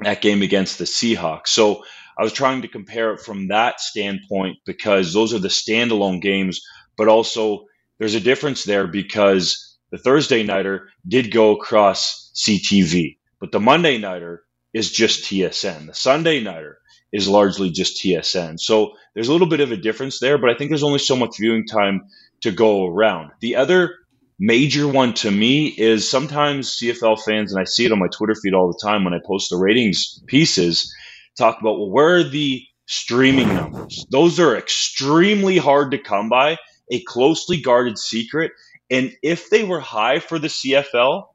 that 0.00 0.20
game 0.20 0.42
against 0.42 0.78
the 0.78 0.84
Seahawks. 0.84 1.48
So 1.48 1.84
I 2.20 2.22
was 2.22 2.34
trying 2.34 2.60
to 2.60 2.68
compare 2.68 3.14
it 3.14 3.20
from 3.20 3.48
that 3.48 3.80
standpoint 3.80 4.58
because 4.66 5.14
those 5.14 5.32
are 5.32 5.38
the 5.38 5.48
standalone 5.48 6.20
games, 6.20 6.60
but 6.98 7.08
also 7.08 7.64
there's 7.98 8.14
a 8.14 8.20
difference 8.20 8.64
there 8.64 8.86
because 8.86 9.78
the 9.90 9.96
Thursday 9.96 10.42
nighter 10.42 10.90
did 11.08 11.32
go 11.32 11.56
across 11.56 12.30
CTV, 12.34 13.16
but 13.40 13.52
the 13.52 13.58
Monday 13.58 13.96
nighter 13.96 14.42
is 14.74 14.90
just 14.90 15.24
TSN. 15.24 15.86
The 15.86 15.94
Sunday 15.94 16.42
nighter 16.42 16.76
is 17.10 17.26
largely 17.26 17.70
just 17.70 17.96
TSN. 18.04 18.60
So 18.60 18.92
there's 19.14 19.28
a 19.28 19.32
little 19.32 19.48
bit 19.48 19.60
of 19.60 19.72
a 19.72 19.78
difference 19.78 20.20
there, 20.20 20.36
but 20.36 20.50
I 20.50 20.54
think 20.54 20.70
there's 20.70 20.82
only 20.82 20.98
so 20.98 21.16
much 21.16 21.38
viewing 21.40 21.66
time 21.66 22.02
to 22.42 22.50
go 22.50 22.86
around. 22.86 23.30
The 23.40 23.56
other 23.56 23.94
major 24.38 24.86
one 24.86 25.14
to 25.14 25.30
me 25.30 25.68
is 25.68 26.08
sometimes 26.08 26.76
CFL 26.76 27.22
fans, 27.22 27.50
and 27.50 27.58
I 27.58 27.64
see 27.64 27.86
it 27.86 27.92
on 27.92 27.98
my 27.98 28.08
Twitter 28.08 28.34
feed 28.34 28.52
all 28.52 28.68
the 28.68 28.78
time 28.86 29.04
when 29.04 29.14
I 29.14 29.20
post 29.24 29.48
the 29.48 29.56
ratings 29.56 30.22
pieces, 30.26 30.94
talk 31.36 31.60
about 31.60 31.78
well, 31.78 31.90
where 31.90 32.16
are 32.16 32.24
the 32.24 32.62
streaming 32.86 33.48
numbers? 33.48 34.06
Those 34.10 34.40
are 34.40 34.56
extremely 34.56 35.58
hard 35.58 35.92
to 35.92 35.98
come 35.98 36.28
by, 36.28 36.58
a 36.90 37.02
closely 37.02 37.60
guarded 37.60 37.98
secret. 37.98 38.52
And 38.90 39.16
if 39.22 39.50
they 39.50 39.64
were 39.64 39.80
high 39.80 40.18
for 40.18 40.38
the 40.38 40.48
CFL, 40.48 41.26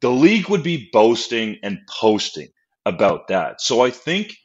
the 0.00 0.10
league 0.10 0.48
would 0.48 0.62
be 0.62 0.90
boasting 0.92 1.58
and 1.62 1.78
posting 1.88 2.48
about 2.84 3.28
that. 3.28 3.60
So 3.60 3.82
I 3.82 3.90
think 3.90 4.36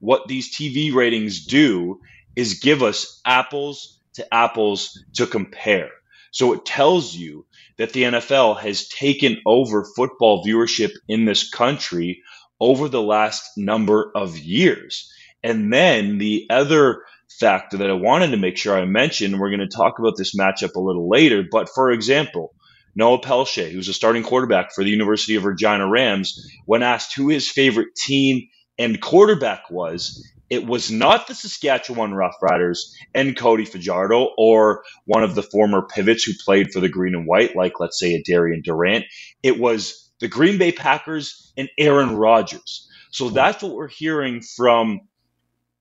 what 0.00 0.26
these 0.28 0.54
TV 0.54 0.92
ratings 0.94 1.44
do 1.46 2.00
is 2.36 2.60
give 2.60 2.82
us 2.82 3.20
apples 3.24 4.00
to 4.14 4.34
apples 4.34 4.98
to 5.14 5.26
compare. 5.26 5.90
So 6.30 6.52
it 6.52 6.64
tells 6.64 7.14
you 7.14 7.46
that 7.78 7.92
the 7.92 8.04
NFL 8.04 8.60
has 8.60 8.88
taken 8.88 9.38
over 9.46 9.86
football 9.96 10.44
viewership 10.44 10.90
in 11.08 11.24
this 11.24 11.48
country 11.48 12.22
over 12.60 12.88
the 12.88 13.02
last 13.02 13.56
number 13.56 14.10
of 14.14 14.38
years. 14.38 15.12
And 15.42 15.72
then 15.72 16.18
the 16.18 16.46
other 16.50 17.02
factor 17.38 17.76
that 17.78 17.90
I 17.90 17.94
wanted 17.94 18.30
to 18.32 18.36
make 18.36 18.56
sure 18.56 18.76
I 18.76 18.84
mentioned, 18.84 19.38
we're 19.38 19.50
going 19.50 19.68
to 19.68 19.76
talk 19.76 19.98
about 19.98 20.16
this 20.16 20.36
matchup 20.36 20.74
a 20.74 20.80
little 20.80 21.08
later, 21.08 21.44
but 21.50 21.68
for 21.68 21.90
example, 21.90 22.54
Noah 22.96 23.20
Pelche, 23.20 23.70
who's 23.70 23.88
a 23.88 23.94
starting 23.94 24.24
quarterback 24.24 24.72
for 24.74 24.82
the 24.82 24.90
University 24.90 25.36
of 25.36 25.44
Regina 25.44 25.88
Rams, 25.88 26.50
when 26.66 26.82
asked 26.82 27.14
who 27.14 27.28
his 27.28 27.48
favorite 27.48 27.94
team 27.94 28.48
and 28.76 29.00
quarterback 29.00 29.70
was, 29.70 30.26
it 30.50 30.66
was 30.66 30.90
not 30.90 31.26
the 31.26 31.34
Saskatchewan 31.34 32.12
Roughriders 32.12 32.78
and 33.14 33.36
Cody 33.36 33.66
Fajardo 33.66 34.30
or 34.36 34.82
one 35.04 35.22
of 35.22 35.34
the 35.34 35.42
former 35.42 35.86
pivots 35.86 36.24
who 36.24 36.32
played 36.44 36.72
for 36.72 36.80
the 36.80 36.88
green 36.88 37.14
and 37.14 37.26
white, 37.26 37.54
like 37.54 37.78
let's 37.78 38.00
say 38.00 38.14
a 38.14 38.22
Darian 38.22 38.62
Durant. 38.64 39.04
It 39.42 39.60
was 39.60 40.07
the 40.20 40.28
Green 40.28 40.58
Bay 40.58 40.72
Packers 40.72 41.52
and 41.56 41.68
Aaron 41.78 42.16
Rodgers. 42.16 42.88
So 43.10 43.30
that's 43.30 43.62
what 43.62 43.74
we're 43.74 43.88
hearing 43.88 44.42
from 44.42 45.00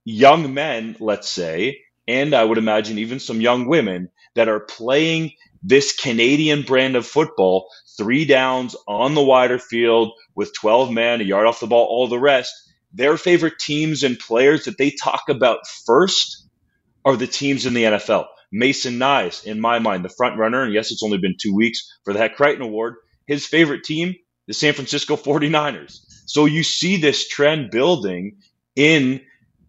young 0.06 0.54
men, 0.54 0.95
let's 1.00 1.30
say, 1.30 1.82
and 2.08 2.34
I 2.34 2.43
would 2.43 2.58
imagine 2.58 3.00
even 3.00 3.19
some 3.19 3.41
young 3.41 3.67
women 3.67 4.10
that 4.36 4.47
are 4.47 4.62
playing 4.62 5.34
this 5.63 5.95
Canadian 5.95 6.62
brand 6.62 6.95
of 6.95 7.06
football, 7.06 7.69
three 7.97 8.26
downs 8.26 8.76
on 8.88 9.15
the 9.15 9.23
wider 9.23 9.60
field 9.60 10.12
with 10.36 10.54
12 10.54 10.91
men, 10.91 11.19
a 11.19 11.23
yard 11.26 11.47
off 11.47 11.60
the 11.60 11.67
ball, 11.67 11.86
all 11.86 12.08
the 12.08 12.19
rest 12.19 12.54
their 12.93 13.17
favorite 13.17 13.60
teams 13.60 14.04
and 14.04 14.17
players 14.19 14.65
that 14.65 14.78
they 14.78 14.91
talk 14.91 15.23
about 15.30 15.60
first 15.86 16.47
are 17.06 17.15
the 17.15 17.28
teams 17.28 17.65
in 17.65 17.73
the 17.73 17.84
NFL. 17.84 18.26
Mason 18.52 18.97
Nyhus, 18.97 19.45
in 19.45 19.60
my 19.60 19.80
mind, 19.80 20.06
the 20.06 20.10
front 20.10 20.38
runner, 20.39 20.63
and 20.63 20.73
yes, 20.73 20.91
it's 20.91 21.04
only 21.04 21.17
been 21.17 21.36
two 21.39 21.54
weeks 21.54 21.81
for 22.04 22.13
the 22.13 22.19
Hec 22.19 22.35
Crighton 22.35 22.62
Award. 22.62 22.96
His 23.27 23.46
favorite 23.46 23.83
team, 23.83 24.15
the 24.48 24.54
San 24.54 24.73
Francisco 24.73 25.15
49ers. 25.15 26.00
So 26.25 26.45
you 26.45 26.63
see 26.63 26.98
this 26.98 27.27
trend 27.27 27.71
building 27.71 28.37
in 28.75 29.21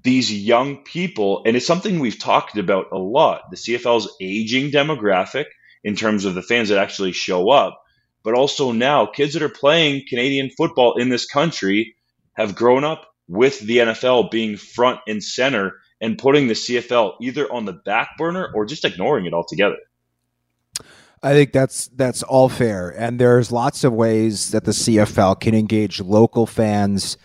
these 0.03 0.33
young 0.33 0.79
people, 0.85 1.43
and 1.45 1.57
it's 1.57 1.67
something 1.67 1.99
we've 1.99 2.19
talked 2.19 2.57
about 2.57 2.87
a 2.93 2.99
lot. 2.99 3.51
The 3.51 3.57
CFL's 3.57 4.17
aging 4.21 4.71
demographic 4.71 5.47
in 5.85 5.97
terms 5.97 6.25
of 6.25 6.35
the 6.35 6.43
fans 6.43 6.69
that 6.69 6.79
actually 6.79 7.13
show 7.13 7.51
up, 7.51 7.81
but 8.23 8.35
also 8.35 8.73
now 8.73 9.07
kids 9.07 9.35
that 9.35 9.43
are 9.43 9.49
playing 9.49 10.05
Canadian 10.09 10.51
football 10.57 10.99
in 10.99 11.09
this 11.09 11.27
country 11.27 11.95
have 12.35 12.55
grown 12.55 12.85
up 12.85 13.07
with 13.27 13.61
the 13.61 13.79
NFL 13.79 14.31
being 14.31 14.57
front 14.57 15.01
and 15.07 15.23
center 15.23 15.75
and 16.01 16.19
putting 16.19 16.47
the 16.47 16.55
CFL 16.55 17.15
either 17.21 17.53
on 17.53 17.65
the 17.65 17.73
back 17.73 18.11
burner 18.17 18.51
or 18.55 18.65
just 18.65 18.85
ignoring 18.85 19.27
it 19.27 19.35
altogether. 19.35 19.77
I 21.23 21.33
think 21.33 21.53
that's 21.53 21.89
that's 21.89 22.23
all 22.23 22.49
fair, 22.49 22.91
and 22.91 23.19
there's 23.19 23.51
lots 23.51 23.85
of 23.85 23.93
ways 23.93 24.51
that 24.53 24.65
the 24.65 24.71
CFL 24.71 25.41
can 25.41 25.55
engage 25.55 26.01
local 26.01 26.47
fans 26.47 27.17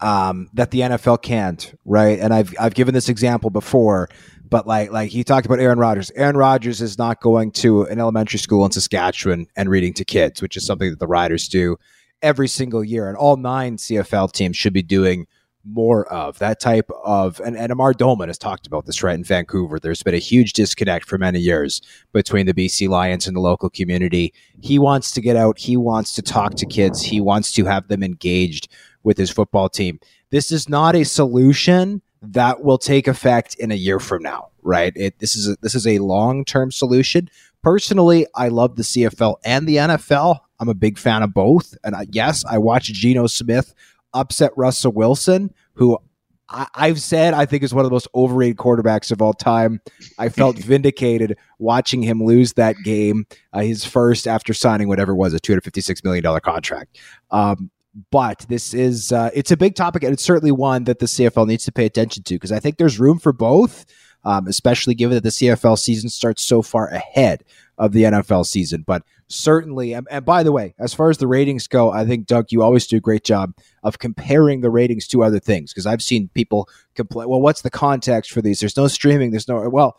um, 0.00 0.48
that 0.52 0.70
the 0.70 0.80
NFL 0.80 1.22
can't, 1.22 1.74
right? 1.84 2.18
And 2.18 2.32
I've 2.32 2.54
I've 2.60 2.74
given 2.74 2.94
this 2.94 3.08
example 3.08 3.50
before, 3.50 4.08
but 4.48 4.66
like 4.66 4.92
like 4.92 5.10
he 5.10 5.24
talked 5.24 5.46
about 5.46 5.60
Aaron 5.60 5.78
Rodgers. 5.78 6.10
Aaron 6.14 6.36
Rodgers 6.36 6.80
is 6.80 6.98
not 6.98 7.20
going 7.20 7.50
to 7.52 7.82
an 7.84 7.98
elementary 7.98 8.38
school 8.38 8.64
in 8.64 8.70
Saskatchewan 8.70 9.46
and 9.56 9.70
reading 9.70 9.94
to 9.94 10.04
kids, 10.04 10.42
which 10.42 10.56
is 10.56 10.66
something 10.66 10.90
that 10.90 10.98
the 10.98 11.06
Riders 11.06 11.48
do 11.48 11.76
every 12.22 12.48
single 12.48 12.84
year, 12.84 13.08
and 13.08 13.16
all 13.16 13.36
nine 13.36 13.76
CFL 13.76 14.32
teams 14.32 14.56
should 14.56 14.72
be 14.72 14.82
doing 14.82 15.26
more 15.72 16.06
of 16.12 16.38
that 16.38 16.60
type 16.60 16.90
of 17.04 17.40
and, 17.40 17.56
and 17.56 17.70
Amar 17.72 17.92
Doman 17.92 18.28
has 18.28 18.38
talked 18.38 18.66
about 18.66 18.86
this 18.86 19.02
right 19.02 19.14
in 19.14 19.24
Vancouver. 19.24 19.78
There's 19.78 20.02
been 20.02 20.14
a 20.14 20.18
huge 20.18 20.52
disconnect 20.52 21.06
for 21.06 21.18
many 21.18 21.38
years 21.38 21.82
between 22.12 22.46
the 22.46 22.54
BC 22.54 22.88
Lions 22.88 23.26
and 23.26 23.36
the 23.36 23.40
local 23.40 23.70
community. 23.70 24.32
He 24.60 24.78
wants 24.78 25.10
to 25.12 25.20
get 25.20 25.36
out, 25.36 25.58
he 25.58 25.76
wants 25.76 26.14
to 26.14 26.22
talk 26.22 26.54
to 26.56 26.66
kids, 26.66 27.02
he 27.02 27.20
wants 27.20 27.52
to 27.52 27.64
have 27.64 27.88
them 27.88 28.02
engaged 28.02 28.68
with 29.02 29.18
his 29.18 29.30
football 29.30 29.68
team. 29.68 30.00
This 30.30 30.52
is 30.52 30.68
not 30.68 30.94
a 30.94 31.04
solution 31.04 32.02
that 32.20 32.62
will 32.62 32.78
take 32.78 33.06
effect 33.06 33.54
in 33.56 33.70
a 33.70 33.76
year 33.76 34.00
from 34.00 34.22
now, 34.22 34.48
right? 34.62 34.92
It, 34.96 35.18
this 35.18 35.36
is 35.36 35.48
a, 35.48 35.56
this 35.60 35.74
is 35.74 35.86
a 35.86 35.98
long-term 35.98 36.72
solution. 36.72 37.30
Personally, 37.62 38.26
I 38.34 38.48
love 38.48 38.76
the 38.76 38.82
CFL 38.82 39.36
and 39.44 39.66
the 39.66 39.76
NFL. 39.76 40.38
I'm 40.60 40.68
a 40.68 40.74
big 40.74 40.98
fan 40.98 41.22
of 41.22 41.32
both. 41.32 41.76
And 41.84 41.94
I, 41.94 42.06
yes, 42.10 42.44
I 42.44 42.58
watched 42.58 42.92
Geno 42.92 43.26
Smith 43.26 43.74
upset 44.14 44.52
Russell 44.56 44.92
Wilson, 44.92 45.52
who 45.74 45.98
I, 46.50 46.88
have 46.88 47.00
said 47.00 47.34
I 47.34 47.44
think 47.44 47.62
is 47.62 47.74
one 47.74 47.84
of 47.84 47.90
the 47.90 47.94
most 47.94 48.08
overrated 48.14 48.56
quarterbacks 48.56 49.10
of 49.12 49.20
all 49.20 49.34
time. 49.34 49.80
I 50.18 50.28
felt 50.28 50.56
vindicated 50.58 51.36
watching 51.58 52.02
him 52.02 52.24
lose 52.24 52.54
that 52.54 52.76
game, 52.84 53.26
uh, 53.52 53.60
his 53.60 53.84
first 53.84 54.26
after 54.26 54.54
signing 54.54 54.88
whatever 54.88 55.14
was 55.14 55.34
a 55.34 55.38
two 55.38 55.52
hundred 55.52 55.64
fifty 55.64 55.80
six 55.80 56.02
million 56.02 56.22
dollar 56.22 56.40
contract. 56.40 56.98
Um, 57.30 57.70
but 58.10 58.46
this 58.48 58.74
is 58.74 59.12
uh, 59.12 59.30
it's 59.34 59.50
a 59.50 59.56
big 59.56 59.74
topic, 59.74 60.02
and 60.02 60.12
it's 60.12 60.24
certainly 60.24 60.52
one 60.52 60.84
that 60.84 61.00
the 61.00 61.06
CFL 61.06 61.46
needs 61.46 61.64
to 61.64 61.72
pay 61.72 61.84
attention 61.84 62.22
to 62.24 62.34
because 62.34 62.52
I 62.52 62.60
think 62.60 62.78
there's 62.78 62.98
room 62.98 63.18
for 63.18 63.32
both, 63.32 63.84
um, 64.24 64.46
especially 64.46 64.94
given 64.94 65.16
that 65.16 65.24
the 65.24 65.30
CFL 65.30 65.78
season 65.78 66.08
starts 66.08 66.44
so 66.44 66.62
far 66.62 66.88
ahead 66.88 67.44
of 67.78 67.92
the 67.92 68.02
NFL 68.02 68.44
season. 68.46 68.84
But 68.86 69.02
certainly, 69.28 69.92
and, 69.92 70.06
and, 70.10 70.24
by 70.24 70.42
the 70.42 70.52
way, 70.52 70.74
as 70.78 70.92
far 70.92 71.10
as 71.10 71.18
the 71.18 71.26
ratings 71.26 71.66
go, 71.66 71.90
I 71.90 72.04
think 72.04 72.26
Doug, 72.26 72.46
you 72.50 72.62
always 72.62 72.86
do 72.86 72.96
a 72.96 73.00
great 73.00 73.24
job 73.24 73.54
of 73.82 73.98
comparing 73.98 74.60
the 74.60 74.70
ratings 74.70 75.06
to 75.08 75.22
other 75.22 75.38
things 75.38 75.72
because 75.72 75.86
I've 75.86 76.02
seen 76.02 76.28
people 76.34 76.68
complain. 76.94 77.28
Well, 77.28 77.40
what's 77.40 77.62
the 77.62 77.70
context 77.70 78.32
for 78.32 78.42
these? 78.42 78.60
There's 78.60 78.76
no 78.76 78.88
streaming. 78.88 79.30
There's 79.30 79.48
no 79.48 79.68
well. 79.68 79.98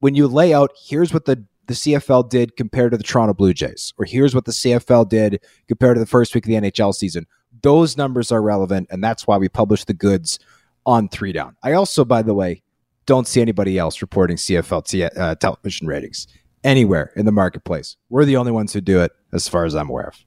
When 0.00 0.14
you 0.14 0.28
lay 0.28 0.52
out, 0.52 0.70
here's 0.86 1.12
what 1.12 1.24
the 1.24 1.44
the 1.66 1.74
CFL 1.74 2.28
did 2.28 2.56
compared 2.56 2.90
to 2.90 2.98
the 2.98 3.02
Toronto 3.02 3.32
Blue 3.32 3.54
Jays, 3.54 3.94
or 3.96 4.04
here's 4.04 4.34
what 4.34 4.44
the 4.44 4.52
CFL 4.52 5.08
did 5.08 5.40
compared 5.66 5.96
to 5.96 6.00
the 6.00 6.06
first 6.06 6.34
week 6.34 6.44
of 6.44 6.48
the 6.48 6.70
NHL 6.70 6.94
season. 6.94 7.26
Those 7.62 7.96
numbers 7.96 8.30
are 8.30 8.42
relevant, 8.42 8.88
and 8.90 9.02
that's 9.02 9.26
why 9.26 9.38
we 9.38 9.48
publish 9.48 9.84
the 9.84 9.94
goods 9.94 10.38
on 10.84 11.08
three 11.08 11.32
down. 11.32 11.56
I 11.62 11.72
also, 11.72 12.04
by 12.04 12.20
the 12.20 12.34
way, 12.34 12.62
don't 13.06 13.26
see 13.26 13.40
anybody 13.40 13.78
else 13.78 14.02
reporting 14.02 14.36
CFL 14.36 14.84
t- 14.84 15.04
uh, 15.04 15.34
television 15.36 15.86
ratings 15.86 16.26
anywhere 16.64 17.12
in 17.14 17.26
the 17.26 17.32
marketplace. 17.32 17.96
We're 18.08 18.24
the 18.24 18.36
only 18.36 18.50
ones 18.50 18.72
who 18.72 18.80
do 18.80 19.00
it, 19.00 19.12
as 19.32 19.46
far 19.46 19.64
as 19.64 19.74
I'm 19.74 19.88
aware 19.88 20.08
of. 20.08 20.24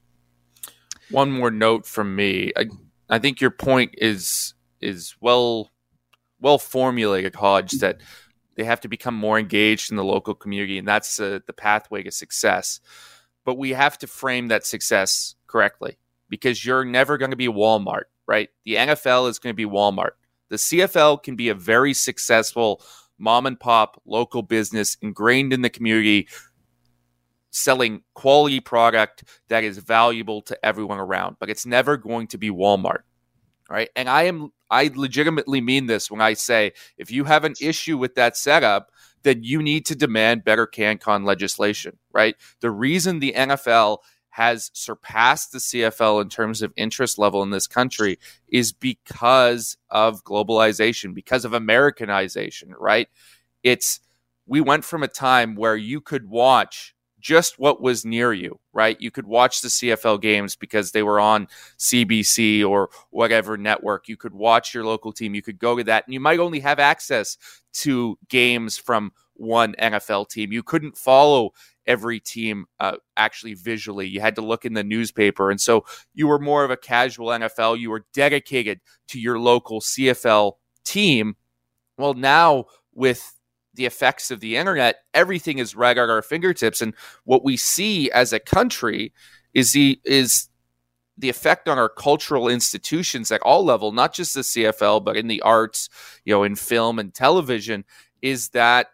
One 1.10 1.30
more 1.30 1.50
note 1.50 1.84
from 1.84 2.14
me. 2.14 2.52
I, 2.56 2.66
I 3.10 3.18
think 3.18 3.40
your 3.40 3.50
point 3.50 3.94
is 3.98 4.54
is 4.80 5.16
well 5.20 5.70
well 6.40 6.58
formulated, 6.58 7.34
Hodge. 7.34 7.72
That 7.72 8.00
they 8.56 8.64
have 8.64 8.80
to 8.82 8.88
become 8.88 9.14
more 9.14 9.38
engaged 9.38 9.90
in 9.90 9.96
the 9.96 10.04
local 10.04 10.34
community, 10.34 10.78
and 10.78 10.86
that's 10.86 11.18
uh, 11.20 11.40
the 11.46 11.52
pathway 11.52 12.02
to 12.02 12.10
success. 12.10 12.80
But 13.44 13.56
we 13.56 13.70
have 13.70 13.98
to 13.98 14.06
frame 14.06 14.48
that 14.48 14.66
success 14.66 15.34
correctly 15.46 15.98
because 16.28 16.64
you're 16.64 16.84
never 16.84 17.16
going 17.18 17.30
to 17.30 17.36
be 17.36 17.48
Walmart, 17.48 18.04
right? 18.26 18.50
The 18.64 18.74
NFL 18.74 19.30
is 19.30 19.38
going 19.38 19.54
to 19.54 19.56
be 19.56 19.64
Walmart. 19.64 20.10
The 20.50 20.56
CFL 20.56 21.22
can 21.22 21.36
be 21.36 21.48
a 21.48 21.54
very 21.54 21.94
successful 21.94 22.82
mom 23.18 23.46
and 23.46 23.58
pop 23.58 24.00
local 24.06 24.42
business 24.42 24.96
ingrained 25.02 25.52
in 25.52 25.62
the 25.62 25.70
community 25.70 26.28
selling 27.50 28.02
quality 28.14 28.60
product 28.60 29.24
that 29.48 29.64
is 29.64 29.78
valuable 29.78 30.42
to 30.42 30.58
everyone 30.64 30.98
around 30.98 31.36
but 31.40 31.50
it's 31.50 31.66
never 31.66 31.96
going 31.96 32.26
to 32.26 32.38
be 32.38 32.50
walmart 32.50 33.00
right? 33.70 33.90
And 33.96 34.08
i 34.08 34.24
am 34.24 34.52
i 34.70 34.90
legitimately 34.94 35.60
mean 35.60 35.86
this 35.86 36.10
when 36.10 36.20
i 36.20 36.34
say 36.34 36.72
if 36.96 37.10
you 37.10 37.24
have 37.24 37.44
an 37.44 37.54
issue 37.60 37.98
with 37.98 38.14
that 38.14 38.36
setup 38.36 38.90
then 39.22 39.42
you 39.42 39.60
need 39.60 39.84
to 39.86 39.96
demand 39.96 40.44
better 40.44 40.66
cancon 40.66 41.24
legislation 41.24 41.98
right? 42.12 42.36
The 42.60 42.70
reason 42.70 43.18
the 43.18 43.32
nfl 43.36 43.98
has 44.38 44.70
surpassed 44.72 45.50
the 45.50 45.58
CFL 45.58 46.22
in 46.22 46.28
terms 46.28 46.62
of 46.62 46.72
interest 46.76 47.18
level 47.18 47.42
in 47.42 47.50
this 47.50 47.66
country 47.66 48.20
is 48.46 48.72
because 48.72 49.76
of 49.90 50.22
globalization, 50.22 51.12
because 51.12 51.44
of 51.44 51.54
Americanization, 51.54 52.72
right? 52.78 53.08
It's 53.64 53.98
we 54.46 54.60
went 54.60 54.84
from 54.84 55.02
a 55.02 55.08
time 55.08 55.56
where 55.56 55.74
you 55.74 56.00
could 56.00 56.30
watch 56.30 56.94
just 57.18 57.58
what 57.58 57.82
was 57.82 58.04
near 58.04 58.32
you, 58.32 58.60
right? 58.72 58.96
You 59.00 59.10
could 59.10 59.26
watch 59.26 59.60
the 59.60 59.66
CFL 59.66 60.20
games 60.20 60.54
because 60.54 60.92
they 60.92 61.02
were 61.02 61.18
on 61.18 61.48
CBC 61.76 62.64
or 62.64 62.90
whatever 63.10 63.56
network. 63.56 64.06
You 64.06 64.16
could 64.16 64.34
watch 64.34 64.72
your 64.72 64.84
local 64.84 65.10
team. 65.10 65.34
You 65.34 65.42
could 65.42 65.58
go 65.58 65.76
to 65.76 65.82
that, 65.82 66.06
and 66.06 66.14
you 66.14 66.20
might 66.20 66.38
only 66.38 66.60
have 66.60 66.78
access 66.78 67.36
to 67.72 68.16
games 68.28 68.78
from 68.78 69.10
one 69.34 69.74
NFL 69.80 70.28
team. 70.28 70.52
You 70.52 70.62
couldn't 70.62 70.96
follow 70.96 71.54
every 71.88 72.20
team 72.20 72.66
uh, 72.78 72.98
actually 73.16 73.54
visually. 73.54 74.06
You 74.06 74.20
had 74.20 74.36
to 74.36 74.42
look 74.42 74.64
in 74.64 74.74
the 74.74 74.84
newspaper. 74.84 75.50
And 75.50 75.60
so 75.60 75.84
you 76.14 76.28
were 76.28 76.38
more 76.38 76.62
of 76.62 76.70
a 76.70 76.76
casual 76.76 77.28
NFL. 77.28 77.80
You 77.80 77.90
were 77.90 78.06
dedicated 78.14 78.80
to 79.08 79.18
your 79.18 79.40
local 79.40 79.80
CFL 79.80 80.52
team. 80.84 81.34
Well, 81.96 82.14
now 82.14 82.66
with 82.94 83.34
the 83.74 83.86
effects 83.86 84.30
of 84.30 84.40
the 84.40 84.56
internet, 84.56 84.96
everything 85.14 85.58
is 85.58 85.74
right 85.74 85.96
at 85.96 86.10
our 86.10 86.22
fingertips. 86.22 86.82
And 86.82 86.94
what 87.24 87.42
we 87.42 87.56
see 87.56 88.10
as 88.10 88.32
a 88.32 88.38
country 88.38 89.12
is 89.54 89.72
the 89.72 89.98
is 90.04 90.48
the 91.16 91.28
effect 91.28 91.68
on 91.68 91.78
our 91.78 91.88
cultural 91.88 92.48
institutions 92.48 93.32
at 93.32 93.42
all 93.42 93.64
level, 93.64 93.90
not 93.90 94.14
just 94.14 94.34
the 94.34 94.42
CFL, 94.42 95.04
but 95.04 95.16
in 95.16 95.26
the 95.26 95.40
arts, 95.42 95.88
you 96.24 96.32
know, 96.32 96.44
in 96.44 96.54
film 96.54 97.00
and 97.00 97.12
television, 97.12 97.84
is 98.22 98.50
that 98.50 98.88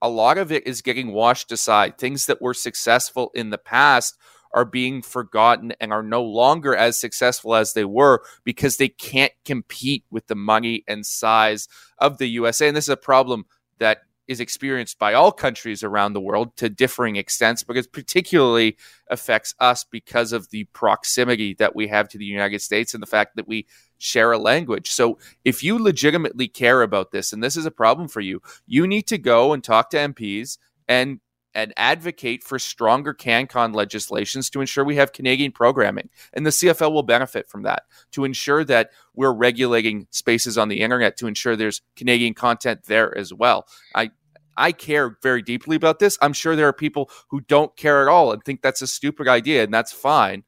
a 0.00 0.08
lot 0.08 0.38
of 0.38 0.52
it 0.52 0.66
is 0.66 0.82
getting 0.82 1.12
washed 1.12 1.50
aside. 1.52 1.98
Things 1.98 2.26
that 2.26 2.42
were 2.42 2.54
successful 2.54 3.30
in 3.34 3.50
the 3.50 3.58
past 3.58 4.16
are 4.54 4.64
being 4.64 5.02
forgotten 5.02 5.72
and 5.80 5.92
are 5.92 6.02
no 6.02 6.22
longer 6.22 6.74
as 6.74 6.98
successful 6.98 7.54
as 7.54 7.72
they 7.72 7.84
were 7.84 8.22
because 8.44 8.76
they 8.76 8.88
can't 8.88 9.32
compete 9.44 10.04
with 10.10 10.26
the 10.26 10.34
money 10.34 10.84
and 10.88 11.04
size 11.04 11.68
of 11.98 12.18
the 12.18 12.28
USA. 12.28 12.68
And 12.68 12.76
this 12.76 12.86
is 12.86 12.90
a 12.90 12.96
problem 12.96 13.44
that 13.78 13.98
is 14.26 14.40
experienced 14.40 14.98
by 14.98 15.14
all 15.14 15.32
countries 15.32 15.82
around 15.82 16.12
the 16.12 16.20
world 16.20 16.54
to 16.56 16.68
differing 16.68 17.16
extents, 17.16 17.62
but 17.62 17.76
it 17.78 17.92
particularly 17.92 18.76
affects 19.10 19.54
us 19.58 19.84
because 19.84 20.32
of 20.32 20.50
the 20.50 20.64
proximity 20.64 21.54
that 21.54 21.74
we 21.74 21.88
have 21.88 22.08
to 22.10 22.18
the 22.18 22.26
United 22.26 22.60
States 22.60 22.92
and 22.92 23.02
the 23.02 23.06
fact 23.06 23.36
that 23.36 23.48
we 23.48 23.66
share 23.98 24.32
a 24.32 24.38
language. 24.38 24.90
So 24.90 25.18
if 25.44 25.62
you 25.62 25.78
legitimately 25.78 26.48
care 26.48 26.82
about 26.82 27.10
this 27.10 27.32
and 27.32 27.42
this 27.42 27.56
is 27.56 27.66
a 27.66 27.70
problem 27.70 28.08
for 28.08 28.20
you, 28.20 28.40
you 28.66 28.86
need 28.86 29.06
to 29.08 29.18
go 29.18 29.52
and 29.52 29.62
talk 29.62 29.90
to 29.90 29.96
MPs 29.96 30.58
and 30.88 31.20
and 31.54 31.72
advocate 31.76 32.44
for 32.44 32.58
stronger 32.58 33.12
CanCon 33.12 33.74
legislations 33.74 34.48
to 34.50 34.60
ensure 34.60 34.84
we 34.84 34.96
have 34.96 35.12
Canadian 35.12 35.50
programming. 35.50 36.08
And 36.32 36.46
the 36.46 36.50
CFL 36.50 36.92
will 36.92 37.02
benefit 37.02 37.48
from 37.48 37.62
that 37.62 37.84
to 38.12 38.24
ensure 38.24 38.64
that 38.64 38.90
we're 39.14 39.32
regulating 39.32 40.06
spaces 40.10 40.56
on 40.56 40.68
the 40.68 40.80
internet 40.80 41.16
to 41.16 41.26
ensure 41.26 41.56
there's 41.56 41.82
Canadian 41.96 42.34
content 42.34 42.84
there 42.84 43.16
as 43.16 43.32
well. 43.34 43.66
I 43.94 44.10
I 44.56 44.72
care 44.72 45.16
very 45.22 45.40
deeply 45.40 45.76
about 45.76 46.00
this. 46.00 46.18
I'm 46.20 46.32
sure 46.32 46.56
there 46.56 46.68
are 46.68 46.72
people 46.72 47.10
who 47.28 47.40
don't 47.40 47.74
care 47.76 48.02
at 48.02 48.08
all 48.08 48.32
and 48.32 48.42
think 48.44 48.60
that's 48.60 48.82
a 48.82 48.88
stupid 48.88 49.28
idea, 49.28 49.62
and 49.62 49.72
that's 49.72 49.92
fine. 49.92 50.42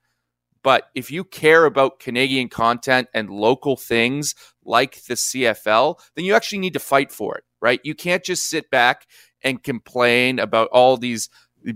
But 0.62 0.90
if 0.94 1.10
you 1.10 1.24
care 1.24 1.64
about 1.64 2.00
Canadian 2.00 2.48
content 2.48 3.08
and 3.14 3.30
local 3.30 3.76
things 3.76 4.34
like 4.64 5.02
the 5.04 5.14
CFL, 5.14 5.98
then 6.14 6.24
you 6.24 6.34
actually 6.34 6.58
need 6.58 6.74
to 6.74 6.80
fight 6.80 7.10
for 7.10 7.36
it, 7.36 7.44
right? 7.60 7.80
You 7.82 7.94
can't 7.94 8.24
just 8.24 8.48
sit 8.48 8.70
back 8.70 9.06
and 9.42 9.62
complain 9.62 10.38
about 10.38 10.68
all 10.68 10.96
these 10.96 11.30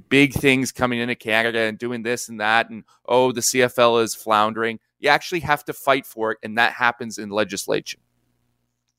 big 0.08 0.32
things 0.32 0.72
coming 0.72 0.98
into 0.98 1.14
Canada 1.14 1.60
and 1.60 1.78
doing 1.78 2.02
this 2.02 2.28
and 2.28 2.40
that, 2.40 2.70
and 2.70 2.84
oh, 3.06 3.32
the 3.32 3.40
CFL 3.40 4.02
is 4.02 4.14
floundering. 4.14 4.80
You 4.98 5.08
actually 5.08 5.40
have 5.40 5.64
to 5.64 5.72
fight 5.72 6.06
for 6.06 6.32
it, 6.32 6.38
and 6.42 6.58
that 6.58 6.72
happens 6.72 7.18
in 7.18 7.30
legislation. 7.30 8.00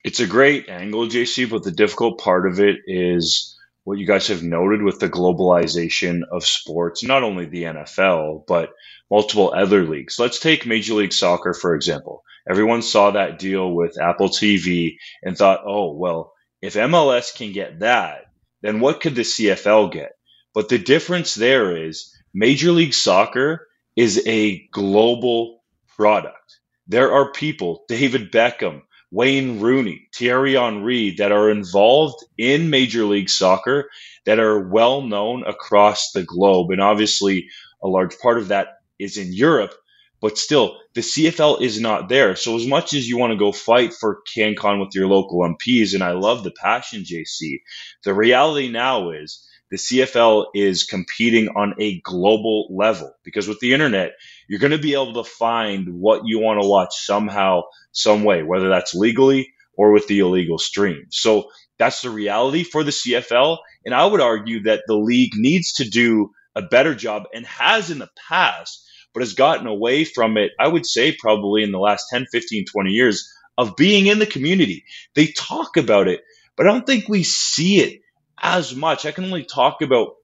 It's 0.03 0.19
a 0.19 0.27
great 0.27 0.69
angle, 0.69 1.07
JC, 1.07 1.49
but 1.49 1.63
the 1.63 1.71
difficult 1.71 2.19
part 2.19 2.47
of 2.47 2.59
it 2.59 2.77
is 2.85 3.54
what 3.85 3.99
you 3.99 4.05
guys 4.05 4.27
have 4.27 4.43
noted 4.43 4.81
with 4.81 4.99
the 4.99 5.09
globalization 5.09 6.23
of 6.31 6.43
sports, 6.43 7.03
not 7.03 7.23
only 7.23 7.45
the 7.45 7.63
NFL, 7.63 8.45
but 8.47 8.71
multiple 9.09 9.53
other 9.55 9.83
leagues. 9.87 10.19
Let's 10.19 10.39
take 10.39 10.65
Major 10.65 10.95
League 10.95 11.13
Soccer, 11.13 11.53
for 11.53 11.75
example. 11.75 12.23
Everyone 12.49 12.81
saw 12.81 13.11
that 13.11 13.39
deal 13.39 13.71
with 13.71 14.01
Apple 14.01 14.29
TV 14.29 14.97
and 15.23 15.37
thought, 15.37 15.61
oh, 15.65 15.93
well, 15.93 16.33
if 16.61 16.73
MLS 16.73 17.35
can 17.35 17.53
get 17.53 17.79
that, 17.79 18.25
then 18.61 18.79
what 18.79 19.01
could 19.01 19.15
the 19.15 19.21
CFL 19.21 19.91
get? 19.91 20.13
But 20.55 20.69
the 20.69 20.79
difference 20.79 21.35
there 21.35 21.77
is 21.87 22.11
Major 22.33 22.71
League 22.71 22.93
Soccer 22.93 23.67
is 23.95 24.21
a 24.27 24.67
global 24.71 25.63
product. 25.95 26.59
there 26.87 27.11
are 27.13 27.31
people, 27.31 27.83
David 27.87 28.31
Beckham, 28.31 28.81
Wayne 29.15 29.61
Rooney, 29.61 30.09
Thierry 30.13 30.55
Henry, 30.55 31.11
that 31.11 31.31
are 31.31 31.49
involved 31.49 32.21
in 32.37 32.69
Major 32.69 33.05
League 33.05 33.29
Soccer 33.29 33.89
that 34.25 34.39
are 34.39 34.67
well 34.67 35.03
known 35.03 35.45
across 35.47 36.11
the 36.11 36.23
globe. 36.23 36.71
And 36.71 36.81
obviously, 36.81 37.47
a 37.81 37.87
large 37.87 38.19
part 38.19 38.39
of 38.39 38.49
that 38.49 38.79
is 38.99 39.15
in 39.15 39.31
Europe, 39.31 39.73
but 40.19 40.37
still, 40.37 40.77
the 40.95 41.01
CFL 41.01 41.61
is 41.61 41.79
not 41.79 42.09
there. 42.09 42.35
So, 42.35 42.57
as 42.57 42.67
much 42.67 42.93
as 42.93 43.07
you 43.07 43.17
want 43.17 43.31
to 43.31 43.39
go 43.39 43.53
fight 43.53 43.93
for 43.93 44.19
CanCon 44.35 44.81
with 44.81 44.93
your 44.93 45.07
local 45.07 45.39
MPs, 45.39 45.93
and 45.93 46.03
I 46.03 46.11
love 46.11 46.43
the 46.43 46.51
passion, 46.51 47.03
JC, 47.03 47.61
the 48.03 48.13
reality 48.13 48.69
now 48.69 49.11
is 49.11 49.47
the 49.71 49.77
CFL 49.77 50.47
is 50.53 50.83
competing 50.83 51.47
on 51.55 51.73
a 51.79 52.01
global 52.01 52.67
level 52.69 53.13
because 53.23 53.47
with 53.47 53.59
the 53.61 53.73
internet, 53.73 54.11
you're 54.47 54.59
going 54.59 54.71
to 54.71 54.77
be 54.77 54.93
able 54.93 55.13
to 55.13 55.23
find 55.23 55.99
what 55.99 56.21
you 56.25 56.39
want 56.39 56.61
to 56.61 56.67
watch 56.67 56.93
somehow, 56.93 57.63
some 57.91 58.23
way, 58.23 58.43
whether 58.43 58.69
that's 58.69 58.95
legally 58.95 59.53
or 59.77 59.91
with 59.91 60.07
the 60.07 60.19
illegal 60.19 60.57
stream. 60.57 61.05
So 61.09 61.49
that's 61.77 62.01
the 62.01 62.09
reality 62.09 62.63
for 62.63 62.83
the 62.83 62.91
CFL. 62.91 63.57
And 63.85 63.93
I 63.93 64.05
would 64.05 64.21
argue 64.21 64.63
that 64.63 64.83
the 64.87 64.95
league 64.95 65.33
needs 65.35 65.73
to 65.73 65.89
do 65.89 66.31
a 66.55 66.61
better 66.61 66.95
job 66.95 67.23
and 67.33 67.45
has 67.45 67.91
in 67.91 67.99
the 67.99 68.09
past, 68.29 68.87
but 69.13 69.21
has 69.21 69.33
gotten 69.33 69.67
away 69.67 70.05
from 70.05 70.37
it, 70.37 70.51
I 70.59 70.67
would 70.67 70.85
say 70.85 71.15
probably 71.17 71.63
in 71.63 71.71
the 71.71 71.79
last 71.79 72.07
10, 72.11 72.27
15, 72.31 72.65
20 72.65 72.89
years 72.91 73.29
of 73.57 73.75
being 73.75 74.07
in 74.07 74.19
the 74.19 74.25
community. 74.25 74.85
They 75.13 75.27
talk 75.27 75.77
about 75.77 76.07
it, 76.07 76.21
but 76.55 76.67
I 76.67 76.71
don't 76.71 76.85
think 76.85 77.07
we 77.07 77.23
see 77.23 77.79
it 77.79 78.01
as 78.41 78.75
much. 78.75 79.05
I 79.05 79.11
can 79.11 79.25
only 79.25 79.43
talk 79.43 79.81
about 79.81 80.15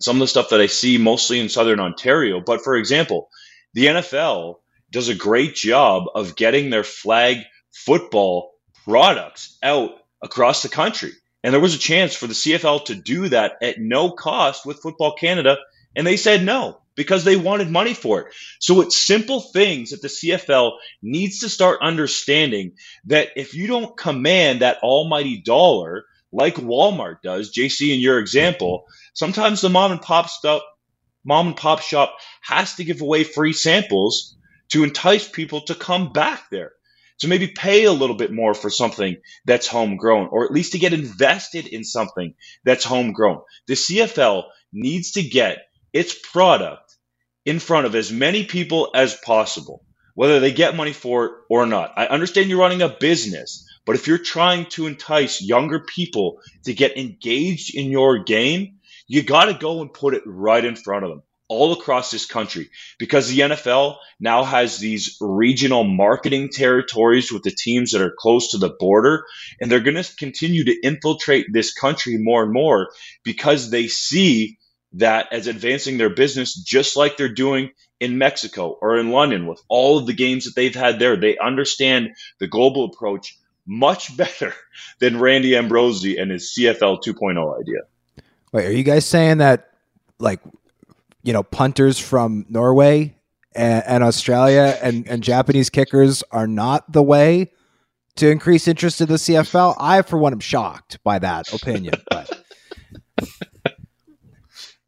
some 0.00 0.16
of 0.16 0.20
the 0.20 0.26
stuff 0.28 0.50
that 0.50 0.60
I 0.60 0.66
see 0.66 0.98
mostly 0.98 1.40
in 1.40 1.48
Southern 1.48 1.80
Ontario. 1.80 2.40
But 2.40 2.62
for 2.62 2.76
example, 2.76 3.28
the 3.74 3.86
NFL 3.86 4.56
does 4.90 5.08
a 5.08 5.14
great 5.14 5.54
job 5.54 6.04
of 6.14 6.36
getting 6.36 6.70
their 6.70 6.84
flag 6.84 7.38
football 7.72 8.54
products 8.84 9.58
out 9.62 9.90
across 10.22 10.62
the 10.62 10.68
country. 10.68 11.12
And 11.42 11.52
there 11.52 11.60
was 11.60 11.74
a 11.74 11.78
chance 11.78 12.14
for 12.14 12.26
the 12.26 12.34
CFL 12.34 12.86
to 12.86 12.94
do 12.94 13.28
that 13.28 13.58
at 13.62 13.78
no 13.78 14.10
cost 14.10 14.66
with 14.66 14.80
Football 14.80 15.14
Canada. 15.14 15.58
And 15.94 16.06
they 16.06 16.16
said 16.16 16.44
no 16.44 16.80
because 16.94 17.24
they 17.24 17.36
wanted 17.36 17.70
money 17.70 17.94
for 17.94 18.22
it. 18.22 18.34
So 18.58 18.80
it's 18.80 19.00
simple 19.00 19.40
things 19.40 19.90
that 19.90 20.02
the 20.02 20.08
CFL 20.08 20.72
needs 21.00 21.40
to 21.40 21.48
start 21.48 21.78
understanding 21.80 22.72
that 23.04 23.28
if 23.36 23.54
you 23.54 23.68
don't 23.68 23.96
command 23.96 24.62
that 24.62 24.82
almighty 24.82 25.40
dollar, 25.40 26.06
like 26.32 26.56
Walmart 26.56 27.22
does, 27.22 27.52
JC, 27.54 27.94
in 27.94 28.00
your 28.00 28.18
example, 28.18 28.84
sometimes 29.14 29.60
the 29.60 29.68
mom 29.68 29.92
and 29.92 30.02
pop 30.02 30.28
stuff, 30.28 30.62
mom 31.24 31.48
and 31.48 31.56
pop 31.56 31.80
shop 31.80 32.16
has 32.42 32.74
to 32.76 32.84
give 32.84 33.00
away 33.00 33.24
free 33.24 33.52
samples 33.52 34.36
to 34.70 34.84
entice 34.84 35.26
people 35.28 35.62
to 35.62 35.74
come 35.74 36.12
back 36.12 36.50
there. 36.50 36.72
So 37.18 37.26
maybe 37.26 37.48
pay 37.48 37.84
a 37.84 37.92
little 37.92 38.14
bit 38.14 38.32
more 38.32 38.54
for 38.54 38.70
something 38.70 39.16
that's 39.44 39.66
homegrown, 39.66 40.28
or 40.30 40.44
at 40.44 40.52
least 40.52 40.72
to 40.72 40.78
get 40.78 40.92
invested 40.92 41.66
in 41.66 41.82
something 41.82 42.34
that's 42.64 42.84
homegrown. 42.84 43.40
The 43.66 43.74
CFL 43.74 44.44
needs 44.72 45.12
to 45.12 45.22
get 45.22 45.58
its 45.92 46.14
product 46.32 46.96
in 47.44 47.58
front 47.58 47.86
of 47.86 47.94
as 47.96 48.12
many 48.12 48.44
people 48.44 48.90
as 48.94 49.16
possible, 49.16 49.84
whether 50.14 50.38
they 50.38 50.52
get 50.52 50.76
money 50.76 50.92
for 50.92 51.24
it 51.24 51.32
or 51.50 51.66
not. 51.66 51.94
I 51.96 52.06
understand 52.06 52.50
you're 52.50 52.60
running 52.60 52.82
a 52.82 52.88
business, 52.88 53.67
but 53.88 53.96
if 53.96 54.06
you're 54.06 54.18
trying 54.18 54.66
to 54.66 54.86
entice 54.86 55.40
younger 55.40 55.80
people 55.80 56.42
to 56.64 56.74
get 56.74 56.98
engaged 56.98 57.74
in 57.74 57.90
your 57.90 58.18
game, 58.18 58.80
you 59.06 59.22
got 59.22 59.46
to 59.46 59.54
go 59.54 59.80
and 59.80 59.90
put 59.90 60.12
it 60.12 60.22
right 60.26 60.62
in 60.62 60.76
front 60.76 61.04
of 61.06 61.10
them 61.10 61.22
all 61.48 61.72
across 61.72 62.10
this 62.10 62.26
country 62.26 62.68
because 62.98 63.30
the 63.30 63.38
NFL 63.38 63.96
now 64.20 64.44
has 64.44 64.76
these 64.76 65.16
regional 65.22 65.84
marketing 65.84 66.50
territories 66.50 67.32
with 67.32 67.44
the 67.44 67.50
teams 67.50 67.92
that 67.92 68.02
are 68.02 68.14
close 68.18 68.50
to 68.50 68.58
the 68.58 68.68
border. 68.78 69.24
And 69.58 69.72
they're 69.72 69.80
going 69.80 70.02
to 70.02 70.16
continue 70.16 70.64
to 70.64 70.80
infiltrate 70.82 71.46
this 71.50 71.72
country 71.72 72.18
more 72.18 72.42
and 72.42 72.52
more 72.52 72.90
because 73.24 73.70
they 73.70 73.86
see 73.86 74.58
that 74.92 75.32
as 75.32 75.46
advancing 75.46 75.96
their 75.96 76.10
business, 76.10 76.54
just 76.54 76.94
like 76.94 77.16
they're 77.16 77.32
doing 77.32 77.70
in 78.00 78.18
Mexico 78.18 78.76
or 78.82 78.98
in 78.98 79.12
London 79.12 79.46
with 79.46 79.62
all 79.70 79.96
of 79.96 80.06
the 80.06 80.12
games 80.12 80.44
that 80.44 80.54
they've 80.54 80.74
had 80.74 80.98
there. 80.98 81.16
They 81.16 81.38
understand 81.38 82.10
the 82.38 82.48
global 82.48 82.84
approach 82.84 83.34
much 83.68 84.16
better 84.16 84.52
than 84.98 85.20
Randy 85.20 85.54
Ambrosie 85.56 86.16
and 86.16 86.32
his 86.32 86.52
CFL 86.58 87.02
2.0 87.04 87.60
idea. 87.60 87.80
Wait, 88.52 88.66
are 88.66 88.72
you 88.72 88.82
guys 88.82 89.06
saying 89.06 89.38
that 89.38 89.68
like 90.18 90.40
you 91.22 91.32
know 91.32 91.42
punters 91.42 91.98
from 91.98 92.46
Norway 92.48 93.14
and, 93.54 93.84
and 93.86 94.02
Australia 94.02 94.78
and, 94.82 95.06
and 95.06 95.22
Japanese 95.22 95.68
kickers 95.68 96.24
are 96.30 96.46
not 96.46 96.90
the 96.90 97.02
way 97.02 97.52
to 98.16 98.30
increase 98.30 98.66
interest 98.66 99.00
in 99.00 99.08
the 99.08 99.14
CFL? 99.14 99.76
I, 99.78 100.02
for 100.02 100.18
one, 100.18 100.32
am 100.32 100.40
shocked 100.40 100.98
by 101.04 101.18
that 101.18 101.52
opinion. 101.52 101.94
But 102.10 102.44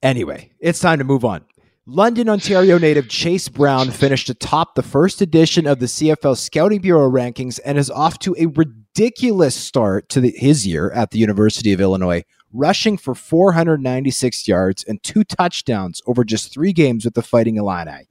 anyway, 0.03 0.53
it's 0.59 0.81
time 0.81 0.99
to 0.99 1.05
move 1.05 1.25
on. 1.25 1.45
London, 1.93 2.29
Ontario 2.29 2.79
native 2.79 3.09
Chase 3.09 3.49
Brown 3.49 3.91
finished 3.91 4.31
atop 4.31 4.77
the 4.77 4.83
first 4.83 5.21
edition 5.21 5.67
of 5.67 5.81
the 5.81 5.87
CFL 5.87 6.37
Scouting 6.37 6.81
Bureau 6.81 7.11
rankings 7.11 7.59
and 7.65 7.77
is 7.77 7.91
off 7.91 8.17
to 8.21 8.37
a 8.39 8.47
ridiculous 8.47 9.57
start 9.57 10.09
to 10.11 10.21
the, 10.21 10.31
his 10.37 10.65
year 10.65 10.93
at 10.93 11.11
the 11.11 11.19
University 11.19 11.73
of 11.73 11.81
Illinois, 11.81 12.23
rushing 12.53 12.97
for 12.97 13.17
496 13.17 14.47
yards 14.47 14.85
and 14.85 15.03
two 15.03 15.25
touchdowns 15.25 16.01
over 16.07 16.23
just 16.23 16.55
three 16.55 16.73
games 16.73 17.05
with 17.05 17.15
the 17.15 17.23
Fighting 17.23 17.57
Illini. 17.57 18.09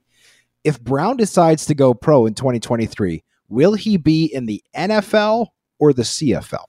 If 0.62 0.78
Brown 0.82 1.16
decides 1.16 1.64
to 1.64 1.74
go 1.74 1.94
pro 1.94 2.26
in 2.26 2.34
2023, 2.34 3.24
will 3.48 3.72
he 3.72 3.96
be 3.96 4.26
in 4.26 4.44
the 4.44 4.62
NFL 4.76 5.46
or 5.78 5.94
the 5.94 6.02
CFL? 6.02 6.66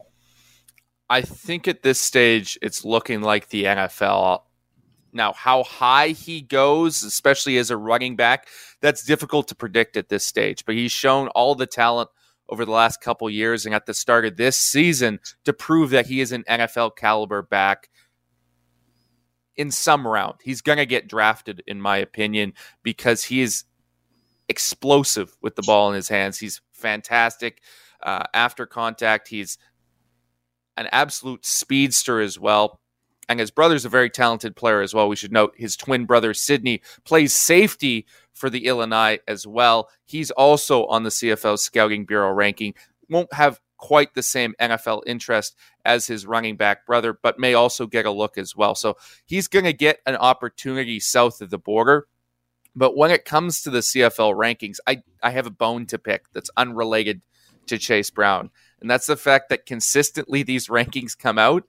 I 1.09 1.23
think 1.23 1.67
at 1.67 1.83
this 1.83 1.99
stage, 1.99 2.57
it's 2.61 2.85
looking 2.85 3.19
like 3.19 3.49
the 3.49 3.65
NFL. 3.65 4.43
Now, 5.13 5.33
how 5.33 5.63
high 5.63 6.09
he 6.09 6.41
goes, 6.41 7.03
especially 7.03 7.57
as 7.57 7.69
a 7.69 7.77
running 7.77 8.15
back, 8.15 8.47
that's 8.81 9.03
difficult 9.03 9.47
to 9.49 9.55
predict 9.55 9.97
at 9.97 10.09
this 10.09 10.25
stage. 10.25 10.65
But 10.65 10.75
he's 10.75 10.91
shown 10.91 11.27
all 11.29 11.55
the 11.55 11.67
talent 11.67 12.09
over 12.49 12.65
the 12.65 12.71
last 12.71 13.01
couple 13.01 13.29
years 13.29 13.65
and 13.65 13.73
at 13.73 13.85
the 13.85 13.93
start 13.93 14.25
of 14.25 14.35
this 14.35 14.57
season 14.57 15.19
to 15.45 15.53
prove 15.53 15.91
that 15.91 16.07
he 16.07 16.19
is 16.21 16.31
an 16.31 16.43
NFL 16.49 16.97
caliber 16.97 17.41
back 17.41 17.89
in 19.55 19.71
some 19.71 20.05
round. 20.05 20.35
He's 20.43 20.61
going 20.61 20.77
to 20.77 20.85
get 20.85 21.07
drafted, 21.07 21.63
in 21.65 21.79
my 21.81 21.97
opinion, 21.97 22.53
because 22.83 23.23
he 23.23 23.41
is 23.41 23.63
explosive 24.49 25.37
with 25.41 25.55
the 25.55 25.61
ball 25.61 25.89
in 25.89 25.95
his 25.95 26.09
hands. 26.09 26.39
He's 26.39 26.61
fantastic 26.73 27.61
uh, 28.03 28.23
after 28.33 28.65
contact. 28.65 29.29
He's 29.29 29.57
an 30.75 30.89
absolute 30.91 31.45
speedster 31.45 32.19
as 32.19 32.37
well 32.37 32.80
and 33.31 33.39
his 33.39 33.51
brother's 33.51 33.85
a 33.85 33.89
very 33.89 34.09
talented 34.09 34.55
player 34.55 34.81
as 34.81 34.93
well. 34.93 35.07
We 35.09 35.15
should 35.15 35.31
note 35.31 35.53
his 35.55 35.75
twin 35.75 36.05
brother 36.05 36.33
Sydney 36.33 36.81
plays 37.05 37.33
safety 37.33 38.05
for 38.33 38.49
the 38.49 38.65
Illini 38.65 39.19
as 39.27 39.47
well. 39.47 39.89
He's 40.05 40.31
also 40.31 40.85
on 40.85 41.03
the 41.03 41.09
CFL 41.09 41.57
Scouting 41.57 42.05
Bureau 42.05 42.31
ranking. 42.31 42.73
Won't 43.09 43.33
have 43.33 43.59
quite 43.77 44.13
the 44.13 44.23
same 44.23 44.53
NFL 44.59 45.01
interest 45.07 45.55
as 45.83 46.07
his 46.07 46.25
running 46.25 46.55
back 46.55 46.85
brother, 46.85 47.17
but 47.21 47.39
may 47.39 47.53
also 47.53 47.87
get 47.87 48.05
a 48.05 48.11
look 48.11 48.37
as 48.37 48.55
well. 48.55 48.75
So 48.75 48.97
he's 49.25 49.47
going 49.47 49.65
to 49.65 49.73
get 49.73 49.99
an 50.05 50.15
opportunity 50.15 50.99
south 50.99 51.41
of 51.41 51.49
the 51.49 51.57
border. 51.57 52.07
But 52.75 52.95
when 52.95 53.11
it 53.11 53.25
comes 53.25 53.63
to 53.63 53.69
the 53.69 53.79
CFL 53.79 54.35
rankings, 54.35 54.77
I, 54.87 55.03
I 55.21 55.31
have 55.31 55.47
a 55.47 55.51
bone 55.51 55.85
to 55.87 55.97
pick 55.97 56.25
that's 56.31 56.51
unrelated 56.55 57.21
to 57.67 57.77
Chase 57.77 58.09
Brown. 58.09 58.49
And 58.79 58.89
that's 58.89 59.07
the 59.07 59.17
fact 59.17 59.49
that 59.49 59.65
consistently 59.65 60.43
these 60.43 60.67
rankings 60.69 61.17
come 61.17 61.37
out 61.37 61.63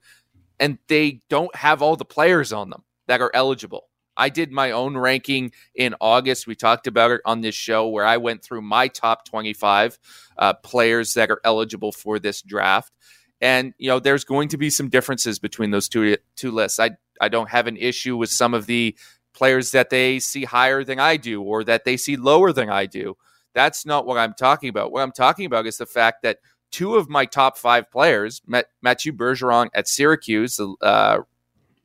and 0.59 0.77
they 0.87 1.21
don't 1.29 1.55
have 1.55 1.81
all 1.81 1.95
the 1.95 2.05
players 2.05 2.53
on 2.53 2.69
them 2.69 2.83
that 3.07 3.21
are 3.21 3.31
eligible. 3.33 3.89
I 4.15 4.29
did 4.29 4.51
my 4.51 4.71
own 4.71 4.95
ranking 4.95 5.51
in 5.75 5.95
August. 5.99 6.47
We 6.47 6.55
talked 6.55 6.87
about 6.87 7.11
it 7.11 7.21
on 7.25 7.41
this 7.41 7.55
show 7.55 7.87
where 7.87 8.05
I 8.05 8.17
went 8.17 8.43
through 8.43 8.61
my 8.61 8.87
top 8.87 9.25
25 9.25 9.97
uh, 10.37 10.53
players 10.53 11.13
that 11.13 11.31
are 11.31 11.41
eligible 11.43 11.91
for 11.91 12.19
this 12.19 12.41
draft. 12.41 12.93
And, 13.41 13.73
you 13.77 13.89
know, 13.89 13.99
there's 13.99 14.23
going 14.23 14.49
to 14.49 14.57
be 14.57 14.69
some 14.69 14.89
differences 14.89 15.39
between 15.39 15.71
those 15.71 15.89
two, 15.89 16.17
two 16.35 16.51
lists. 16.51 16.79
I, 16.79 16.91
I 17.19 17.29
don't 17.29 17.49
have 17.49 17.67
an 17.67 17.77
issue 17.77 18.15
with 18.15 18.29
some 18.29 18.53
of 18.53 18.67
the 18.67 18.95
players 19.33 19.71
that 19.71 19.89
they 19.89 20.19
see 20.19 20.43
higher 20.43 20.83
than 20.83 20.99
I 20.99 21.17
do 21.17 21.41
or 21.41 21.63
that 21.63 21.83
they 21.83 21.97
see 21.97 22.15
lower 22.15 22.53
than 22.53 22.69
I 22.69 22.85
do. 22.85 23.17
That's 23.53 23.85
not 23.85 24.05
what 24.05 24.17
I'm 24.17 24.33
talking 24.33 24.69
about. 24.69 24.91
What 24.91 25.01
I'm 25.01 25.11
talking 25.11 25.45
about 25.45 25.67
is 25.67 25.77
the 25.77 25.85
fact 25.85 26.23
that 26.23 26.37
two 26.73 26.95
of 26.95 27.07
my 27.07 27.25
top 27.25 27.57
five 27.57 27.89
players, 27.89 28.41
Mathieu 28.81 29.13
Bergeron 29.13 29.69
at 29.75 29.87
Syracuse, 29.87 30.59
uh, 30.81 31.19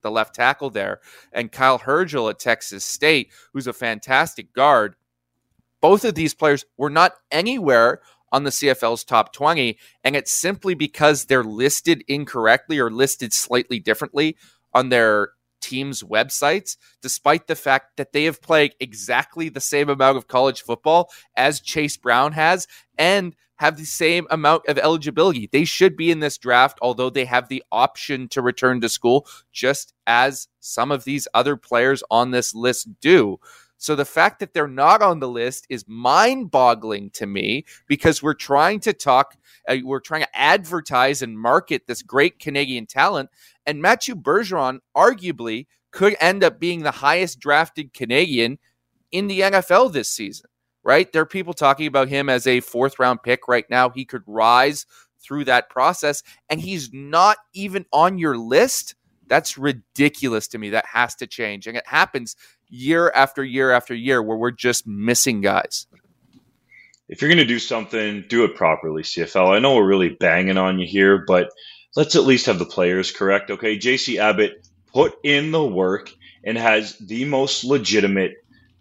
the 0.01 0.11
left 0.11 0.35
tackle 0.35 0.71
there, 0.71 1.01
and 1.33 1.53
Kyle 1.53 1.79
Hergel 1.79 2.31
at 2.31 2.39
Texas 2.39 2.85
State, 2.85 3.31
who's 3.53 3.67
a 3.67 3.73
fantastic 3.73 4.53
guard. 4.53 4.97
Both 5.81 6.05
of 6.05 6.15
these 6.15 6.35
players 6.35 6.65
were 6.77 6.91
not 6.91 7.15
anywhere 7.31 8.01
on 8.33 8.45
the 8.45 8.51
CFL's 8.51 9.05
top 9.05 9.33
20, 9.33 9.79
and 10.05 10.17
it's 10.17 10.33
simply 10.33 10.75
because 10.75 11.27
they're 11.27 11.45
listed 11.45 12.03
incorrectly 12.09 12.79
or 12.79 12.91
listed 12.91 13.33
slightly 13.33 13.79
differently 13.79 14.37
on 14.73 14.89
their 14.89 15.31
teams' 15.61 16.03
websites, 16.03 16.77
despite 17.03 17.47
the 17.47 17.57
fact 17.57 17.97
that 17.97 18.13
they 18.13 18.25
have 18.25 18.41
played 18.41 18.75
exactly 18.81 19.51
the 19.51 19.61
same 19.61 19.91
amount 19.91 20.17
of 20.17 20.29
college 20.29 20.63
football 20.63 21.11
as 21.37 21.61
Chase 21.61 21.97
Brown 21.97 22.33
has 22.33 22.67
and 22.97 23.35
have 23.59 23.77
the 23.77 23.85
same 23.85 24.27
amount 24.31 24.67
of 24.69 24.79
eligibility. 24.79 25.49
They 25.51 25.65
should 25.65 25.97
be 25.97 26.11
in 26.11 26.21
this 26.21 26.39
draft, 26.39 26.79
although 26.83 27.11
they 27.11 27.25
have 27.25 27.49
the 27.49 27.63
option 27.71 28.29
to 28.29 28.43
return 28.43 28.81
to 28.81 28.89
school, 28.89 29.27
just 29.53 29.95
as 30.07 30.49
some 30.61 30.91
of 30.91 31.05
these 31.05 31.29
other 31.35 31.57
players 31.57 32.03
on 32.11 32.31
this 32.31 32.55
list 32.55 33.01
do. 33.01 33.39
So 33.79 33.95
the 33.95 34.05
fact 34.05 34.41
that 34.41 34.55
they're 34.55 34.67
not 34.67 35.03
on 35.03 35.21
the 35.21 35.29
list 35.29 35.67
is 35.71 35.85
mind 35.87 36.51
boggling 36.51 37.11
to 37.11 37.27
me 37.27 37.65
because 37.87 38.23
we're 38.23 38.35
trying 38.35 38.81
to 38.81 38.93
talk, 38.93 39.37
uh, 39.69 39.77
we're 39.85 40.01
trying 40.01 40.23
to 40.23 40.39
advertise 40.39 41.23
and 41.23 41.39
market 41.39 41.87
this 41.87 42.03
great 42.03 42.41
Canadian 42.41 42.87
talent. 42.87 43.31
And 43.67 43.81
Mathieu 43.81 44.17
Bergeron 44.17 44.81
arguably 44.97 45.67
could 45.93 46.17
end 46.21 46.43
up 46.43 46.59
being 46.59 46.83
the 46.83 46.91
highest 46.91 47.39
drafted 47.39 47.95
Canadian 47.95 48.59
in 49.13 49.29
the 49.29 49.41
NFL 49.41 49.93
this 49.93 50.09
season, 50.09 50.51
right? 50.89 51.13
There 51.13 51.21
are 51.21 51.27
people 51.27 51.53
talking 51.53 51.87
about 51.87 52.09
him 52.09 52.31
as 52.31 52.47
a 52.47 52.61
fourth 52.61 52.99
round 52.99 53.23
pick 53.23 53.47
right 53.47 53.67
now. 53.69 53.91
He 53.91 54.07
could 54.07 54.23
rise 54.27 54.87
through 55.23 55.45
that 55.45 55.69
process, 55.69 56.23
and 56.49 56.63
he's 56.63 56.91
not 56.95 57.37
even 57.53 57.85
on 57.93 58.17
your 58.17 58.39
list. 58.39 58.95
That's 59.27 59.59
ridiculous 59.59 60.49
to 60.49 60.59
me. 60.59 60.71
That 60.71 60.87
has 60.87 61.15
to 61.17 61.27
change. 61.27 61.67
And 61.67 61.77
it 61.77 61.87
happens 61.87 62.37
year 62.71 63.13
after 63.15 63.45
year 63.45 63.71
after 63.71 63.95
year 63.95 64.23
where 64.23 64.39
we're 64.39 64.51
just 64.51 64.87
missing 64.87 65.43
guys. 65.43 65.87
If 67.07 67.21
you're 67.21 67.29
going 67.29 67.37
to 67.37 67.45
do 67.45 67.59
something, 67.59 68.25
do 68.27 68.45
it 68.45 68.57
properly, 68.57 69.03
CFL. 69.03 69.55
I 69.55 69.59
know 69.59 69.77
we're 69.77 69.87
really 69.87 70.17
banging 70.19 70.57
on 70.57 70.79
you 70.79 70.87
here, 70.87 71.23
but 71.27 71.51
let's 71.97 72.17
at 72.17 72.25
least 72.25 72.47
have 72.47 72.59
the 72.59 72.65
players 72.65 73.13
correct. 73.13 73.51
Okay, 73.51 73.77
JC 73.77 74.17
Abbott 74.17 74.67
put 74.87 75.17
in 75.23 75.51
the 75.51 75.67
work 75.67 76.11
and 76.45 76.57
has 76.57 76.97
the 76.97 77.27
most 77.27 77.65
legitimate 77.65 78.37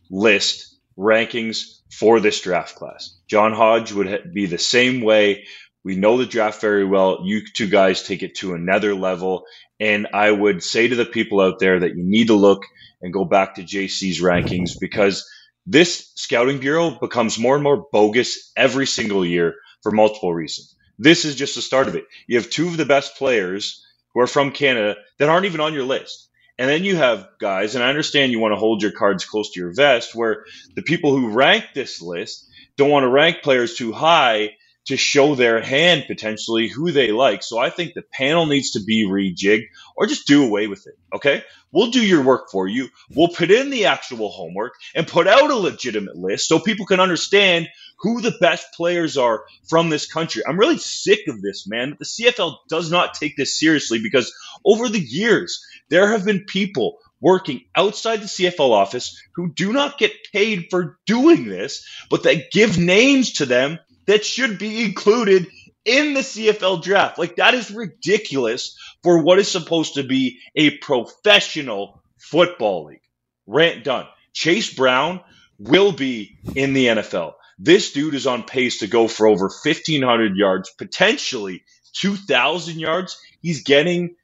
list 0.09 0.76
rankings 0.97 1.79
for 1.91 2.19
this 2.19 2.41
draft 2.41 2.75
class. 2.75 3.17
John 3.27 3.53
Hodge 3.53 3.91
would 3.93 4.33
be 4.33 4.45
the 4.45 4.57
same 4.57 5.01
way. 5.01 5.45
We 5.83 5.95
know 5.95 6.17
the 6.17 6.25
draft 6.25 6.59
very 6.59 6.85
well. 6.85 7.19
You 7.23 7.41
two 7.45 7.67
guys 7.67 8.03
take 8.03 8.23
it 8.23 8.35
to 8.37 8.53
another 8.53 8.93
level. 8.95 9.45
And 9.79 10.07
I 10.13 10.31
would 10.31 10.63
say 10.63 10.87
to 10.87 10.95
the 10.95 11.05
people 11.05 11.39
out 11.39 11.59
there 11.59 11.79
that 11.79 11.95
you 11.95 12.03
need 12.03 12.27
to 12.27 12.33
look 12.33 12.63
and 13.01 13.13
go 13.13 13.25
back 13.25 13.55
to 13.55 13.63
JC's 13.63 14.21
rankings 14.21 14.71
because 14.79 15.29
this 15.65 16.11
scouting 16.15 16.59
bureau 16.59 16.97
becomes 16.99 17.37
more 17.37 17.55
and 17.55 17.63
more 17.63 17.85
bogus 17.91 18.51
every 18.55 18.87
single 18.87 19.25
year 19.25 19.55
for 19.83 19.91
multiple 19.91 20.33
reasons. 20.33 20.75
This 20.97 21.25
is 21.25 21.35
just 21.35 21.55
the 21.55 21.61
start 21.61 21.87
of 21.87 21.95
it. 21.95 22.05
You 22.27 22.37
have 22.37 22.49
two 22.49 22.67
of 22.67 22.77
the 22.77 22.85
best 22.85 23.17
players 23.17 23.85
who 24.13 24.21
are 24.21 24.27
from 24.27 24.51
Canada 24.51 24.95
that 25.19 25.29
aren't 25.29 25.45
even 25.45 25.61
on 25.61 25.73
your 25.73 25.83
list. 25.83 26.26
And 26.59 26.69
then 26.69 26.83
you 26.83 26.95
have 26.95 27.27
guys, 27.39 27.75
and 27.75 27.83
I 27.83 27.89
understand 27.89 28.31
you 28.31 28.39
want 28.39 28.53
to 28.53 28.59
hold 28.59 28.81
your 28.81 28.91
cards 28.91 29.25
close 29.25 29.51
to 29.51 29.59
your 29.59 29.73
vest, 29.73 30.15
where 30.15 30.45
the 30.75 30.81
people 30.81 31.15
who 31.15 31.29
rank 31.29 31.65
this 31.73 32.01
list 32.01 32.49
don't 32.77 32.89
want 32.89 33.03
to 33.03 33.09
rank 33.09 33.43
players 33.43 33.75
too 33.75 33.91
high 33.91 34.56
to 34.87 34.97
show 34.97 35.35
their 35.35 35.61
hand 35.61 36.05
potentially 36.07 36.67
who 36.67 36.91
they 36.91 37.11
like. 37.11 37.43
So 37.43 37.57
I 37.57 37.69
think 37.69 37.93
the 37.93 38.03
panel 38.13 38.45
needs 38.45 38.71
to 38.71 38.83
be 38.83 39.05
rejigged 39.05 39.65
or 39.95 40.07
just 40.07 40.27
do 40.27 40.45
away 40.45 40.67
with 40.67 40.87
it. 40.87 40.95
Okay. 41.13 41.43
We'll 41.71 41.91
do 41.91 42.05
your 42.05 42.23
work 42.23 42.49
for 42.49 42.67
you. 42.67 42.87
We'll 43.09 43.27
put 43.27 43.51
in 43.51 43.69
the 43.69 43.85
actual 43.85 44.29
homework 44.29 44.73
and 44.95 45.05
put 45.05 45.27
out 45.27 45.51
a 45.51 45.55
legitimate 45.55 46.15
list 46.15 46.47
so 46.47 46.59
people 46.59 46.85
can 46.85 47.01
understand 47.01 47.67
who 47.99 48.21
the 48.21 48.35
best 48.39 48.67
players 48.73 49.17
are 49.17 49.43
from 49.67 49.89
this 49.89 50.11
country. 50.11 50.43
I'm 50.47 50.59
really 50.59 50.77
sick 50.77 51.21
of 51.27 51.41
this, 51.41 51.67
man. 51.67 51.97
The 51.99 52.05
CFL 52.05 52.55
does 52.69 52.89
not 52.89 53.15
take 53.15 53.35
this 53.35 53.59
seriously 53.59 53.99
because 54.01 54.33
over 54.63 54.87
the 54.87 54.99
years, 54.99 55.65
there 55.89 56.09
have 56.11 56.23
been 56.23 56.45
people 56.45 56.99
working 57.19 57.61
outside 57.75 58.21
the 58.21 58.25
CFL 58.25 58.71
office 58.71 59.19
who 59.35 59.51
do 59.51 59.73
not 59.73 59.97
get 59.97 60.31
paid 60.31 60.67
for 60.69 60.99
doing 61.05 61.47
this, 61.47 61.85
but 62.09 62.23
that 62.23 62.51
give 62.51 62.77
names 62.77 63.33
to 63.33 63.45
them 63.45 63.79
that 64.07 64.25
should 64.25 64.57
be 64.57 64.83
included 64.83 65.47
in 65.85 66.13
the 66.13 66.21
CFL 66.21 66.83
draft. 66.83 67.17
Like, 67.17 67.37
that 67.37 67.53
is 67.53 67.71
ridiculous 67.71 68.77
for 69.03 69.23
what 69.23 69.39
is 69.39 69.49
supposed 69.49 69.95
to 69.95 70.03
be 70.03 70.39
a 70.55 70.77
professional 70.77 72.01
football 72.17 72.85
league. 72.85 73.01
Rant 73.45 73.83
done. 73.83 74.07
Chase 74.33 74.73
Brown 74.73 75.21
will 75.59 75.91
be 75.91 76.37
in 76.55 76.73
the 76.73 76.87
NFL. 76.87 77.33
This 77.57 77.91
dude 77.91 78.13
is 78.13 78.27
on 78.27 78.43
pace 78.43 78.79
to 78.79 78.87
go 78.87 79.07
for 79.07 79.27
over 79.27 79.45
1,500 79.45 80.35
yards, 80.35 80.69
potentially 80.69 81.63
2,000 81.93 82.79
yards. 82.79 83.19
He's 83.41 83.63
getting 83.63 84.15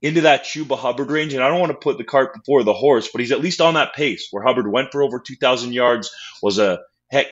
into 0.00 0.22
that 0.22 0.44
Chuba 0.44 0.76
Hubbard 0.76 1.10
range, 1.10 1.32
and 1.34 1.44
I 1.44 1.48
don't 1.48 1.60
want 1.60 1.70
to 1.70 1.78
put 1.78 1.96
the 1.96 2.04
cart 2.04 2.34
before 2.34 2.64
the 2.64 2.72
horse, 2.72 3.08
but 3.12 3.20
he's 3.20 3.30
at 3.30 3.40
least 3.40 3.60
on 3.60 3.74
that 3.74 3.94
pace 3.94 4.28
where 4.32 4.42
Hubbard 4.42 4.70
went 4.70 4.90
for 4.90 5.02
over 5.02 5.20
2,000 5.20 5.72
yards, 5.72 6.10
was 6.42 6.58
a 6.58 6.80
heck 7.08 7.26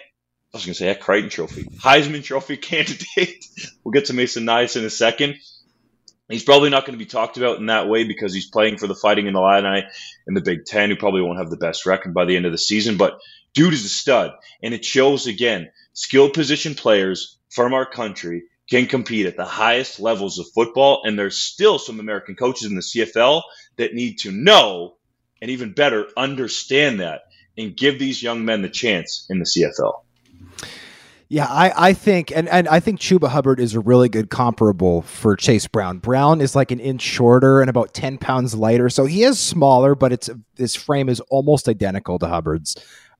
I 0.52 0.56
was 0.56 0.66
going 0.66 0.74
to 0.74 0.78
say 0.78 0.88
a 0.88 0.96
Crighton 0.96 1.30
Trophy, 1.30 1.62
Heisman 1.64 2.24
Trophy 2.24 2.56
candidate. 2.58 3.44
we'll 3.84 3.92
get 3.92 4.06
to 4.06 4.14
Mason 4.14 4.44
Nyhus 4.44 4.76
in 4.76 4.84
a 4.84 4.90
second. 4.90 5.36
He's 6.28 6.42
probably 6.42 6.70
not 6.70 6.86
going 6.86 6.98
to 6.98 7.04
be 7.04 7.08
talked 7.08 7.36
about 7.36 7.58
in 7.58 7.66
that 7.66 7.88
way 7.88 8.04
because 8.04 8.34
he's 8.34 8.50
playing 8.50 8.78
for 8.78 8.86
the 8.86 8.94
Fighting 8.94 9.26
in 9.26 9.34
the 9.34 9.40
Illini 9.40 9.84
in 10.26 10.34
the 10.34 10.40
Big 10.40 10.64
Ten, 10.64 10.90
who 10.90 10.96
probably 10.96 11.22
won't 11.22 11.38
have 11.38 11.50
the 11.50 11.56
best 11.56 11.86
record 11.86 12.14
by 12.14 12.24
the 12.24 12.36
end 12.36 12.46
of 12.46 12.52
the 12.52 12.58
season. 12.58 12.96
But 12.96 13.18
dude 13.54 13.74
is 13.74 13.84
a 13.84 13.88
stud, 13.88 14.32
and 14.62 14.74
it 14.74 14.84
shows 14.84 15.26
again 15.26 15.70
skilled 15.92 16.32
position 16.32 16.74
players 16.74 17.38
from 17.50 17.72
our 17.72 17.86
country 17.86 18.44
can 18.68 18.86
compete 18.86 19.26
at 19.26 19.36
the 19.36 19.44
highest 19.44 20.00
levels 20.00 20.38
of 20.38 20.46
football, 20.54 21.02
and 21.04 21.18
there's 21.18 21.38
still 21.38 21.78
some 21.78 22.00
American 22.00 22.34
coaches 22.36 22.68
in 22.68 22.76
the 22.76 22.82
CFL 22.82 23.42
that 23.76 23.94
need 23.94 24.18
to 24.20 24.32
know 24.32 24.96
and 25.42 25.50
even 25.50 25.72
better 25.72 26.06
understand 26.16 27.00
that 27.00 27.22
and 27.56 27.76
give 27.76 27.98
these 27.98 28.22
young 28.22 28.44
men 28.44 28.62
the 28.62 28.68
chance 28.68 29.26
in 29.30 29.38
the 29.38 29.44
CFL. 29.44 30.02
Yeah, 31.32 31.46
I, 31.46 31.90
I 31.90 31.92
think 31.92 32.32
and, 32.34 32.48
and 32.48 32.66
I 32.66 32.80
think 32.80 32.98
Chuba 32.98 33.28
Hubbard 33.28 33.60
is 33.60 33.76
a 33.76 33.80
really 33.80 34.08
good 34.08 34.30
comparable 34.30 35.02
for 35.02 35.36
Chase 35.36 35.68
Brown. 35.68 35.98
Brown 35.98 36.40
is 36.40 36.56
like 36.56 36.72
an 36.72 36.80
inch 36.80 37.02
shorter 37.02 37.60
and 37.60 37.70
about 37.70 37.94
ten 37.94 38.18
pounds 38.18 38.56
lighter, 38.56 38.90
so 38.90 39.04
he 39.04 39.22
is 39.22 39.38
smaller, 39.38 39.94
but 39.94 40.12
it's 40.12 40.28
his 40.56 40.74
frame 40.74 41.08
is 41.08 41.20
almost 41.30 41.68
identical 41.68 42.18
to 42.18 42.26
Hubbard's. 42.26 42.76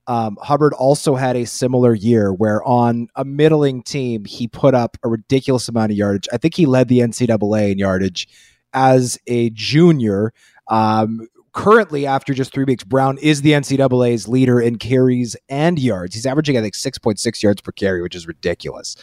Um, 0.08 0.36
Hubbard 0.42 0.74
also 0.74 1.14
had 1.14 1.36
a 1.36 1.46
similar 1.46 1.94
year 1.94 2.32
where 2.34 2.64
on 2.64 3.06
a 3.14 3.24
middling 3.24 3.80
team 3.84 4.24
he 4.24 4.48
put 4.48 4.74
up 4.74 4.96
a 5.04 5.08
ridiculous 5.08 5.68
amount 5.68 5.92
of 5.92 5.96
yardage. 5.96 6.26
I 6.32 6.36
think 6.36 6.56
he 6.56 6.66
led 6.66 6.88
the 6.88 6.98
NCAA 6.98 7.70
in 7.70 7.78
yardage 7.78 8.26
as 8.72 9.20
a 9.28 9.50
junior. 9.50 10.32
Um, 10.66 11.28
currently, 11.53 12.07
after 12.07 12.34
just 12.34 12.53
three 12.53 12.64
weeks, 12.64 12.84
Brown 12.84 13.18
is 13.18 13.42
the 13.42 13.53
NCAA's 13.53 14.28
leader 14.28 14.61
in 14.61 14.76
carries 14.76 15.36
and 15.48 15.78
yards. 15.78 16.14
He's 16.14 16.26
averaging, 16.26 16.57
I 16.57 16.61
think, 16.61 16.74
6.6 16.74 17.42
yards 17.42 17.61
per 17.61 17.72
carry, 17.72 18.03
which 18.03 18.14
is 18.14 18.26
ridiculous. 18.26 18.96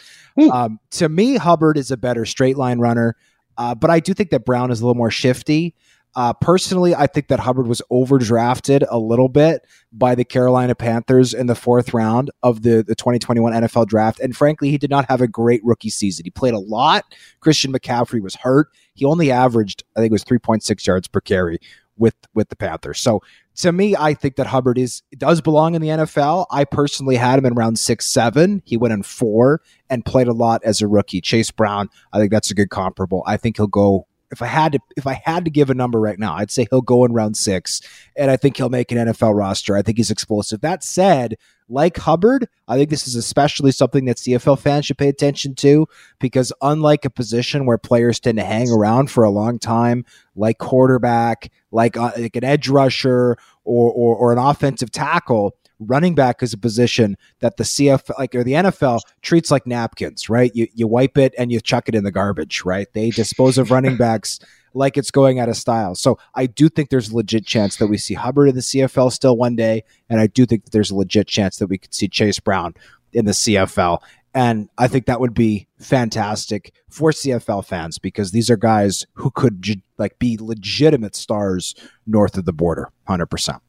Um, 0.52 0.78
to 0.92 1.08
me, 1.08 1.36
Hubbard 1.36 1.76
is 1.76 1.90
a 1.90 1.96
better 1.96 2.24
straight 2.24 2.56
line 2.56 2.78
runner, 2.78 3.16
uh, 3.56 3.74
but 3.74 3.90
I 3.90 4.00
do 4.00 4.14
think 4.14 4.30
that 4.30 4.44
Brown 4.44 4.70
is 4.70 4.80
a 4.80 4.84
little 4.84 4.94
more 4.94 5.10
shifty. 5.10 5.74
Uh, 6.14 6.32
personally, 6.32 6.94
I 6.94 7.06
think 7.06 7.28
that 7.28 7.38
Hubbard 7.38 7.66
was 7.66 7.82
overdrafted 7.92 8.84
a 8.90 8.98
little 8.98 9.28
bit 9.28 9.64
by 9.92 10.14
the 10.14 10.24
Carolina 10.24 10.74
Panthers 10.74 11.34
in 11.34 11.46
the 11.46 11.54
fourth 11.54 11.92
round 11.92 12.30
of 12.42 12.62
the, 12.62 12.82
the 12.82 12.94
2021 12.94 13.52
NFL 13.52 13.86
draft. 13.86 14.18
And 14.18 14.36
frankly, 14.36 14.70
he 14.70 14.78
did 14.78 14.90
not 14.90 15.08
have 15.08 15.20
a 15.20 15.28
great 15.28 15.60
rookie 15.64 15.90
season. 15.90 16.24
He 16.24 16.30
played 16.30 16.54
a 16.54 16.58
lot. 16.58 17.04
Christian 17.40 17.72
McCaffrey 17.72 18.20
was 18.20 18.34
hurt. 18.36 18.68
He 18.94 19.04
only 19.04 19.30
averaged, 19.30 19.84
I 19.96 20.00
think 20.00 20.10
it 20.10 20.12
was 20.12 20.24
3.6 20.24 20.86
yards 20.86 21.06
per 21.08 21.20
carry, 21.20 21.58
with 21.98 22.14
with 22.34 22.48
the 22.48 22.56
Panthers. 22.56 23.00
So 23.00 23.22
to 23.56 23.72
me, 23.72 23.96
I 23.96 24.14
think 24.14 24.36
that 24.36 24.46
Hubbard 24.46 24.78
is 24.78 25.02
does 25.16 25.40
belong 25.40 25.74
in 25.74 25.82
the 25.82 25.88
NFL. 25.88 26.46
I 26.50 26.64
personally 26.64 27.16
had 27.16 27.38
him 27.38 27.46
in 27.46 27.54
round 27.54 27.78
six, 27.78 28.06
seven. 28.06 28.62
He 28.64 28.76
went 28.76 28.94
in 28.94 29.02
four 29.02 29.60
and 29.90 30.04
played 30.04 30.28
a 30.28 30.32
lot 30.32 30.62
as 30.64 30.80
a 30.80 30.88
rookie. 30.88 31.20
Chase 31.20 31.50
Brown, 31.50 31.88
I 32.12 32.18
think 32.18 32.30
that's 32.30 32.50
a 32.50 32.54
good 32.54 32.70
comparable. 32.70 33.22
I 33.26 33.36
think 33.36 33.56
he'll 33.56 33.66
go. 33.66 34.06
If 34.30 34.42
I 34.42 34.46
had 34.46 34.72
to, 34.72 34.78
if 34.96 35.06
I 35.06 35.22
had 35.24 35.46
to 35.46 35.50
give 35.50 35.70
a 35.70 35.74
number 35.74 35.98
right 35.98 36.18
now, 36.18 36.34
I'd 36.34 36.50
say 36.50 36.66
he'll 36.68 36.82
go 36.82 37.04
in 37.04 37.12
round 37.12 37.36
six, 37.36 37.80
and 38.14 38.30
I 38.30 38.36
think 38.36 38.58
he'll 38.58 38.68
make 38.68 38.92
an 38.92 38.98
NFL 38.98 39.34
roster. 39.34 39.74
I 39.74 39.80
think 39.80 39.96
he's 39.96 40.10
explosive. 40.10 40.60
That 40.60 40.84
said, 40.84 41.36
like 41.68 41.96
Hubbard, 41.98 42.48
I 42.66 42.76
think 42.76 42.90
this 42.90 43.06
is 43.06 43.14
especially 43.14 43.72
something 43.72 44.06
that 44.06 44.16
CFL 44.16 44.58
fans 44.58 44.86
should 44.86 44.98
pay 44.98 45.08
attention 45.08 45.54
to 45.56 45.86
because, 46.18 46.52
unlike 46.62 47.04
a 47.04 47.10
position 47.10 47.66
where 47.66 47.78
players 47.78 48.20
tend 48.20 48.38
to 48.38 48.44
hang 48.44 48.70
around 48.70 49.10
for 49.10 49.24
a 49.24 49.30
long 49.30 49.58
time, 49.58 50.04
like 50.34 50.58
quarterback, 50.58 51.50
like, 51.70 51.96
uh, 51.96 52.12
like 52.16 52.36
an 52.36 52.44
edge 52.44 52.68
rusher 52.68 53.36
or, 53.64 53.92
or, 53.92 54.16
or 54.16 54.32
an 54.32 54.38
offensive 54.38 54.90
tackle, 54.90 55.54
running 55.80 56.14
back 56.14 56.42
is 56.42 56.52
a 56.52 56.58
position 56.58 57.16
that 57.40 57.56
the 57.56 57.64
CF 57.64 58.10
like 58.18 58.34
or 58.34 58.42
the 58.42 58.52
NFL 58.52 59.00
treats 59.22 59.50
like 59.50 59.66
napkins, 59.66 60.28
right? 60.28 60.50
You 60.54 60.66
you 60.74 60.88
wipe 60.88 61.16
it 61.16 61.34
and 61.38 61.52
you 61.52 61.60
chuck 61.60 61.88
it 61.88 61.94
in 61.94 62.04
the 62.04 62.10
garbage, 62.10 62.64
right? 62.64 62.88
They 62.92 63.10
dispose 63.10 63.58
of 63.58 63.70
running 63.70 63.96
backs 63.98 64.40
like 64.74 64.96
it's 64.96 65.10
going 65.10 65.38
out 65.40 65.48
of 65.48 65.56
style. 65.56 65.94
So 65.94 66.18
I 66.34 66.46
do 66.46 66.68
think 66.68 66.90
there's 66.90 67.10
a 67.10 67.16
legit 67.16 67.46
chance 67.46 67.76
that 67.76 67.86
we 67.86 67.98
see 67.98 68.14
Hubbard 68.14 68.48
in 68.48 68.54
the 68.54 68.60
CFL 68.60 69.12
still 69.12 69.36
one 69.36 69.56
day, 69.56 69.84
and 70.08 70.20
I 70.20 70.26
do 70.26 70.46
think 70.46 70.64
that 70.64 70.72
there's 70.72 70.90
a 70.90 70.96
legit 70.96 71.26
chance 71.26 71.56
that 71.58 71.68
we 71.68 71.78
could 71.78 71.94
see 71.94 72.08
Chase 72.08 72.40
Brown 72.40 72.74
in 73.12 73.24
the 73.24 73.32
CFL. 73.32 74.00
And 74.34 74.68
I 74.76 74.88
think 74.88 75.06
that 75.06 75.20
would 75.20 75.34
be 75.34 75.66
fantastic 75.80 76.72
for 76.90 77.10
CFL 77.10 77.64
fans 77.64 77.98
because 77.98 78.30
these 78.30 78.50
are 78.50 78.56
guys 78.56 79.06
who 79.14 79.30
could 79.30 79.82
like 79.96 80.18
be 80.18 80.36
legitimate 80.38 81.16
stars 81.16 81.74
north 82.06 82.36
of 82.36 82.44
the 82.44 82.52
border, 82.52 82.90
100%. 83.08 83.60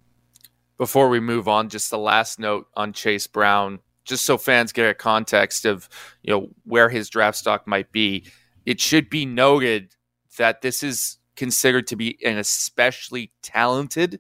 Before 0.78 1.10
we 1.10 1.20
move 1.20 1.48
on, 1.48 1.70
just 1.70 1.90
the 1.90 1.98
last 1.98 2.40
note 2.40 2.68
on 2.76 2.94
Chase 2.94 3.28
Brown, 3.28 3.80
just 4.06 4.26
so 4.26 4.38
fans 4.38 4.72
get 4.72 4.90
a 4.90 4.94
context 4.94 5.66
of, 5.66 5.90
you 6.24 6.34
know, 6.34 6.50
where 6.66 6.90
his 6.90 7.10
draft 7.10 7.38
stock 7.38 7.68
might 7.68 7.92
be. 7.92 8.26
It 8.66 8.80
should 8.80 9.10
be 9.10 9.26
noted 9.26 9.96
that 10.40 10.62
this 10.62 10.82
is 10.84 11.18
considered 11.36 11.86
to 11.88 11.96
be 11.96 12.18
an 12.26 12.38
especially 12.38 13.32
talented 13.42 14.20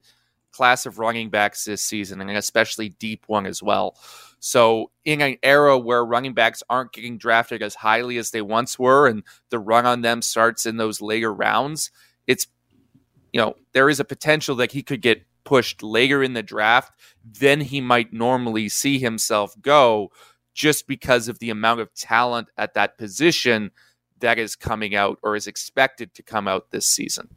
class 0.51 0.85
of 0.85 0.99
running 0.99 1.29
backs 1.29 1.65
this 1.65 1.83
season, 1.83 2.21
and 2.21 2.29
an 2.29 2.35
especially 2.35 2.89
deep 2.89 3.23
one 3.27 3.45
as 3.45 3.63
well. 3.63 3.97
So, 4.39 4.91
in 5.05 5.21
an 5.21 5.37
era 5.41 5.77
where 5.77 6.05
running 6.05 6.33
backs 6.33 6.61
aren't 6.69 6.93
getting 6.93 7.17
drafted 7.17 7.63
as 7.63 7.75
highly 7.75 8.17
as 8.17 8.31
they 8.31 8.41
once 8.41 8.77
were, 8.77 9.07
and 9.07 9.23
the 9.49 9.59
run 9.59 9.85
on 9.85 10.01
them 10.01 10.21
starts 10.21 10.65
in 10.65 10.77
those 10.77 11.01
later 11.01 11.33
rounds, 11.33 11.91
it's 12.27 12.47
you 13.33 13.39
know 13.39 13.55
there 13.73 13.89
is 13.89 13.99
a 13.99 14.05
potential 14.05 14.55
that 14.57 14.71
he 14.71 14.83
could 14.83 15.01
get 15.01 15.23
pushed 15.45 15.81
later 15.81 16.21
in 16.21 16.33
the 16.33 16.43
draft 16.43 16.91
than 17.39 17.61
he 17.61 17.81
might 17.81 18.13
normally 18.13 18.69
see 18.69 18.99
himself 18.99 19.55
go, 19.61 20.11
just 20.53 20.87
because 20.87 21.27
of 21.27 21.39
the 21.39 21.49
amount 21.49 21.79
of 21.79 21.93
talent 21.93 22.49
at 22.57 22.73
that 22.73 22.97
position 22.97 23.71
that 24.19 24.39
is 24.39 24.55
coming 24.55 24.95
out 24.95 25.19
or 25.23 25.35
is 25.35 25.47
expected 25.47 26.13
to 26.15 26.23
come 26.23 26.47
out 26.47 26.71
this 26.71 26.85
season. 26.85 27.29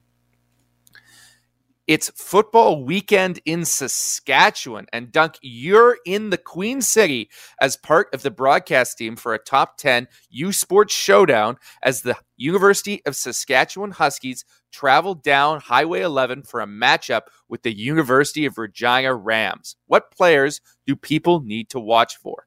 It's 1.89 2.11
football 2.11 2.85
weekend 2.85 3.41
in 3.45 3.65
Saskatchewan. 3.65 4.87
And 4.93 5.11
Dunk, 5.11 5.35
you're 5.43 5.99
in 6.07 6.31
the 6.31 6.39
Queen 6.39 6.81
City 6.81 7.29
as 7.61 7.77
part 7.77 8.09
of 8.15 8.23
the 8.23 8.31
broadcast 8.31 8.99
team 8.99 9.17
for 9.17 9.35
a 9.35 9.39
top 9.39 9.79
10 9.79 10.07
U 10.31 10.53
Sports 10.53 10.95
showdown 10.95 11.57
as 11.83 12.03
the 12.03 12.17
University 12.37 13.03
of 13.05 13.17
Saskatchewan 13.17 13.91
Huskies 13.91 14.45
travel 14.71 15.15
down 15.15 15.61
Highway 15.61 16.03
11 16.03 16.45
for 16.45 16.61
a 16.61 16.67
matchup 16.67 17.23
with 17.49 17.63
the 17.63 17.77
University 17.77 18.47
of 18.47 18.59
Regina 18.59 19.13
Rams. 19.15 19.77
What 19.87 20.13
players 20.13 20.61
do 20.87 20.95
people 20.95 21.41
need 21.41 21.69
to 21.71 21.81
watch 21.81 22.17
for? 22.17 22.47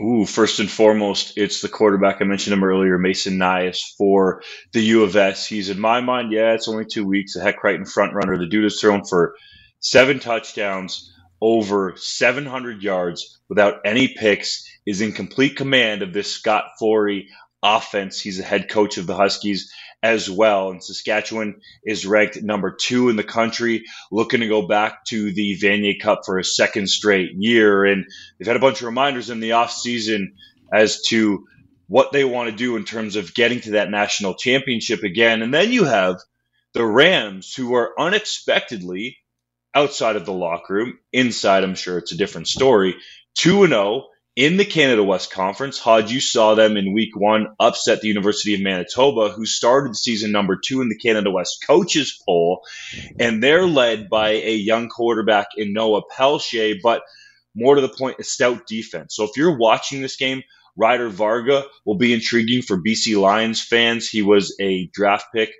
Ooh, 0.00 0.24
first 0.26 0.60
and 0.60 0.70
foremost, 0.70 1.32
it's 1.36 1.60
the 1.60 1.68
quarterback. 1.68 2.18
I 2.20 2.24
mentioned 2.24 2.54
him 2.54 2.62
earlier, 2.62 2.98
Mason 2.98 3.36
Nyhus 3.36 3.80
for 3.96 4.42
the 4.72 4.80
U 4.80 5.02
of 5.02 5.16
S. 5.16 5.44
He's 5.44 5.70
in 5.70 5.80
my 5.80 6.00
mind, 6.00 6.30
yeah, 6.32 6.52
it's 6.52 6.68
only 6.68 6.84
two 6.84 7.04
weeks. 7.04 7.34
A 7.34 7.42
Hec 7.42 7.58
Crighton 7.58 7.84
front 7.84 8.14
runner. 8.14 8.38
The 8.38 8.46
dude 8.46 8.64
has 8.64 8.80
thrown 8.80 9.04
for 9.04 9.34
seven 9.80 10.20
touchdowns, 10.20 11.12
over 11.40 11.94
700 11.96 12.82
yards 12.82 13.40
without 13.48 13.80
any 13.84 14.08
picks, 14.08 14.64
is 14.86 15.00
in 15.00 15.12
complete 15.12 15.56
command 15.56 16.02
of 16.02 16.12
this 16.12 16.30
Scott 16.32 16.66
Flory 16.78 17.28
offense. 17.62 18.20
He's 18.20 18.38
the 18.38 18.44
head 18.44 18.68
coach 18.68 18.98
of 18.98 19.06
the 19.06 19.16
Huskies 19.16 19.72
as 20.02 20.30
well. 20.30 20.70
And 20.70 20.82
Saskatchewan 20.82 21.60
is 21.84 22.06
ranked 22.06 22.42
number 22.42 22.70
two 22.70 23.08
in 23.08 23.16
the 23.16 23.24
country, 23.24 23.84
looking 24.10 24.40
to 24.40 24.48
go 24.48 24.66
back 24.66 25.04
to 25.06 25.32
the 25.32 25.58
Vanier 25.60 26.00
Cup 26.00 26.20
for 26.24 26.38
a 26.38 26.44
second 26.44 26.88
straight 26.88 27.30
year. 27.36 27.84
And 27.84 28.04
they've 28.38 28.46
had 28.46 28.56
a 28.56 28.60
bunch 28.60 28.80
of 28.80 28.86
reminders 28.86 29.30
in 29.30 29.40
the 29.40 29.50
offseason 29.50 30.26
as 30.72 31.02
to 31.08 31.46
what 31.88 32.12
they 32.12 32.24
want 32.24 32.50
to 32.50 32.56
do 32.56 32.76
in 32.76 32.84
terms 32.84 33.16
of 33.16 33.34
getting 33.34 33.60
to 33.62 33.70
that 33.72 33.90
national 33.90 34.34
championship 34.34 35.02
again. 35.02 35.42
And 35.42 35.52
then 35.52 35.72
you 35.72 35.84
have 35.84 36.16
the 36.74 36.84
Rams, 36.84 37.54
who 37.54 37.74
are 37.74 37.98
unexpectedly 37.98 39.16
outside 39.74 40.16
of 40.16 40.26
the 40.26 40.32
locker 40.32 40.74
room. 40.74 40.98
Inside, 41.12 41.64
I'm 41.64 41.74
sure 41.74 41.98
it's 41.98 42.12
a 42.12 42.16
different 42.16 42.48
story. 42.48 42.96
2 43.36 43.66
0 43.66 44.06
in 44.38 44.56
the 44.56 44.64
Canada 44.64 45.02
West 45.02 45.32
Conference. 45.32 45.80
Hodge, 45.80 46.12
you 46.12 46.20
saw 46.20 46.54
them 46.54 46.76
in 46.76 46.94
week 46.94 47.16
one 47.16 47.48
upset 47.58 48.00
the 48.00 48.06
University 48.06 48.54
of 48.54 48.60
Manitoba, 48.60 49.30
who 49.30 49.44
started 49.44 49.96
season 49.96 50.30
number 50.30 50.56
two 50.56 50.80
in 50.80 50.88
the 50.88 50.96
Canada 50.96 51.28
West 51.28 51.64
coaches 51.66 52.16
poll. 52.24 52.64
And 53.18 53.42
they're 53.42 53.66
led 53.66 54.08
by 54.08 54.30
a 54.30 54.54
young 54.54 54.90
quarterback 54.90 55.48
in 55.56 55.72
Noah 55.72 56.02
Pelche, 56.16 56.76
but 56.80 57.02
more 57.56 57.74
to 57.74 57.80
the 57.80 57.88
point, 57.88 58.20
a 58.20 58.24
stout 58.24 58.64
defense. 58.68 59.16
So 59.16 59.24
if 59.24 59.30
you're 59.36 59.58
watching 59.58 60.02
this 60.02 60.14
game, 60.14 60.44
Ryder 60.76 61.08
Varga 61.08 61.64
will 61.84 61.96
be 61.96 62.14
intriguing 62.14 62.62
for 62.62 62.80
BC 62.80 63.20
Lions 63.20 63.60
fans. 63.60 64.08
He 64.08 64.22
was 64.22 64.56
a 64.60 64.86
draft 64.92 65.26
pick 65.34 65.50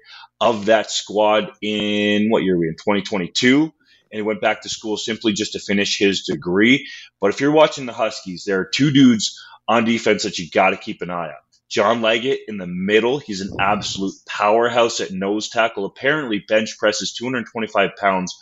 of 0.40 0.66
that 0.66 0.92
squad 0.92 1.50
in 1.60 2.30
what 2.30 2.44
year 2.44 2.56
we 2.56 2.68
in 2.68 2.74
2022 2.74 3.72
and 4.10 4.18
he 4.18 4.22
went 4.22 4.40
back 4.40 4.62
to 4.62 4.68
school 4.68 4.96
simply 4.96 5.32
just 5.32 5.52
to 5.52 5.58
finish 5.58 5.98
his 5.98 6.22
degree. 6.22 6.88
But 7.20 7.30
if 7.30 7.40
you're 7.40 7.52
watching 7.52 7.86
the 7.86 7.92
Huskies, 7.92 8.44
there 8.44 8.60
are 8.60 8.70
two 8.72 8.90
dudes 8.90 9.38
on 9.66 9.84
defense 9.84 10.22
that 10.22 10.38
you 10.38 10.50
got 10.50 10.70
to 10.70 10.76
keep 10.76 11.02
an 11.02 11.10
eye 11.10 11.28
on. 11.28 11.34
John 11.68 12.00
Leggett 12.00 12.40
in 12.48 12.56
the 12.56 12.66
middle. 12.66 13.18
He's 13.18 13.42
an 13.42 13.56
absolute 13.60 14.14
powerhouse 14.26 15.00
at 15.00 15.10
nose 15.10 15.50
tackle. 15.50 15.84
Apparently, 15.84 16.42
bench 16.46 16.78
presses 16.78 17.12
225 17.12 17.90
pounds 17.96 18.34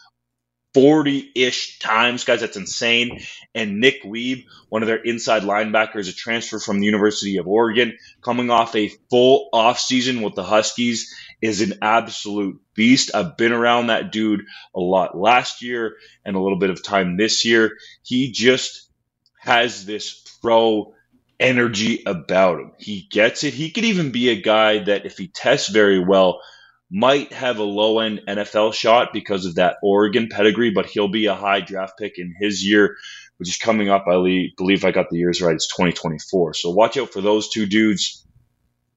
40 0.74 1.32
ish 1.34 1.78
times. 1.78 2.24
Guys, 2.24 2.42
that's 2.42 2.56
insane. 2.56 3.20
And 3.54 3.80
Nick 3.80 4.04
Weeb, 4.04 4.44
one 4.68 4.82
of 4.82 4.88
their 4.88 5.02
inside 5.02 5.42
linebackers, 5.42 6.08
a 6.08 6.12
transfer 6.12 6.60
from 6.60 6.78
the 6.78 6.86
University 6.86 7.38
of 7.38 7.48
Oregon, 7.48 7.96
coming 8.20 8.50
off 8.50 8.76
a 8.76 8.92
full 9.10 9.48
offseason 9.54 10.22
with 10.22 10.34
the 10.34 10.44
Huskies 10.44 11.12
is 11.43 11.61
an 11.61 11.78
absolute 11.82 12.61
beast. 12.74 13.14
I've 13.14 13.37
been 13.37 13.53
around 13.53 13.89
that 13.89 14.12
dude 14.12 14.45
a 14.74 14.80
lot 14.80 15.16
last 15.16 15.62
year 15.62 15.97
and 16.24 16.37
a 16.37 16.41
little 16.41 16.59
bit 16.59 16.70
of 16.70 16.82
time 16.82 17.16
this 17.16 17.45
year. 17.45 17.76
He 18.03 18.32
just 18.32 18.91
has 19.39 19.84
this 19.87 20.22
pro 20.43 20.95
energy 21.39 22.03
about 22.07 22.61
him. 22.61 22.72
He 22.78 23.07
gets 23.11 23.45
it. 23.45 23.55
He 23.55 23.70
could 23.70 23.84
even 23.84 24.11
be 24.11 24.30
a 24.30 24.41
guy 24.41 24.78
that, 24.84 25.07
if 25.07 25.18
he 25.18 25.28
tests 25.28 25.68
very 25.68 26.03
well, 26.03 26.41
might 26.91 27.32
have 27.32 27.59
a 27.59 27.64
low 27.64 27.99
end 27.99 28.22
NFL 28.28 28.72
shot 28.72 29.12
because 29.12 29.45
of 29.45 29.57
that 29.57 29.76
Oregon 29.82 30.28
pedigree, 30.30 30.70
but 30.70 30.87
he'll 30.87 31.09
be 31.09 31.26
a 31.26 31.34
high 31.34 31.61
draft 31.61 31.99
pick 31.99 32.18
in 32.18 32.34
his 32.41 32.66
year, 32.66 32.97
which 33.39 33.49
is 33.49 33.59
coming 33.59 33.89
up. 33.89 34.05
I 34.09 34.14
believe 34.57 34.84
I 34.84 34.93
got 34.93 35.11
the 35.11 35.18
years 35.18 35.43
right. 35.43 35.55
It's 35.55 35.68
2024. 35.68 36.55
So 36.55 36.70
watch 36.70 36.97
out 36.97 37.12
for 37.12 37.20
those 37.20 37.49
two 37.51 37.66
dudes. 37.66 38.26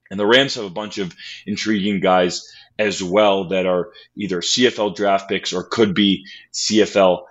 And 0.09 0.19
the 0.19 0.25
Rams 0.25 0.55
have 0.55 0.65
a 0.65 0.69
bunch 0.69 0.97
of 0.97 1.15
intriguing 1.45 1.99
guys 1.99 2.51
as 2.77 3.03
well 3.03 3.49
that 3.49 3.65
are 3.65 3.91
either 4.15 4.41
CFL 4.41 4.95
draft 4.95 5.29
picks 5.29 5.53
or 5.53 5.63
could 5.63 5.93
be 5.93 6.25
CFL 6.53 7.23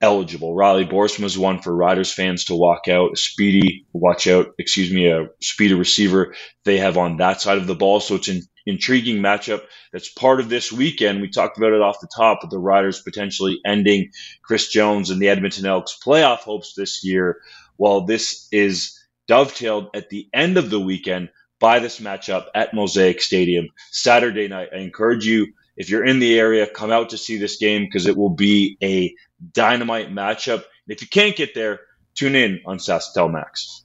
eligible. 0.00 0.54
Riley 0.54 0.84
Borsman 0.84 1.24
is 1.24 1.38
one 1.38 1.60
for 1.60 1.74
Riders 1.74 2.12
fans 2.12 2.44
to 2.44 2.54
walk 2.54 2.88
out. 2.88 3.16
Speedy, 3.16 3.86
watch 3.92 4.26
out, 4.26 4.54
excuse 4.58 4.92
me, 4.92 5.06
a 5.06 5.28
speedy 5.40 5.74
receiver 5.74 6.34
they 6.64 6.76
have 6.78 6.98
on 6.98 7.16
that 7.16 7.40
side 7.40 7.56
of 7.58 7.66
the 7.66 7.74
ball. 7.74 8.00
So 8.00 8.16
it's 8.16 8.28
an 8.28 8.42
intriguing 8.66 9.18
matchup 9.22 9.62
that's 9.92 10.10
part 10.10 10.40
of 10.40 10.50
this 10.50 10.70
weekend. 10.70 11.22
We 11.22 11.30
talked 11.30 11.56
about 11.56 11.72
it 11.72 11.80
off 11.80 12.00
the 12.00 12.08
top 12.14 12.40
with 12.42 12.50
the 12.50 12.58
Riders 12.58 13.00
potentially 13.00 13.60
ending 13.64 14.10
Chris 14.42 14.68
Jones 14.68 15.08
and 15.08 15.20
the 15.20 15.28
Edmonton 15.30 15.66
Elks 15.66 15.98
playoff 16.04 16.40
hopes 16.40 16.74
this 16.74 17.02
year. 17.02 17.40
While 17.76 18.02
this 18.02 18.46
is 18.52 19.00
dovetailed 19.26 19.88
at 19.94 20.10
the 20.10 20.28
end 20.34 20.58
of 20.58 20.68
the 20.68 20.80
weekend 20.80 21.30
this 21.80 22.00
matchup 22.00 22.46
at 22.54 22.74
Mosaic 22.74 23.22
Stadium 23.22 23.68
Saturday 23.90 24.48
night. 24.48 24.70
I 24.74 24.78
encourage 24.78 25.26
you, 25.26 25.54
if 25.76 25.90
you're 25.90 26.04
in 26.04 26.20
the 26.20 26.38
area, 26.38 26.66
come 26.66 26.92
out 26.92 27.10
to 27.10 27.18
see 27.18 27.38
this 27.38 27.56
game 27.56 27.84
because 27.84 28.06
it 28.06 28.16
will 28.16 28.30
be 28.30 28.78
a 28.82 29.14
dynamite 29.52 30.10
matchup. 30.10 30.64
If 30.88 31.02
you 31.02 31.08
can't 31.08 31.36
get 31.36 31.54
there, 31.54 31.80
tune 32.14 32.36
in 32.36 32.60
on 32.66 32.78
SaskTel 32.78 33.32
Max. 33.32 33.83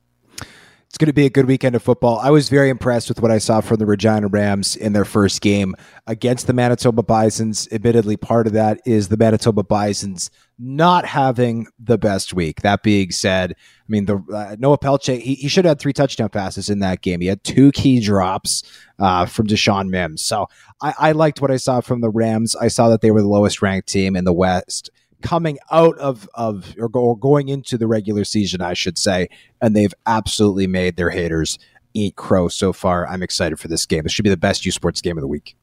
It's 0.89 0.97
going 0.97 1.05
to 1.05 1.13
be 1.13 1.27
a 1.27 1.29
good 1.29 1.45
weekend 1.45 1.75
of 1.75 1.83
football. 1.83 2.17
I 2.17 2.31
was 2.31 2.49
very 2.49 2.67
impressed 2.67 3.09
with 3.09 3.21
what 3.21 3.29
I 3.29 3.37
saw 3.37 3.61
from 3.61 3.77
the 3.77 3.85
Regina 3.85 4.25
Rams 4.25 4.75
in 4.75 4.93
their 4.93 5.05
first 5.05 5.39
game 5.39 5.75
against 6.07 6.47
the 6.47 6.53
Manitoba 6.53 7.03
Bisons. 7.03 7.67
Admittedly, 7.71 8.17
part 8.17 8.47
of 8.47 8.53
that 8.53 8.81
is 8.87 9.07
the 9.07 9.15
Manitoba 9.15 9.61
Bisons 9.61 10.31
not 10.57 11.05
having 11.05 11.67
the 11.77 11.99
best 11.99 12.33
week. 12.33 12.63
That 12.63 12.81
being 12.81 13.11
said, 13.11 13.51
I 13.51 13.85
mean, 13.87 14.05
the 14.05 14.17
uh, 14.33 14.55
Noah 14.57 14.79
Pelche, 14.79 15.19
he, 15.19 15.35
he 15.35 15.47
should 15.47 15.65
have 15.65 15.73
had 15.73 15.79
three 15.79 15.93
touchdown 15.93 16.29
passes 16.29 16.71
in 16.71 16.79
that 16.79 17.03
game. 17.03 17.21
He 17.21 17.27
had 17.27 17.43
two 17.43 17.71
key 17.71 17.99
drops 17.99 18.63
uh, 18.97 19.27
from 19.27 19.45
Deshaun 19.45 19.89
Mims. 19.89 20.25
So 20.25 20.47
I, 20.81 20.95
I 20.97 21.11
liked 21.11 21.39
what 21.39 21.51
I 21.51 21.57
saw 21.57 21.81
from 21.81 22.01
the 22.01 22.09
Rams. 22.09 22.55
I 22.55 22.67
saw 22.67 22.89
that 22.89 23.01
they 23.01 23.11
were 23.11 23.21
the 23.21 23.27
lowest 23.27 23.61
ranked 23.61 23.89
team 23.89 24.15
in 24.15 24.23
the 24.25 24.33
West 24.33 24.89
coming 25.22 25.57
out 25.72 25.97
of 25.97 26.30
of 26.34 26.76
or, 26.78 26.89
go, 26.89 26.99
or 27.01 27.17
going 27.17 27.49
into 27.49 27.78
the 27.78 27.88
regular 27.88 28.24
season, 28.24 28.61
I 28.61 28.74
should 28.74 28.97
say, 28.97 29.30
and 29.61 29.76
they've 29.76 29.93
absolutely 30.05 30.67
made 30.67 30.95
their 30.95 31.09
haters 31.09 31.57
eat 31.93 32.15
crow 32.15 32.47
so 32.47 32.72
far. 32.74 33.07
I'm 33.07 33.24
excited 33.24 33.59
for 33.59 33.67
this 33.67 33.86
game. 33.86 34.05
It 34.05 34.11
should 34.11 34.24
be 34.24 34.30
the 34.30 34.38
best 34.38 34.65
U 34.65 34.72
Sports 34.72 35.01
game 35.01 35.17
of 35.17 35.22
the 35.22 35.28
week. 35.28 35.55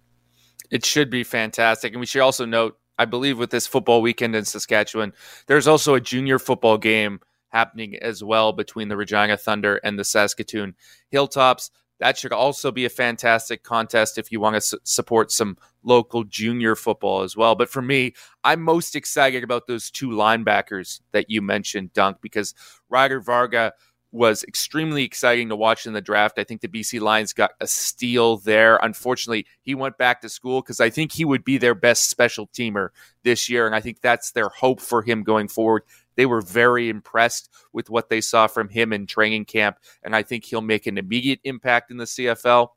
It 0.70 0.84
should 0.84 1.10
be 1.10 1.24
fantastic, 1.24 1.92
and 1.92 2.00
we 2.00 2.06
should 2.06 2.22
also 2.22 2.44
note, 2.44 2.78
I 2.98 3.04
believe, 3.04 3.38
with 3.38 3.50
this 3.50 3.66
football 3.66 4.02
weekend 4.02 4.34
in 4.34 4.44
Saskatchewan, 4.44 5.12
there's 5.46 5.68
also 5.68 5.94
a 5.94 6.00
junior 6.00 6.38
football 6.38 6.78
game 6.78 7.20
happening 7.50 7.96
as 7.96 8.22
well 8.24 8.52
between 8.52 8.88
the 8.88 8.96
Regina 8.96 9.36
Thunder 9.36 9.76
and 9.76 9.98
the 9.98 10.04
Saskatoon 10.04 10.74
Hilltops. 11.10 11.70
That 11.98 12.18
should 12.18 12.32
also 12.32 12.70
be 12.70 12.84
a 12.84 12.90
fantastic 12.90 13.62
contest 13.62 14.18
if 14.18 14.30
you 14.30 14.40
want 14.40 14.54
to 14.56 14.60
su- 14.60 14.78
support 14.84 15.32
some 15.32 15.56
local 15.82 16.24
junior 16.24 16.74
football 16.74 17.22
as 17.22 17.36
well. 17.36 17.54
But 17.54 17.70
for 17.70 17.80
me, 17.80 18.14
I'm 18.44 18.60
most 18.60 18.94
excited 18.94 19.42
about 19.42 19.66
those 19.66 19.90
two 19.90 20.08
linebackers 20.08 21.00
that 21.12 21.30
you 21.30 21.40
mentioned, 21.40 21.92
Dunk, 21.92 22.18
because 22.20 22.54
Ryder 22.90 23.20
Varga 23.20 23.72
was 24.12 24.44
extremely 24.44 25.04
exciting 25.04 25.48
to 25.48 25.56
watch 25.56 25.86
in 25.86 25.92
the 25.92 26.00
draft. 26.00 26.38
I 26.38 26.44
think 26.44 26.60
the 26.60 26.68
BC 26.68 27.00
Lions 27.00 27.32
got 27.32 27.52
a 27.60 27.66
steal 27.66 28.38
there. 28.38 28.76
Unfortunately, 28.76 29.46
he 29.62 29.74
went 29.74 29.98
back 29.98 30.20
to 30.22 30.28
school 30.28 30.62
because 30.62 30.80
I 30.80 30.90
think 30.90 31.12
he 31.12 31.24
would 31.24 31.44
be 31.44 31.58
their 31.58 31.74
best 31.74 32.08
special 32.08 32.46
teamer 32.48 32.88
this 33.24 33.48
year. 33.48 33.66
And 33.66 33.74
I 33.74 33.80
think 33.80 34.00
that's 34.00 34.32
their 34.32 34.48
hope 34.48 34.80
for 34.80 35.02
him 35.02 35.22
going 35.22 35.48
forward. 35.48 35.82
They 36.16 36.26
were 36.26 36.40
very 36.40 36.88
impressed 36.88 37.50
with 37.72 37.90
what 37.90 38.08
they 38.08 38.20
saw 38.20 38.46
from 38.46 38.68
him 38.68 38.92
in 38.92 39.06
training 39.06 39.44
camp. 39.44 39.78
And 40.02 40.16
I 40.16 40.22
think 40.22 40.44
he'll 40.44 40.60
make 40.60 40.86
an 40.86 40.98
immediate 40.98 41.40
impact 41.44 41.90
in 41.90 41.96
the 41.96 42.04
CFL. 42.04 42.68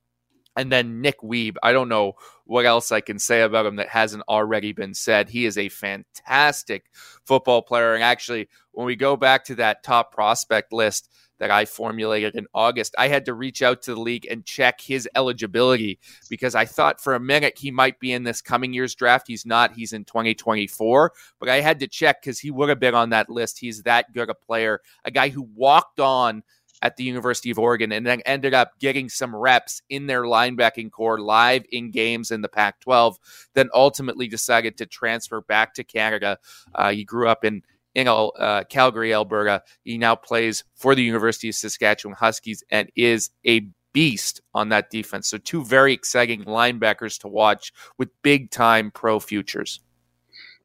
And 0.56 0.72
then 0.72 1.02
Nick 1.02 1.22
Weeb, 1.22 1.56
I 1.64 1.72
don't 1.72 1.90
know 1.90 2.14
what 2.46 2.66
else 2.66 2.92
I 2.92 3.02
can 3.02 3.20
say 3.20 3.42
about 3.42 3.66
him 3.66 3.78
that 3.78 3.88
hasn't 3.88 4.24
already 4.28 4.74
been 4.74 4.94
said. 4.94 5.30
He 5.30 5.46
is 5.46 5.58
a 5.58 5.70
fantastic 5.70 6.86
football 7.26 7.62
player. 7.62 7.94
And 7.94 8.04
actually, 8.04 8.50
when 8.72 8.86
we 8.86 8.96
go 8.96 9.16
back 9.16 9.46
to 9.46 9.56
that 9.56 9.84
top 9.84 10.14
prospect 10.14 10.74
list, 10.74 11.10
that 11.40 11.52
I 11.52 11.66
formulated 11.66 12.36
in 12.36 12.48
August, 12.54 12.96
I 12.98 13.08
had 13.08 13.26
to 13.26 13.34
reach 13.34 13.62
out 13.62 13.82
to 13.84 13.96
the 13.96 14.00
league 14.00 14.28
and 14.30 14.46
check 14.46 14.80
his 14.80 15.10
eligibility 15.16 16.00
because 16.30 16.56
I 16.56 16.66
thought 16.66 17.02
for 17.02 17.16
a 17.16 17.20
minute 17.20 17.58
he 17.58 17.72
might 17.72 18.00
be 18.00 18.14
in 18.14 18.24
this 18.24 18.42
coming 18.42 18.74
year's 18.74 18.96
draft. 18.96 19.28
He's 19.28 19.46
not, 19.46 19.74
he's 19.74 19.94
in 19.94 20.06
2024. 20.06 21.12
But 21.40 21.50
I 21.50 21.62
had 21.62 21.80
to 21.80 21.88
check 21.88 22.22
because 22.22 22.40
he 22.40 22.52
would 22.52 22.70
have 22.70 22.80
been 22.80 22.96
on 22.96 23.10
that 23.10 23.30
list. 23.30 23.60
He's 23.60 23.84
that 23.84 24.14
good 24.14 24.30
a 24.30 24.36
player, 24.36 24.82
a 25.06 25.12
guy 25.12 25.30
who 25.30 25.48
walked 25.56 26.00
on 26.00 26.44
at 26.82 26.96
the 26.96 27.04
University 27.04 27.52
of 27.52 27.60
Oregon 27.60 27.92
and 27.92 28.06
then 28.06 28.22
ended 28.26 28.54
up 28.54 28.80
getting 28.80 29.10
some 29.10 29.36
reps 29.36 29.82
in 29.90 30.08
their 30.08 30.24
linebacking 30.24 30.92
corps 30.92 31.20
live 31.20 31.66
in 31.72 31.92
games 31.92 32.32
in 32.32 32.42
the 32.42 32.48
Pac 32.48 32.80
12, 32.80 33.18
then 33.54 33.70
ultimately 33.74 34.28
decided 34.28 34.78
to 34.78 34.86
transfer 34.86 35.42
back 35.42 35.74
to 35.74 35.84
Canada. 35.84 36.38
Uh, 36.74 36.92
he 36.92 37.04
grew 37.04 37.28
up 37.28 37.44
in 37.44 37.64
in 38.00 38.08
uh, 38.08 38.64
Calgary, 38.70 39.14
Alberta. 39.14 39.64
He 39.84 39.98
now 39.98 40.16
plays 40.16 40.64
for 40.76 40.96
the 40.96 41.04
University 41.04 41.50
of 41.50 41.56
Saskatchewan 41.56 42.16
Huskies 42.16 42.64
and 42.72 42.90
is 42.96 43.30
a 43.46 43.68
beast 43.94 44.42
on 44.54 44.70
that 44.70 44.90
defense. 44.90 45.28
So, 45.28 45.38
two 45.38 45.64
very 45.64 45.94
exciting 45.94 46.46
linebackers 46.46 47.20
to 47.22 47.28
watch 47.28 47.72
with 47.98 48.10
big 48.22 48.52
time 48.52 48.92
pro 48.92 49.20
futures. 49.20 49.82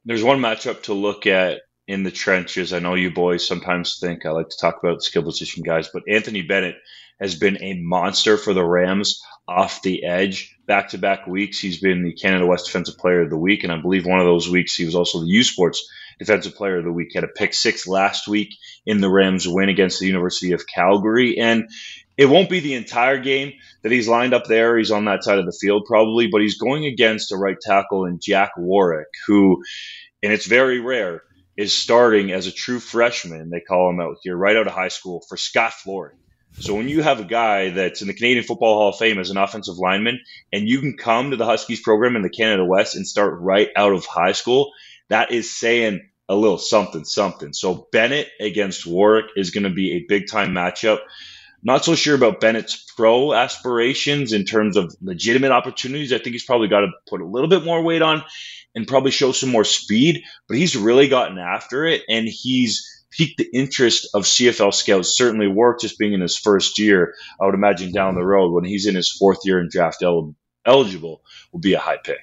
There's 0.04 0.22
one 0.22 0.40
matchup 0.40 0.82
to 0.84 0.94
look 0.94 1.26
at 1.26 1.62
in 1.86 2.02
the 2.02 2.10
trenches. 2.10 2.72
I 2.72 2.78
know 2.78 2.94
you 2.94 3.10
boys 3.10 3.46
sometimes 3.46 3.98
think 3.98 4.24
I 4.24 4.30
like 4.30 4.48
to 4.48 4.58
talk 4.60 4.78
about 4.82 5.02
skill 5.02 5.22
position 5.22 5.62
guys, 5.62 5.88
but 5.92 6.02
Anthony 6.08 6.42
Bennett 6.42 6.76
has 7.20 7.34
been 7.34 7.62
a 7.62 7.80
monster 7.80 8.36
for 8.36 8.52
the 8.52 8.64
Rams 8.64 9.20
off 9.46 9.82
the 9.82 10.04
edge. 10.04 10.56
Back 10.66 10.90
to 10.90 10.98
back 10.98 11.26
weeks, 11.26 11.58
he's 11.58 11.80
been 11.80 12.02
the 12.02 12.14
Canada 12.14 12.46
West 12.46 12.66
Defensive 12.66 12.98
Player 12.98 13.22
of 13.22 13.30
the 13.30 13.36
Week, 13.36 13.64
and 13.64 13.72
I 13.72 13.80
believe 13.80 14.06
one 14.06 14.18
of 14.18 14.26
those 14.26 14.48
weeks 14.48 14.74
he 14.74 14.84
was 14.84 14.94
also 14.94 15.20
the 15.20 15.28
U 15.28 15.42
Sports 15.42 15.86
Defensive 16.18 16.54
Player 16.54 16.78
of 16.78 16.84
the 16.84 16.92
Week. 16.92 17.08
He 17.10 17.18
had 17.18 17.24
a 17.24 17.28
pick 17.28 17.54
six 17.54 17.86
last 17.86 18.28
week 18.28 18.50
in 18.86 19.00
the 19.00 19.10
Rams 19.10 19.46
win 19.48 19.68
against 19.68 20.00
the 20.00 20.06
University 20.06 20.52
of 20.52 20.66
Calgary, 20.66 21.38
and 21.38 21.68
it 22.16 22.26
won't 22.26 22.50
be 22.50 22.60
the 22.60 22.74
entire 22.74 23.18
game 23.18 23.52
that 23.82 23.92
he's 23.92 24.08
lined 24.08 24.34
up 24.34 24.46
there. 24.46 24.78
He's 24.78 24.90
on 24.90 25.06
that 25.06 25.24
side 25.24 25.38
of 25.38 25.46
the 25.46 25.58
field 25.60 25.84
probably, 25.86 26.28
but 26.28 26.40
he's 26.40 26.58
going 26.58 26.86
against 26.86 27.32
a 27.32 27.36
right 27.36 27.56
tackle 27.60 28.06
in 28.06 28.20
Jack 28.22 28.52
Warwick, 28.56 29.08
who, 29.26 29.62
and 30.22 30.32
it's 30.32 30.46
very 30.46 30.80
rare 30.80 31.22
is 31.56 31.72
starting 31.72 32.32
as 32.32 32.46
a 32.46 32.52
true 32.52 32.80
freshman. 32.80 33.50
They 33.50 33.60
call 33.60 33.90
him 33.90 34.00
out 34.00 34.16
here 34.22 34.36
right 34.36 34.56
out 34.56 34.66
of 34.66 34.72
high 34.72 34.88
school 34.88 35.22
for 35.28 35.36
Scott 35.36 35.72
Flory. 35.72 36.14
So 36.58 36.74
when 36.74 36.88
you 36.88 37.02
have 37.02 37.18
a 37.18 37.24
guy 37.24 37.70
that's 37.70 38.00
in 38.00 38.06
the 38.06 38.14
Canadian 38.14 38.44
Football 38.44 38.78
Hall 38.78 38.88
of 38.90 38.96
Fame 38.96 39.18
as 39.18 39.30
an 39.30 39.36
offensive 39.36 39.76
lineman, 39.76 40.20
and 40.52 40.68
you 40.68 40.80
can 40.80 40.96
come 40.96 41.30
to 41.30 41.36
the 41.36 41.44
Huskies 41.44 41.80
program 41.80 42.14
in 42.14 42.22
the 42.22 42.30
Canada 42.30 42.64
West 42.64 42.94
and 42.94 43.06
start 43.06 43.40
right 43.40 43.68
out 43.76 43.92
of 43.92 44.04
high 44.06 44.32
school, 44.32 44.72
that 45.08 45.32
is 45.32 45.56
saying 45.56 46.00
a 46.28 46.34
little 46.34 46.58
something, 46.58 47.04
something. 47.04 47.52
So 47.52 47.88
Bennett 47.92 48.28
against 48.40 48.86
Warwick 48.86 49.26
is 49.36 49.50
going 49.50 49.64
to 49.64 49.70
be 49.70 49.92
a 49.92 50.06
big 50.08 50.28
time 50.30 50.52
matchup. 50.52 51.00
Not 51.62 51.84
so 51.84 51.94
sure 51.94 52.14
about 52.14 52.40
Bennett's 52.40 52.84
pro 52.96 53.32
aspirations 53.32 54.32
in 54.32 54.44
terms 54.44 54.76
of 54.76 54.94
legitimate 55.00 55.50
opportunities. 55.50 56.12
I 56.12 56.18
think 56.18 56.32
he's 56.32 56.44
probably 56.44 56.68
got 56.68 56.80
to 56.80 56.88
put 57.08 57.22
a 57.22 57.26
little 57.26 57.48
bit 57.48 57.64
more 57.64 57.82
weight 57.82 58.02
on 58.02 58.22
and 58.74 58.86
probably 58.86 59.10
show 59.10 59.32
some 59.32 59.50
more 59.50 59.64
speed, 59.64 60.22
but 60.48 60.56
he's 60.58 60.76
really 60.76 61.08
gotten 61.08 61.38
after 61.38 61.86
it 61.86 62.02
and 62.08 62.28
he's 62.28 62.86
piqued 63.10 63.38
the 63.38 63.48
interest 63.56 64.08
of 64.14 64.24
CFL 64.24 64.74
scouts. 64.74 65.16
Certainly, 65.16 65.48
work 65.48 65.80
just 65.80 65.98
being 65.98 66.12
in 66.12 66.20
his 66.20 66.36
first 66.36 66.78
year. 66.78 67.14
I 67.40 67.46
would 67.46 67.54
imagine 67.54 67.92
down 67.92 68.14
the 68.14 68.24
road 68.24 68.52
when 68.52 68.64
he's 68.64 68.86
in 68.86 68.94
his 68.94 69.10
fourth 69.10 69.38
year 69.44 69.58
and 69.58 69.70
draft 69.70 70.02
el- 70.02 70.34
eligible 70.66 71.22
will 71.52 71.60
be 71.60 71.74
a 71.74 71.78
high 71.78 71.98
pick. 71.98 72.18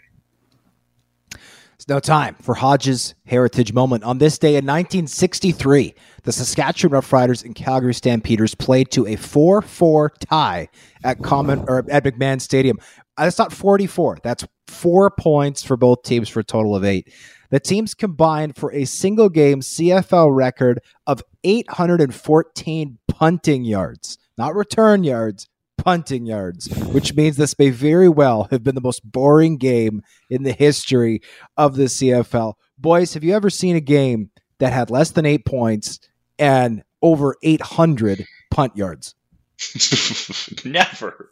It's 1.81 1.87
now 1.87 1.97
time 1.97 2.35
for 2.43 2.53
Hodges' 2.53 3.15
heritage 3.25 3.73
moment. 3.73 4.03
On 4.03 4.19
this 4.19 4.37
day 4.37 4.49
in 4.49 4.67
1963, 4.67 5.95
the 6.21 6.31
Saskatchewan 6.31 7.01
Roughriders 7.01 7.43
and 7.43 7.55
Calgary 7.55 7.95
Stampeders 7.95 8.53
played 8.53 8.91
to 8.91 9.07
a 9.07 9.15
4-4 9.15 10.09
tie 10.19 10.69
at 11.03 11.23
Common 11.23 11.65
or 11.67 11.79
at 11.89 12.03
McMahon 12.03 12.39
Stadium. 12.39 12.77
Uh, 13.17 13.23
that's 13.23 13.39
not 13.39 13.51
44. 13.51 14.19
That's 14.21 14.45
four 14.67 15.09
points 15.09 15.63
for 15.63 15.75
both 15.75 16.03
teams 16.03 16.29
for 16.29 16.41
a 16.41 16.43
total 16.43 16.75
of 16.75 16.85
eight. 16.85 17.11
The 17.49 17.59
teams 17.59 17.95
combined 17.95 18.55
for 18.55 18.71
a 18.71 18.85
single 18.85 19.29
game 19.29 19.61
CFL 19.61 20.35
record 20.35 20.81
of 21.07 21.23
814 21.43 22.99
punting 23.07 23.63
yards, 23.63 24.19
not 24.37 24.53
return 24.53 25.03
yards, 25.03 25.49
punting 25.81 26.27
yards, 26.27 26.67
which 26.89 27.15
means 27.15 27.37
this 27.37 27.57
may 27.57 27.71
very 27.71 28.07
well 28.07 28.47
have 28.51 28.63
been 28.63 28.75
the 28.75 28.81
most 28.81 29.03
boring 29.03 29.57
game 29.57 30.03
in 30.29 30.43
the 30.43 30.51
history 30.51 31.21
of 31.57 31.75
the 31.75 31.85
CFL. 31.85 32.53
Boys, 32.77 33.15
have 33.15 33.23
you 33.23 33.33
ever 33.33 33.49
seen 33.49 33.75
a 33.75 33.81
game 33.81 34.29
that 34.59 34.73
had 34.73 34.91
less 34.91 35.11
than 35.11 35.25
eight 35.25 35.43
points 35.43 35.99
and 36.37 36.83
over 37.01 37.35
800 37.41 38.25
punt 38.51 38.77
yards? 38.77 39.15
Never. 40.65 41.29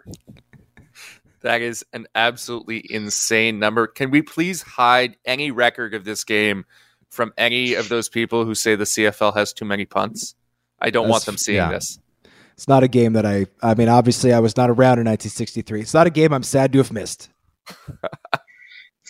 That 1.41 1.62
is 1.62 1.86
an 1.93 2.08
absolutely 2.16 2.84
insane 2.89 3.60
number. 3.60 3.86
Can 3.88 4.10
we 4.10 4.22
please 4.24 4.64
hide 4.64 5.16
any 5.26 5.52
record 5.52 5.93
of 5.93 6.06
this 6.06 6.24
game 6.24 6.66
from 7.10 7.34
any 7.38 7.76
of 7.76 7.88
those 7.88 8.10
people 8.10 8.45
who 8.45 8.56
say 8.56 8.76
the 8.76 8.84
CFL 8.84 9.36
has 9.36 9.54
too 9.54 9.66
many 9.66 9.86
punts? 9.86 10.36
I 10.80 10.89
don't 10.89 11.04
That's, 11.04 11.12
want 11.12 11.26
them 11.26 11.38
seeing 11.38 11.58
yeah. 11.58 11.70
this. 11.72 12.00
It's 12.60 12.68
not 12.68 12.84
a 12.84 12.89
game 12.89 13.14
that 13.14 13.26
I. 13.26 13.45
I 13.64 13.74
mean, 13.74 13.88
obviously, 13.88 14.34
I 14.34 14.41
was 14.41 14.57
not 14.57 14.70
around 14.70 14.99
in 14.99 15.05
1963. 15.05 15.80
It's 15.80 15.93
not 15.93 16.07
a 16.07 16.10
game 16.10 16.34
I'm 16.34 16.43
sad 16.43 16.74
to 16.74 16.80
have 16.80 16.91
missed. 16.91 17.30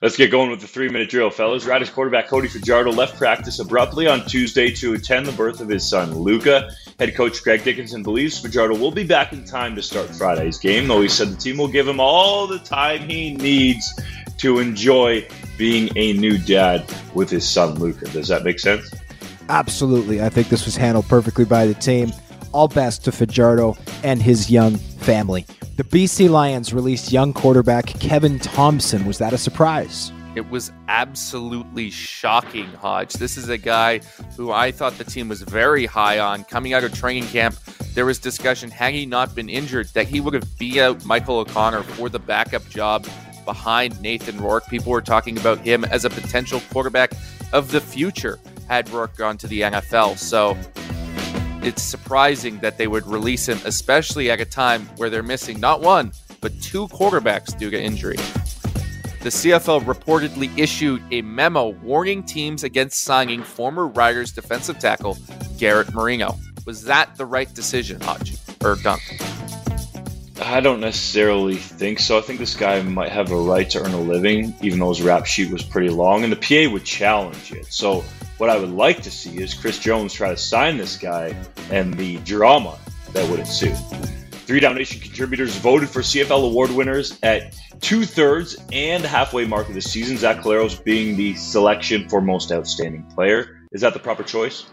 Let's 0.00 0.16
get 0.16 0.30
going 0.30 0.52
with 0.52 0.60
the 0.60 0.68
three 0.68 0.88
minute 0.88 1.10
drill, 1.10 1.30
fellas. 1.30 1.66
Riders 1.66 1.90
quarterback 1.90 2.28
Cody 2.28 2.46
Fajardo 2.46 2.92
left 2.92 3.18
practice 3.18 3.58
abruptly 3.58 4.06
on 4.06 4.24
Tuesday 4.24 4.70
to 4.70 4.94
attend 4.94 5.26
the 5.26 5.32
birth 5.32 5.60
of 5.60 5.68
his 5.68 5.90
son, 5.90 6.14
Luca. 6.14 6.70
Head 7.00 7.16
coach 7.16 7.42
Craig 7.42 7.64
Dickenson 7.64 8.04
believes 8.04 8.38
Fajardo 8.38 8.78
will 8.78 8.92
be 8.92 9.02
back 9.02 9.32
in 9.32 9.44
time 9.44 9.74
to 9.74 9.82
start 9.82 10.08
Friday's 10.10 10.58
game, 10.58 10.86
though 10.86 11.00
he 11.00 11.08
said 11.08 11.30
the 11.30 11.36
team 11.36 11.56
will 11.56 11.66
give 11.66 11.88
him 11.88 11.98
all 11.98 12.46
the 12.46 12.60
time 12.60 13.00
he 13.00 13.34
needs 13.34 14.00
to 14.36 14.60
enjoy 14.60 15.26
being 15.58 15.90
a 15.96 16.12
new 16.12 16.38
dad 16.38 16.84
with 17.14 17.30
his 17.30 17.48
son, 17.48 17.80
Luca. 17.80 18.04
Does 18.10 18.28
that 18.28 18.44
make 18.44 18.60
sense? 18.60 18.94
Absolutely. 19.48 20.22
I 20.22 20.28
think 20.28 20.50
this 20.50 20.66
was 20.66 20.76
handled 20.76 21.08
perfectly 21.08 21.44
by 21.44 21.66
the 21.66 21.74
team. 21.74 22.12
All 22.52 22.68
best 22.68 23.04
to 23.04 23.12
Fajardo 23.12 23.76
and 24.02 24.22
his 24.22 24.50
young 24.50 24.76
family. 24.76 25.46
The 25.76 25.84
BC 25.84 26.28
Lions 26.28 26.72
released 26.72 27.12
young 27.12 27.32
quarterback 27.32 27.86
Kevin 27.86 28.38
Thomson. 28.38 29.06
Was 29.06 29.18
that 29.18 29.32
a 29.32 29.38
surprise? 29.38 30.12
It 30.36 30.48
was 30.48 30.70
absolutely 30.86 31.90
shocking, 31.90 32.66
Hodge. 32.66 33.14
This 33.14 33.36
is 33.36 33.48
a 33.48 33.58
guy 33.58 33.98
who 34.36 34.52
I 34.52 34.70
thought 34.70 34.96
the 34.96 35.04
team 35.04 35.28
was 35.28 35.42
very 35.42 35.86
high 35.86 36.20
on. 36.20 36.44
Coming 36.44 36.72
out 36.72 36.84
of 36.84 36.94
training 36.94 37.26
camp, 37.26 37.56
there 37.94 38.06
was 38.06 38.18
discussion, 38.18 38.70
had 38.70 38.94
he 38.94 39.06
not 39.06 39.34
been 39.34 39.48
injured, 39.48 39.88
that 39.88 40.06
he 40.06 40.20
would 40.20 40.34
have 40.34 40.58
beat 40.58 40.78
out 40.78 41.04
Michael 41.04 41.38
O'Connor 41.38 41.82
for 41.82 42.08
the 42.08 42.20
backup 42.20 42.68
job 42.68 43.06
behind 43.44 44.00
Nathan 44.00 44.40
Rourke. 44.40 44.68
People 44.68 44.92
were 44.92 45.02
talking 45.02 45.36
about 45.36 45.58
him 45.58 45.84
as 45.84 46.04
a 46.04 46.10
potential 46.10 46.62
quarterback 46.70 47.12
of 47.52 47.72
the 47.72 47.80
future 47.80 48.38
had 48.68 48.88
Rourke 48.90 49.16
gone 49.16 49.36
to 49.38 49.48
the 49.48 49.62
NFL. 49.62 50.16
So 50.16 50.56
it's 51.62 51.82
surprising 51.82 52.58
that 52.58 52.78
they 52.78 52.86
would 52.86 53.06
release 53.06 53.48
him, 53.48 53.58
especially 53.64 54.30
at 54.30 54.40
a 54.40 54.44
time 54.44 54.86
where 54.96 55.10
they're 55.10 55.22
missing 55.22 55.60
not 55.60 55.80
one, 55.80 56.12
but 56.40 56.58
two 56.60 56.88
quarterbacks 56.88 57.56
due 57.58 57.70
to 57.70 57.80
injury. 57.80 58.16
The 59.22 59.28
CFL 59.28 59.82
reportedly 59.82 60.50
issued 60.58 61.02
a 61.10 61.20
memo 61.20 61.68
warning 61.82 62.22
teams 62.22 62.64
against 62.64 63.02
signing 63.02 63.42
former 63.42 63.86
Riders 63.86 64.32
defensive 64.32 64.78
tackle 64.78 65.18
Garrett 65.58 65.92
Marino. 65.92 66.38
Was 66.64 66.84
that 66.84 67.16
the 67.16 67.26
right 67.26 67.52
decision, 67.52 68.00
Hodge 68.00 68.36
or 68.64 68.76
Dunk? 68.76 69.02
I 70.42 70.60
don't 70.60 70.80
necessarily 70.80 71.56
think 71.56 71.98
so. 71.98 72.16
I 72.16 72.22
think 72.22 72.38
this 72.38 72.56
guy 72.56 72.80
might 72.80 73.12
have 73.12 73.30
a 73.30 73.36
right 73.36 73.68
to 73.70 73.82
earn 73.82 73.92
a 73.92 74.00
living, 74.00 74.54
even 74.62 74.78
though 74.78 74.88
his 74.88 75.02
rap 75.02 75.26
sheet 75.26 75.52
was 75.52 75.62
pretty 75.62 75.90
long, 75.90 76.24
and 76.24 76.32
the 76.32 76.36
PA 76.36 76.72
would 76.72 76.84
challenge 76.84 77.52
it. 77.52 77.66
So 77.66 78.02
what 78.40 78.48
I 78.48 78.56
would 78.56 78.70
like 78.70 79.02
to 79.02 79.10
see 79.10 79.36
is 79.38 79.52
Chris 79.52 79.78
Jones 79.78 80.14
try 80.14 80.30
to 80.30 80.36
sign 80.36 80.78
this 80.78 80.96
guy 80.96 81.36
and 81.70 81.92
the 81.92 82.16
drama 82.18 82.78
that 83.12 83.28
would 83.28 83.38
ensue. 83.38 83.74
Three 84.46 84.60
Down 84.60 84.76
Nation 84.76 84.98
contributors 84.98 85.54
voted 85.56 85.90
for 85.90 86.00
CFL 86.00 86.46
award 86.46 86.70
winners 86.70 87.18
at 87.22 87.54
two 87.82 88.06
thirds 88.06 88.56
and 88.72 89.04
halfway 89.04 89.44
mark 89.44 89.68
of 89.68 89.74
the 89.74 89.82
season. 89.82 90.16
Zach 90.16 90.38
Collaros 90.38 90.82
being 90.82 91.18
the 91.18 91.34
selection 91.34 92.08
for 92.08 92.22
most 92.22 92.50
outstanding 92.50 93.04
player. 93.14 93.60
Is 93.72 93.82
that 93.82 93.92
the 93.92 94.00
proper 94.00 94.22
choice? 94.22 94.64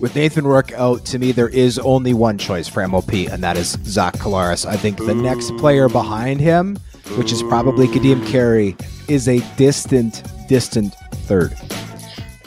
With 0.00 0.16
Nathan 0.16 0.46
Rourke 0.46 0.72
out, 0.72 1.04
to 1.06 1.18
me, 1.18 1.32
there 1.32 1.50
is 1.50 1.78
only 1.78 2.14
one 2.14 2.38
choice 2.38 2.66
for 2.66 2.86
MOP, 2.88 3.12
and 3.12 3.44
that 3.44 3.58
is 3.58 3.72
Zach 3.84 4.14
Collaros. 4.14 4.64
I 4.64 4.76
think 4.76 4.96
the 4.96 5.14
next 5.14 5.54
player 5.58 5.90
behind 5.90 6.40
him, 6.40 6.76
which 7.16 7.30
is 7.30 7.42
probably 7.42 7.88
Ka'Deem 7.88 8.26
Carey, 8.26 8.74
is 9.06 9.28
a 9.28 9.40
distant, 9.56 10.22
distant 10.48 10.94
third. 11.26 11.52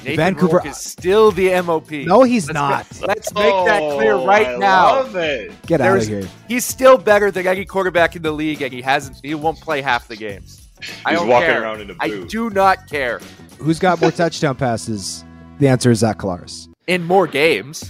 Nathan 0.05 0.15
Vancouver- 0.17 0.53
Rourke 0.57 0.65
is 0.67 0.77
still 0.77 1.31
the 1.31 1.49
MOP. 1.61 1.91
No, 2.05 2.23
he's 2.23 2.47
Let's 2.47 2.53
not. 2.53 2.89
Go, 2.99 3.05
let's 3.07 3.33
make 3.33 3.65
that 3.65 3.79
clear 3.95 4.13
Oh, 4.13 4.25
right 4.25 4.47
I 4.47 4.57
now. 4.57 4.85
Love 5.01 5.15
it. 5.15 5.61
Get 5.65 5.81
out 5.81 5.97
of 5.97 6.07
here. 6.07 6.27
He's 6.47 6.63
still 6.65 6.97
better 6.97 7.31
than 7.31 7.47
any 7.47 7.65
quarterback 7.65 8.15
in 8.15 8.21
the 8.21 8.31
league, 8.31 8.61
and 8.61 8.71
he 8.71 8.81
hasn't. 8.81 9.17
He 9.23 9.33
won't 9.35 9.59
play 9.59 9.81
half 9.81 10.07
the 10.07 10.15
games. 10.15 10.67
I 11.05 11.11
He's 11.11 11.19
don't 11.19 11.29
walking 11.29 11.49
care. 11.49 11.61
around 11.63 11.81
in 11.81 11.89
a 11.89 11.95
I 11.99 12.09
boot. 12.09 12.25
I 12.25 12.27
do 12.27 12.49
not 12.49 12.87
care. 12.89 13.19
Who's 13.57 13.79
got 13.79 13.99
more 14.01 14.11
touchdown 14.23 14.55
passes? 14.55 15.23
The 15.59 15.67
answer 15.67 15.89
is 15.91 15.99
Zach 15.99 16.19
Collaros. 16.19 16.67
In 16.87 17.03
more 17.03 17.25
games, 17.27 17.89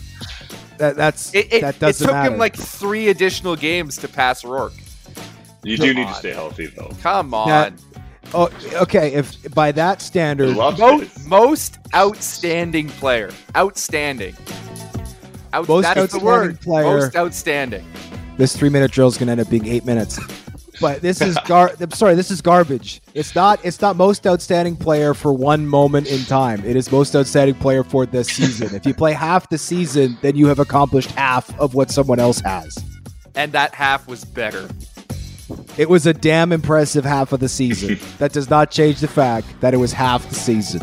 That, 0.77 0.95
that's 0.95 1.33
it, 1.33 1.51
it, 1.51 1.61
that 1.61 1.79
doesn't 1.79 2.05
took 2.07 2.13
matter. 2.13 2.31
him 2.33 2.39
like 2.39 2.55
three 2.55 3.09
additional 3.09 3.55
games 3.55 3.97
to 3.97 4.07
pass 4.07 4.45
Rourke. 4.45 4.73
You 5.63 5.77
do 5.77 5.93
Come 5.93 6.03
need 6.03 6.07
to 6.09 6.13
stay 6.13 6.31
healthy 6.31 6.67
though. 6.67 6.91
Come 7.01 7.33
on. 7.33 7.47
That- 7.49 7.73
oh, 8.35 8.81
okay. 8.81 9.13
If 9.13 9.53
by 9.53 9.71
that 9.73 10.01
standard, 10.01 10.55
most, 10.55 11.25
most 11.27 11.79
outstanding 11.93 12.89
player. 12.89 13.31
Outstanding. 13.55 14.35
Out, 15.53 15.67
Most 15.69 15.83
that's 15.83 15.95
the 15.95 16.01
outstanding 16.01 16.25
word. 16.25 16.61
player. 16.61 16.83
Most 16.83 17.15
outstanding. 17.15 17.85
this 18.37 18.57
three-minute 18.57 18.91
drill 18.91 19.07
is 19.07 19.17
going 19.17 19.27
to 19.27 19.31
end 19.31 19.41
up 19.41 19.49
being 19.49 19.65
eight 19.67 19.85
minutes. 19.85 20.19
But 20.81 21.01
this 21.01 21.21
is 21.21 21.37
gar. 21.45 21.71
I'm 21.79 21.91
sorry, 21.91 22.15
this 22.15 22.29
is 22.29 22.41
garbage. 22.41 23.01
It's 23.13 23.33
not. 23.35 23.63
It's 23.63 23.79
not 23.79 23.95
most 23.95 24.27
outstanding 24.27 24.75
player 24.75 25.13
for 25.13 25.31
one 25.31 25.65
moment 25.65 26.07
in 26.07 26.23
time. 26.25 26.61
It 26.65 26.75
is 26.75 26.91
most 26.91 27.15
outstanding 27.15 27.55
player 27.55 27.83
for 27.83 28.05
this 28.05 28.27
season. 28.27 28.75
if 28.75 28.85
you 28.85 28.93
play 28.93 29.13
half 29.13 29.47
the 29.49 29.57
season, 29.57 30.17
then 30.21 30.35
you 30.35 30.47
have 30.47 30.59
accomplished 30.59 31.11
half 31.11 31.57
of 31.57 31.73
what 31.73 31.89
someone 31.89 32.19
else 32.19 32.41
has. 32.41 32.77
And 33.35 33.53
that 33.53 33.73
half 33.73 34.07
was 34.07 34.25
better. 34.25 34.67
It 35.77 35.89
was 35.89 36.05
a 36.05 36.13
damn 36.13 36.51
impressive 36.51 37.05
half 37.05 37.31
of 37.31 37.39
the 37.39 37.49
season. 37.49 37.99
that 38.17 38.33
does 38.33 38.49
not 38.49 38.71
change 38.71 38.99
the 38.99 39.07
fact 39.07 39.47
that 39.61 39.73
it 39.73 39.77
was 39.77 39.91
half 39.93 40.27
the 40.29 40.35
season. 40.35 40.81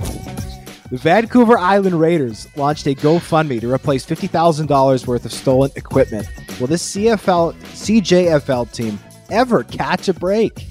The 0.91 0.99
Vancouver 0.99 1.57
Island 1.57 1.99
Raiders 1.99 2.47
launched 2.55 2.87
a 2.87 2.95
GoFundMe 2.95 3.61
to 3.63 3.73
replace 3.73 4.05
$50,000 4.05 5.07
worth 5.07 5.25
of 5.25 5.33
stolen 5.33 5.71
equipment. 5.75 6.29
Will 6.61 6.67
this 6.67 6.95
CFL 6.95 7.55
CJFL 7.55 8.71
team 8.73 8.99
ever 9.31 9.65
catch 9.65 10.09
a 10.09 10.15
break? 10.15 10.67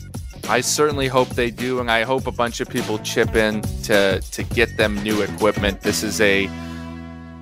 I 0.47 0.61
certainly 0.61 1.07
hope 1.07 1.29
they 1.29 1.49
do, 1.49 1.79
and 1.79 1.89
I 1.89 2.03
hope 2.03 2.27
a 2.27 2.31
bunch 2.31 2.61
of 2.61 2.69
people 2.69 2.99
chip 2.99 3.35
in 3.35 3.61
to 3.83 4.19
to 4.19 4.43
get 4.43 4.75
them 4.77 5.01
new 5.01 5.21
equipment. 5.21 5.81
This 5.81 6.03
is 6.03 6.19
a 6.21 6.49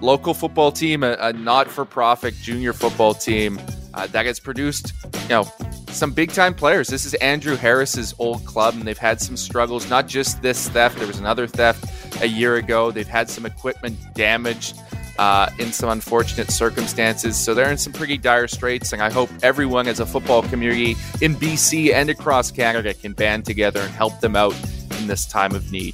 local 0.01 0.33
football 0.33 0.71
team, 0.71 1.03
a, 1.03 1.17
a 1.19 1.33
not-for-profit 1.33 2.35
junior 2.35 2.71
football 2.71 3.13
team 3.13 3.59
uh, 3.93 4.07
that 4.07 4.25
has 4.25 4.39
produced, 4.39 4.93
you 5.23 5.29
know, 5.29 5.51
some 5.87 6.11
big-time 6.11 6.53
players. 6.53 6.87
This 6.87 7.05
is 7.05 7.13
Andrew 7.15 7.55
Harris's 7.55 8.13
old 8.19 8.45
club, 8.45 8.75
and 8.75 8.83
they've 8.83 8.97
had 8.97 9.19
some 9.21 9.37
struggles. 9.37 9.89
Not 9.89 10.07
just 10.07 10.41
this 10.41 10.69
theft; 10.69 10.97
there 10.97 11.07
was 11.07 11.19
another 11.19 11.47
theft 11.47 12.21
a 12.21 12.27
year 12.27 12.57
ago. 12.57 12.91
They've 12.91 13.07
had 13.07 13.29
some 13.29 13.45
equipment 13.45 13.97
damaged. 14.13 14.77
Uh, 15.17 15.49
in 15.59 15.73
some 15.73 15.89
unfortunate 15.89 16.49
circumstances. 16.49 17.35
So 17.37 17.53
they're 17.53 17.69
in 17.69 17.77
some 17.77 17.91
pretty 17.91 18.17
dire 18.17 18.47
straits, 18.47 18.93
and 18.93 19.01
I 19.01 19.09
hope 19.09 19.29
everyone 19.43 19.85
as 19.89 19.99
a 19.99 20.05
football 20.05 20.43
community 20.43 20.91
in 21.19 21.35
BC 21.35 21.93
and 21.93 22.09
across 22.09 22.51
Canada 22.51 22.93
can 22.93 23.11
band 23.11 23.43
together 23.43 23.81
and 23.81 23.91
help 23.91 24.17
them 24.21 24.37
out 24.37 24.55
in 24.97 25.07
this 25.07 25.25
time 25.25 25.53
of 25.55 25.73
need. 25.73 25.93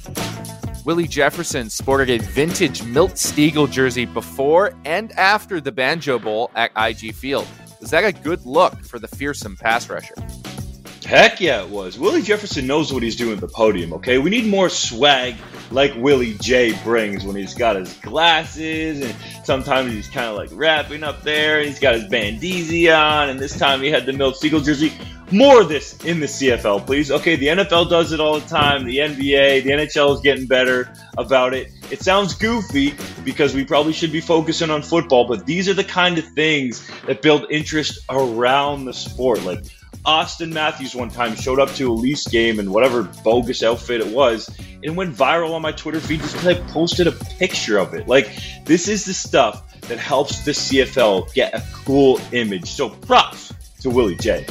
Willie 0.86 1.08
Jefferson 1.08 1.68
sported 1.68 2.08
a 2.08 2.18
vintage 2.18 2.84
Milt 2.84 3.14
Stegall 3.14 3.68
jersey 3.68 4.04
before 4.04 4.72
and 4.84 5.10
after 5.14 5.60
the 5.60 5.72
Banjo 5.72 6.20
Bowl 6.20 6.52
at 6.54 6.70
IG 6.76 7.12
Field. 7.12 7.48
Was 7.80 7.90
that 7.90 8.04
a 8.04 8.12
good 8.12 8.44
look 8.46 8.84
for 8.84 8.98
the 8.98 9.08
fearsome 9.08 9.56
pass 9.56 9.88
rusher? 9.88 10.14
Heck 11.06 11.40
yeah, 11.40 11.62
it 11.62 11.68
was. 11.68 12.00
Willie 12.00 12.20
Jefferson 12.20 12.66
knows 12.66 12.92
what 12.92 13.00
he's 13.00 13.14
doing 13.14 13.34
at 13.34 13.40
the 13.40 13.46
podium, 13.46 13.92
okay? 13.92 14.18
We 14.18 14.28
need 14.28 14.46
more 14.46 14.68
swag 14.68 15.36
like 15.70 15.94
Willie 15.94 16.34
J 16.40 16.76
brings 16.82 17.24
when 17.24 17.36
he's 17.36 17.54
got 17.54 17.76
his 17.76 17.94
glasses 17.98 19.00
and 19.02 19.14
sometimes 19.44 19.92
he's 19.92 20.08
kind 20.08 20.26
of 20.26 20.34
like 20.34 20.48
rapping 20.50 21.04
up 21.04 21.22
there 21.22 21.60
and 21.60 21.68
he's 21.68 21.78
got 21.78 21.94
his 21.94 22.06
bandeezy 22.06 22.92
on 22.92 23.28
and 23.28 23.38
this 23.38 23.56
time 23.56 23.82
he 23.82 23.88
had 23.88 24.04
the 24.04 24.12
Milt 24.12 24.34
Stegall 24.34 24.64
jersey. 24.64 24.92
More 25.30 25.60
of 25.60 25.68
this 25.68 25.96
in 26.04 26.18
the 26.18 26.26
CFL, 26.26 26.84
please. 26.84 27.12
Okay, 27.12 27.36
the 27.36 27.46
NFL 27.46 27.88
does 27.88 28.10
it 28.10 28.18
all 28.18 28.40
the 28.40 28.48
time. 28.48 28.84
The 28.84 28.98
NBA, 28.98 29.62
the 29.62 29.70
NHL 29.70 30.12
is 30.12 30.20
getting 30.22 30.46
better 30.46 30.92
about 31.18 31.54
it. 31.54 31.70
It 31.88 32.00
sounds 32.00 32.34
goofy 32.34 32.94
because 33.24 33.54
we 33.54 33.64
probably 33.64 33.92
should 33.92 34.12
be 34.12 34.20
focusing 34.20 34.70
on 34.70 34.82
football, 34.82 35.26
but 35.28 35.46
these 35.46 35.68
are 35.68 35.74
the 35.74 35.84
kind 35.84 36.18
of 36.18 36.24
things 36.34 36.88
that 37.06 37.22
build 37.22 37.46
interest 37.48 38.00
around 38.08 38.86
the 38.86 38.92
sport. 38.92 39.44
Like 39.44 39.64
Auston 40.06 40.52
Matthews 40.52 40.94
one 40.94 41.10
time 41.10 41.34
showed 41.34 41.58
up 41.58 41.68
to 41.70 41.90
a 41.90 41.92
Leafs 41.92 42.28
game 42.28 42.60
in 42.60 42.70
whatever 42.70 43.02
bogus 43.24 43.64
outfit 43.64 44.00
it 44.00 44.06
was 44.06 44.48
and 44.84 44.96
went 44.96 45.14
viral 45.14 45.52
on 45.52 45.62
my 45.62 45.72
Twitter 45.72 46.00
feed 46.00 46.20
just 46.20 46.34
because 46.34 46.46
I 46.46 46.54
posted 46.72 47.08
a 47.08 47.12
picture 47.12 47.78
of 47.78 47.92
it. 47.92 48.06
Like, 48.06 48.30
this 48.64 48.86
is 48.86 49.04
the 49.04 49.12
stuff 49.12 49.80
that 49.82 49.98
helps 49.98 50.44
the 50.44 50.52
CFL 50.52 51.32
get 51.34 51.54
a 51.54 51.64
cool 51.72 52.20
image. 52.30 52.70
So, 52.70 52.88
props 52.88 53.52
to 53.80 53.90
Willie 53.90 54.16
J. 54.16 54.46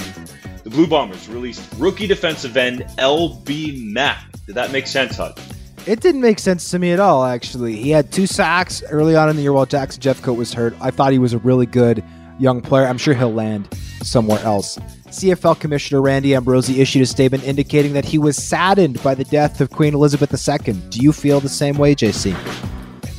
The 0.63 0.69
Blue 0.69 0.87
Bombers 0.87 1.29
released 1.29 1.65
rookie 1.77 2.07
defensive 2.07 2.57
end 2.57 2.81
LB 2.97 3.93
Mack. 3.93 4.25
Did 4.45 4.55
that 4.55 4.71
make 4.71 4.87
sense, 4.87 5.15
Hud? 5.15 5.39
It 5.87 6.01
didn't 6.01 6.21
make 6.21 6.39
sense 6.39 6.69
to 6.71 6.79
me 6.79 6.91
at 6.91 6.99
all, 6.99 7.23
actually. 7.23 7.75
He 7.75 7.91
had 7.91 8.11
two 8.11 8.27
sacks 8.27 8.83
early 8.89 9.15
on 9.15 9.29
in 9.29 9.35
the 9.35 9.41
year 9.43 9.53
while 9.53 9.65
Jackson 9.65 10.01
Jeffcoat 10.01 10.35
was 10.35 10.53
hurt. 10.53 10.75
I 10.81 10.91
thought 10.91 11.13
he 11.13 11.19
was 11.19 11.33
a 11.33 11.37
really 11.37 11.67
good 11.67 12.03
young 12.39 12.61
player. 12.61 12.87
I'm 12.87 12.97
sure 12.97 13.13
he'll 13.13 13.33
land 13.33 13.69
somewhere 14.01 14.39
else. 14.39 14.77
CFL 15.15 15.57
Commissioner 15.61 16.01
Randy 16.01 16.35
Ambrosie 16.35 16.81
issued 16.81 17.01
a 17.01 17.05
statement 17.05 17.45
indicating 17.45 17.93
that 17.93 18.03
he 18.03 18.17
was 18.17 18.35
saddened 18.35 19.01
by 19.01 19.15
the 19.15 19.23
death 19.23 19.61
of 19.61 19.69
Queen 19.69 19.93
Elizabeth 19.93 20.29
II. 20.29 20.73
Do 20.89 20.99
you 20.99 21.13
feel 21.13 21.39
the 21.39 21.47
same 21.47 21.77
way, 21.77 21.95
JC? 21.95 22.35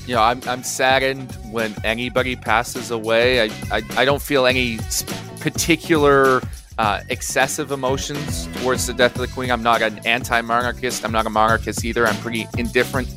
You 0.06 0.16
know, 0.16 0.22
I'm, 0.22 0.42
I'm 0.46 0.62
saddened 0.62 1.32
when 1.50 1.74
anybody 1.84 2.36
passes 2.36 2.90
away. 2.90 3.40
I, 3.40 3.44
I, 3.72 3.82
I 3.96 4.04
don't 4.04 4.20
feel 4.20 4.44
any 4.44 4.78
particular 5.40 6.42
uh, 6.76 7.00
excessive 7.08 7.72
emotions 7.72 8.46
towards 8.60 8.86
the 8.86 8.92
death 8.92 9.14
of 9.14 9.22
the 9.22 9.28
queen. 9.28 9.50
I'm 9.50 9.62
not 9.62 9.80
an 9.80 9.98
anti 10.04 10.42
monarchist. 10.42 11.02
I'm 11.02 11.12
not 11.12 11.24
a 11.24 11.30
monarchist 11.30 11.82
either. 11.82 12.06
I'm 12.06 12.16
pretty 12.16 12.46
indifferent 12.58 13.08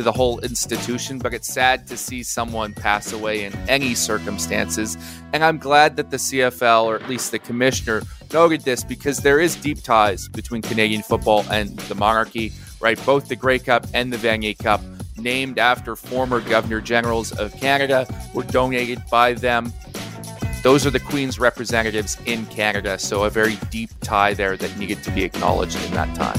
to 0.00 0.04
the 0.04 0.12
whole 0.12 0.40
institution, 0.40 1.18
but 1.18 1.34
it's 1.34 1.52
sad 1.52 1.86
to 1.86 1.94
see 1.94 2.22
someone 2.22 2.72
pass 2.72 3.12
away 3.12 3.44
in 3.44 3.52
any 3.68 3.94
circumstances. 3.94 4.96
And 5.34 5.44
I'm 5.44 5.58
glad 5.58 5.96
that 5.96 6.10
the 6.10 6.16
CFL, 6.16 6.84
or 6.84 6.96
at 6.96 7.06
least 7.06 7.32
the 7.32 7.38
commissioner, 7.38 8.00
noted 8.32 8.62
this 8.62 8.82
because 8.82 9.18
there 9.18 9.40
is 9.40 9.56
deep 9.56 9.82
ties 9.82 10.26
between 10.26 10.62
Canadian 10.62 11.02
football 11.02 11.44
and 11.50 11.78
the 11.80 11.94
monarchy, 11.94 12.50
right? 12.80 12.98
Both 13.04 13.28
the 13.28 13.36
Grey 13.36 13.58
Cup 13.58 13.86
and 13.92 14.10
the 14.10 14.16
Vanier 14.16 14.58
Cup, 14.58 14.80
named 15.18 15.58
after 15.58 15.94
former 15.96 16.40
Governor 16.40 16.80
Generals 16.80 17.32
of 17.32 17.52
Canada, 17.56 18.06
were 18.32 18.44
donated 18.44 19.02
by 19.10 19.34
them. 19.34 19.70
Those 20.62 20.86
are 20.86 20.90
the 20.90 21.00
Queen's 21.00 21.38
representatives 21.38 22.16
in 22.24 22.46
Canada, 22.46 22.98
so 22.98 23.24
a 23.24 23.30
very 23.30 23.56
deep 23.68 23.90
tie 24.00 24.32
there 24.32 24.56
that 24.56 24.78
needed 24.78 25.02
to 25.04 25.10
be 25.10 25.24
acknowledged 25.24 25.76
in 25.84 25.92
that 25.92 26.14
time. 26.16 26.38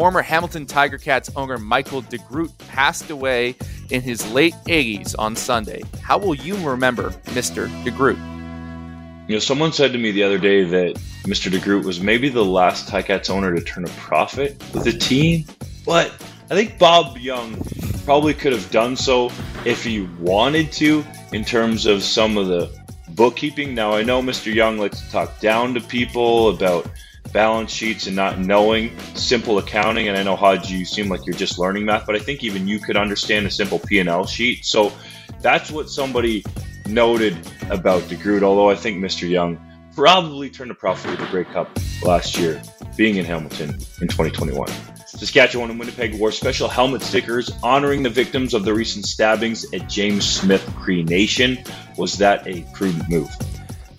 Former 0.00 0.22
Hamilton 0.22 0.64
Tiger 0.64 0.96
Cats 0.96 1.28
owner 1.36 1.58
Michael 1.58 2.00
DeGroote 2.00 2.56
passed 2.68 3.10
away 3.10 3.54
in 3.90 4.00
his 4.00 4.32
late 4.32 4.54
80s 4.64 5.14
on 5.18 5.36
Sunday. 5.36 5.82
How 6.00 6.16
will 6.16 6.34
you 6.34 6.56
remember 6.66 7.10
Mr. 7.34 7.68
DeGroote? 7.84 9.28
You 9.28 9.34
know, 9.34 9.40
someone 9.40 9.74
said 9.74 9.92
to 9.92 9.98
me 9.98 10.10
the 10.10 10.22
other 10.22 10.38
day 10.38 10.64
that 10.64 10.94
Mr. 11.24 11.52
DeGroote 11.52 11.84
was 11.84 12.00
maybe 12.00 12.30
the 12.30 12.42
last 12.42 12.88
Ticats 12.88 13.28
owner 13.28 13.54
to 13.54 13.60
turn 13.60 13.84
a 13.84 13.88
profit 13.88 14.56
with 14.72 14.84
the 14.84 14.92
team, 14.92 15.44
but 15.84 16.10
I 16.50 16.54
think 16.54 16.78
Bob 16.78 17.18
Young 17.18 17.62
probably 18.06 18.32
could 18.32 18.54
have 18.54 18.70
done 18.70 18.96
so 18.96 19.30
if 19.66 19.84
he 19.84 20.08
wanted 20.18 20.72
to 20.72 21.04
in 21.34 21.44
terms 21.44 21.84
of 21.84 22.02
some 22.02 22.38
of 22.38 22.46
the 22.46 22.74
bookkeeping. 23.10 23.74
Now, 23.74 23.92
I 23.92 24.02
know 24.02 24.22
Mr. 24.22 24.50
Young 24.50 24.78
likes 24.78 25.02
to 25.02 25.10
talk 25.10 25.40
down 25.40 25.74
to 25.74 25.80
people 25.82 26.48
about 26.48 26.90
balance 27.32 27.72
sheets 27.72 28.06
and 28.06 28.16
not 28.16 28.38
knowing 28.38 28.96
simple 29.14 29.58
accounting 29.58 30.08
and 30.08 30.16
i 30.16 30.22
know 30.22 30.36
hodge 30.36 30.70
you 30.70 30.84
seem 30.84 31.08
like 31.08 31.24
you're 31.24 31.34
just 31.34 31.58
learning 31.58 31.84
math 31.84 32.06
but 32.06 32.16
i 32.16 32.18
think 32.18 32.42
even 32.42 32.66
you 32.66 32.78
could 32.78 32.96
understand 32.96 33.46
a 33.46 33.50
simple 33.50 33.78
p&l 33.78 34.26
sheet 34.26 34.64
so 34.64 34.92
that's 35.40 35.70
what 35.70 35.88
somebody 35.88 36.44
noted 36.90 37.36
about 37.70 38.02
DeGroote, 38.02 38.42
although 38.42 38.70
I 38.70 38.74
think 38.74 39.02
Mr. 39.02 39.28
Young 39.28 39.58
probably 39.94 40.50
turned 40.50 40.70
a 40.70 40.74
profit 40.74 41.10
with 41.10 41.20
the 41.20 41.26
Grey 41.26 41.44
Cup 41.44 41.70
last 42.02 42.38
year, 42.38 42.60
being 42.96 43.16
in 43.16 43.24
Hamilton 43.24 43.70
in 43.70 44.08
2021. 44.08 44.68
Saskatchewan 45.06 45.70
and 45.70 45.78
Winnipeg 45.78 46.14
wore 46.14 46.32
special 46.32 46.68
helmet 46.68 47.02
stickers 47.02 47.50
honoring 47.62 48.02
the 48.02 48.10
victims 48.10 48.54
of 48.54 48.64
the 48.64 48.72
recent 48.72 49.04
stabbings 49.06 49.66
at 49.74 49.88
James 49.88 50.26
Smith 50.26 50.64
Cree 50.76 51.02
Nation. 51.02 51.58
Was 51.96 52.16
that 52.18 52.46
a 52.46 52.64
prudent 52.72 53.08
move? 53.08 53.28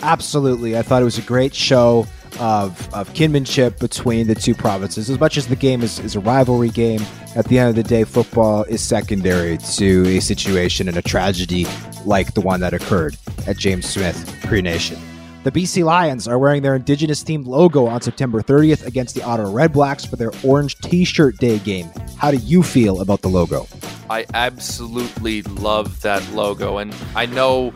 Absolutely. 0.01 0.77
I 0.77 0.81
thought 0.81 1.01
it 1.01 1.05
was 1.05 1.17
a 1.17 1.23
great 1.23 1.53
show 1.53 2.07
of, 2.41 2.93
of 2.93 3.13
kinship 3.13 3.79
between 3.79 4.27
the 4.27 4.35
two 4.35 4.55
provinces. 4.55 5.09
As 5.09 5.19
much 5.19 5.37
as 5.37 5.47
the 5.47 5.55
game 5.55 5.83
is, 5.83 5.99
is 5.99 6.15
a 6.15 6.19
rivalry 6.19 6.69
game, 6.69 7.01
at 7.35 7.45
the 7.45 7.59
end 7.59 7.69
of 7.69 7.75
the 7.75 7.83
day, 7.83 8.03
football 8.03 8.63
is 8.63 8.81
secondary 8.81 9.57
to 9.75 10.03
a 10.07 10.19
situation 10.19 10.87
and 10.87 10.97
a 10.97 11.01
tragedy 11.01 11.67
like 12.03 12.33
the 12.33 12.41
one 12.41 12.59
that 12.59 12.73
occurred 12.73 13.15
at 13.47 13.57
James 13.57 13.85
Smith 13.85 14.35
Cree 14.47 14.61
Nation. 14.61 14.99
The 15.43 15.51
BC 15.51 15.83
Lions 15.83 16.27
are 16.27 16.37
wearing 16.37 16.61
their 16.61 16.75
Indigenous 16.75 17.23
themed 17.23 17.47
logo 17.47 17.85
on 17.85 18.01
September 18.01 18.41
30th 18.41 18.85
against 18.85 19.15
the 19.15 19.23
Ottawa 19.23 19.49
Redblacks 19.49 20.07
for 20.07 20.15
their 20.15 20.31
Orange 20.43 20.77
T 20.79 21.03
shirt 21.03 21.37
day 21.37 21.59
game. 21.59 21.89
How 22.17 22.31
do 22.31 22.37
you 22.37 22.61
feel 22.63 23.01
about 23.01 23.21
the 23.21 23.27
logo? 23.27 23.67
I 24.09 24.25
absolutely 24.33 25.41
love 25.43 26.01
that 26.01 26.27
logo. 26.33 26.79
And 26.79 26.93
I 27.15 27.25
know 27.27 27.73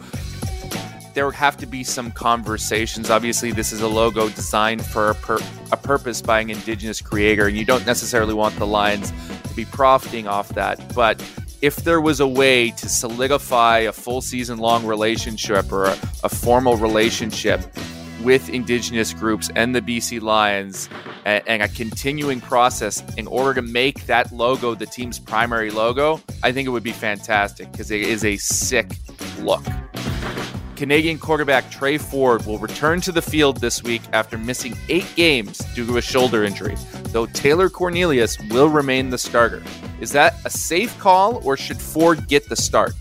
there 1.16 1.26
would 1.26 1.34
have 1.34 1.58
to 1.58 1.66
be 1.66 1.84
some 1.84 2.12
conversations. 2.12 3.10
Obviously, 3.10 3.52
this 3.52 3.72
is 3.72 3.82
a 3.82 3.88
logo 3.88 4.28
designed 4.30 4.86
for 4.86 5.10
a, 5.10 5.16
pur- 5.16 5.40
a 5.72 5.78
purpose 5.78 6.22
by 6.22 6.42
an 6.42 6.50
Indigenous 6.50 7.02
creator, 7.02 7.48
and 7.48 7.58
you 7.58 7.66
don't 7.66 7.86
necessarily 7.86 8.34
want 8.34 8.54
the 8.58 8.68
Lions 8.68 9.12
to 9.44 9.54
be 9.56 9.66
profiting 9.66 10.28
off 10.28 10.50
that. 10.50 10.94
But 10.94 11.24
if 11.62 11.78
there 11.78 12.02
was 12.02 12.20
a 12.20 12.28
way 12.28 12.72
to 12.72 12.90
solidify 12.90 13.80
a 13.80 13.94
full 13.94 14.22
season 14.22 14.60
long 14.60 14.86
relationship 14.86 15.72
or 15.72 15.86
a, 15.86 15.98
a, 16.26 16.30
formal 16.30 16.76
relationship 16.76 17.62
with 18.22 18.50
Indigenous 18.50 19.14
groups 19.14 19.50
and 19.56 19.74
the 19.74 19.82
BC 19.82 20.22
Lions 20.22 20.90
and, 21.24 21.42
and, 21.48 21.62
a 21.62 21.70
continuing 21.70 22.42
process 22.42 23.02
in 23.16 23.26
order 23.28 23.54
to 23.54 23.62
make 23.62 24.06
that 24.08 24.34
logo 24.34 24.76
the 24.76 24.86
team's 24.86 25.18
primary 25.18 25.72
logo, 25.72 26.22
I 26.44 26.52
think 26.52 26.68
it 26.68 26.72
would 26.72 26.84
be 26.84 26.92
fantastic 26.92 27.72
because 27.72 27.90
it 27.90 28.02
is 28.02 28.26
a 28.26 28.36
sick 28.36 28.92
look. 29.40 29.64
Canadian 30.76 31.18
quarterback 31.18 31.70
Tre 31.72 31.98
Ford 31.98 32.46
will 32.46 32.58
return 32.58 33.02
to 33.02 33.12
the 33.12 33.22
field 33.22 33.58
this 33.58 33.82
week 33.82 34.02
after 34.14 34.38
missing 34.38 34.76
eight 34.90 35.08
games 35.16 35.60
due 35.74 35.86
to 35.86 35.98
a 35.98 36.02
shoulder 36.02 36.44
injury, 36.44 36.76
though 37.06 37.26
Taylor 37.28 37.70
Cornelius 37.70 38.38
will 38.50 38.70
remain 38.70 39.10
the 39.10 39.18
starter. 39.18 39.64
Is 40.02 40.12
that 40.12 40.36
a 40.46 40.50
safe 40.50 40.98
call, 41.00 41.42
or 41.46 41.56
should 41.56 41.82
Ford 41.82 42.28
get 42.28 42.50
the 42.50 42.56
start? 42.56 42.94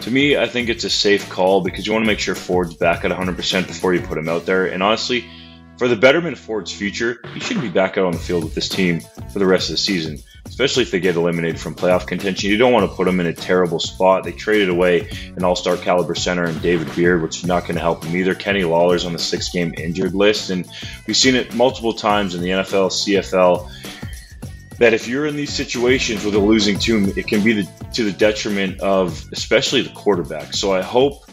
To 0.00 0.10
me, 0.10 0.36
I 0.36 0.46
think 0.46 0.68
it's 0.68 0.84
a 0.84 0.90
safe 0.90 1.28
call 1.30 1.62
because 1.62 1.86
you 1.86 1.92
want 1.94 2.04
to 2.04 2.06
make 2.06 2.18
sure 2.18 2.34
Ford's 2.34 2.74
back 2.74 3.06
at 3.06 3.10
100% 3.10 3.66
before 3.66 3.94
you 3.94 4.02
put 4.02 4.18
him 4.18 4.28
out 4.28 4.44
there. 4.44 4.66
And 4.66 4.82
honestly, 4.82 5.24
for 5.76 5.88
the 5.88 5.96
betterment 5.96 6.34
of 6.34 6.38
Ford's 6.38 6.72
future, 6.72 7.20
he 7.32 7.40
shouldn't 7.40 7.64
be 7.64 7.70
back 7.70 7.98
out 7.98 8.06
on 8.06 8.12
the 8.12 8.18
field 8.18 8.44
with 8.44 8.54
this 8.54 8.68
team 8.68 9.00
for 9.32 9.38
the 9.38 9.46
rest 9.46 9.70
of 9.70 9.74
the 9.74 9.78
season, 9.78 10.18
especially 10.46 10.84
if 10.84 10.90
they 10.90 11.00
get 11.00 11.16
eliminated 11.16 11.58
from 11.58 11.74
playoff 11.74 12.06
contention. 12.06 12.50
You 12.50 12.56
don't 12.56 12.72
want 12.72 12.88
to 12.88 12.96
put 12.96 13.06
them 13.06 13.18
in 13.18 13.26
a 13.26 13.32
terrible 13.32 13.80
spot. 13.80 14.22
They 14.22 14.32
traded 14.32 14.68
away 14.68 15.08
an 15.36 15.42
all 15.42 15.56
star 15.56 15.76
caliber 15.76 16.14
center 16.14 16.44
and 16.44 16.60
David 16.62 16.94
Beard, 16.94 17.22
which 17.22 17.38
is 17.38 17.44
not 17.44 17.62
going 17.62 17.74
to 17.74 17.80
help 17.80 18.02
them 18.02 18.16
either. 18.16 18.34
Kenny 18.34 18.62
Lawler's 18.62 19.04
on 19.04 19.12
the 19.12 19.18
six 19.18 19.48
game 19.48 19.74
injured 19.76 20.14
list, 20.14 20.50
and 20.50 20.68
we've 21.06 21.16
seen 21.16 21.34
it 21.34 21.54
multiple 21.54 21.92
times 21.92 22.34
in 22.34 22.40
the 22.40 22.50
NFL, 22.50 22.90
CFL. 22.90 23.70
That 24.78 24.92
if 24.92 25.06
you're 25.06 25.26
in 25.26 25.36
these 25.36 25.52
situations 25.52 26.24
with 26.24 26.34
a 26.34 26.38
losing 26.38 26.78
team, 26.78 27.12
it 27.16 27.28
can 27.28 27.44
be 27.44 27.62
the, 27.62 27.68
to 27.92 28.02
the 28.02 28.10
detriment 28.10 28.80
of 28.80 29.24
especially 29.32 29.82
the 29.82 29.90
quarterback. 29.90 30.52
So 30.52 30.72
I 30.72 30.82
hope 30.82 31.24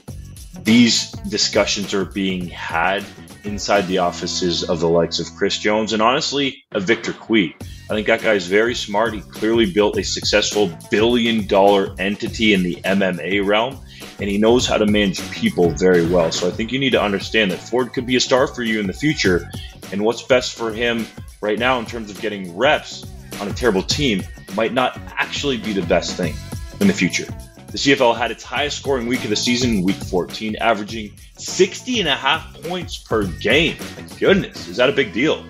these 0.64 1.12
discussions 1.12 1.94
are 1.94 2.06
being 2.06 2.48
had 2.48 3.04
inside 3.44 3.88
the 3.88 3.98
offices 3.98 4.64
of 4.64 4.80
the 4.80 4.90
likes 4.90 5.20
of 5.20 5.34
Chris 5.36 5.58
Jones 5.58 5.94
and 5.94 6.02
honestly, 6.02 6.64
a 6.72 6.80
Victor 6.80 7.14
Cui. 7.14 7.56
I 7.90 7.94
think 7.94 8.08
that 8.08 8.22
guy 8.22 8.34
is 8.34 8.48
very 8.48 8.76
smart. 8.76 9.14
He 9.14 9.22
clearly 9.22 9.72
built 9.72 9.98
a 9.98 10.04
successful 10.04 10.72
billion 10.90 11.48
dollar 11.48 11.94
entity 12.00 12.54
in 12.54 12.64
the 12.64 12.76
MMA 12.76 13.46
realm, 13.46 13.78
and 14.20 14.30
he 14.30 14.38
knows 14.38 14.66
how 14.66 14.78
to 14.78 14.86
manage 14.86 15.20
people 15.32 15.72
very 15.72 16.06
well. 16.06 16.32
So 16.32 16.48
I 16.48 16.52
think 16.52 16.72
you 16.72 16.80
need 16.80 16.92
to 16.92 17.02
understand 17.02 17.52
that 17.52 17.60
Ford 17.60 17.92
could 17.92 18.06
be 18.06 18.16
a 18.16 18.20
star 18.20 18.48
for 18.48 18.64
you 18.64 18.80
in 18.80 18.88
the 18.88 18.94
future, 18.94 19.50
and 19.92 20.04
what's 20.04 20.22
best 20.22 20.56
for 20.56 20.72
him 20.72 21.06
right 21.42 21.60
now 21.60 21.80
in 21.80 21.86
terms 21.86 22.10
of 22.10 22.22
getting 22.22 22.56
reps 22.56 23.06
on 23.42 23.48
a 23.48 23.54
terrible 23.54 23.84
team 23.84 24.24
might 24.56 24.74
not 24.74 25.00
actually 25.18 25.58
be 25.58 25.74
the 25.74 25.86
best 25.88 26.16
thing 26.16 26.34
in 26.80 26.88
the 26.88 26.94
future. 26.94 27.28
The 27.72 27.78
CFL 27.78 28.18
had 28.18 28.32
its 28.32 28.44
highest 28.44 28.76
scoring 28.78 29.08
week 29.08 29.24
of 29.24 29.30
the 29.30 29.36
season, 29.38 29.82
week 29.82 29.96
14, 29.96 30.58
averaging 30.58 31.14
60 31.38 32.02
and 32.02 32.10
a 32.10 32.16
half 32.16 32.54
points 32.64 32.98
per 32.98 33.28
game. 33.40 33.78
My 33.96 34.04
goodness, 34.20 34.68
is 34.68 34.76
that 34.76 34.90
a 34.90 34.92
big 34.92 35.14
deal? 35.14 35.46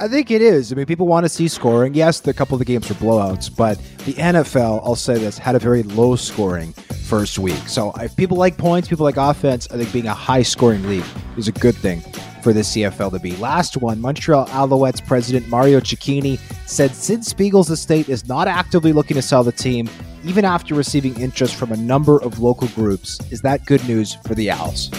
I 0.00 0.08
think 0.08 0.32
it 0.32 0.42
is. 0.42 0.72
I 0.72 0.74
mean, 0.74 0.86
people 0.86 1.06
want 1.06 1.24
to 1.24 1.28
see 1.28 1.46
scoring. 1.46 1.94
Yes, 1.94 2.26
a 2.26 2.34
couple 2.34 2.56
of 2.56 2.58
the 2.58 2.64
games 2.64 2.88
were 2.88 2.96
blowouts, 2.96 3.56
but 3.56 3.78
the 4.04 4.14
NFL, 4.14 4.80
I'll 4.82 4.96
say 4.96 5.14
this, 5.14 5.38
had 5.38 5.54
a 5.54 5.60
very 5.60 5.84
low 5.84 6.16
scoring 6.16 6.72
first 7.04 7.38
week. 7.38 7.68
So 7.68 7.92
if 8.00 8.16
people 8.16 8.36
like 8.36 8.58
points, 8.58 8.88
people 8.88 9.04
like 9.04 9.16
offense, 9.16 9.68
I 9.70 9.76
think 9.76 9.92
being 9.92 10.08
a 10.08 10.14
high 10.14 10.42
scoring 10.42 10.82
league 10.88 11.04
is 11.36 11.46
a 11.46 11.52
good 11.52 11.76
thing 11.76 12.00
for 12.42 12.52
the 12.52 12.62
CFL 12.62 13.12
to 13.12 13.20
be. 13.20 13.36
Last 13.36 13.76
one, 13.76 14.00
Montreal 14.00 14.46
Alouettes 14.46 15.06
president 15.06 15.46
Mario 15.46 15.78
Cecchini 15.78 16.40
said 16.68 16.92
Sid 16.96 17.24
Spiegel's 17.24 17.70
estate 17.70 18.08
is 18.08 18.26
not 18.26 18.48
actively 18.48 18.92
looking 18.92 19.14
to 19.14 19.22
sell 19.22 19.44
the 19.44 19.52
team, 19.52 19.88
even 20.24 20.44
after 20.44 20.74
receiving 20.74 21.18
interest 21.20 21.54
from 21.54 21.72
a 21.72 21.76
number 21.76 22.20
of 22.22 22.38
local 22.38 22.68
groups. 22.68 23.20
Is 23.30 23.42
that 23.42 23.66
good 23.66 23.86
news 23.86 24.14
for 24.26 24.34
the 24.34 24.50
Owls? 24.50 24.90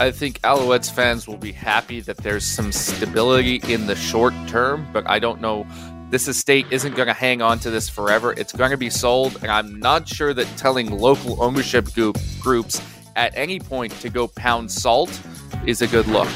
I 0.00 0.12
think 0.12 0.40
Alouettes 0.42 0.90
fans 0.90 1.26
will 1.26 1.36
be 1.36 1.50
happy 1.50 2.00
that 2.00 2.18
there's 2.18 2.44
some 2.44 2.70
stability 2.70 3.56
in 3.68 3.86
the 3.86 3.96
short 3.96 4.34
term, 4.46 4.86
but 4.92 5.08
I 5.10 5.18
don't 5.18 5.40
know. 5.40 5.66
This 6.10 6.28
estate 6.28 6.66
isn't 6.70 6.94
going 6.94 7.08
to 7.08 7.14
hang 7.14 7.42
on 7.42 7.58
to 7.60 7.70
this 7.70 7.88
forever. 7.88 8.32
It's 8.32 8.52
going 8.52 8.70
to 8.70 8.76
be 8.76 8.90
sold, 8.90 9.36
and 9.42 9.50
I'm 9.50 9.78
not 9.80 10.06
sure 10.06 10.32
that 10.34 10.46
telling 10.56 10.90
local 10.90 11.42
ownership 11.42 11.92
group, 11.92 12.16
groups 12.40 12.80
at 13.16 13.36
any 13.36 13.58
point 13.58 13.92
to 14.00 14.08
go 14.08 14.28
pound 14.28 14.70
salt 14.70 15.20
is 15.66 15.82
a 15.82 15.86
good 15.88 16.06
look 16.06 16.28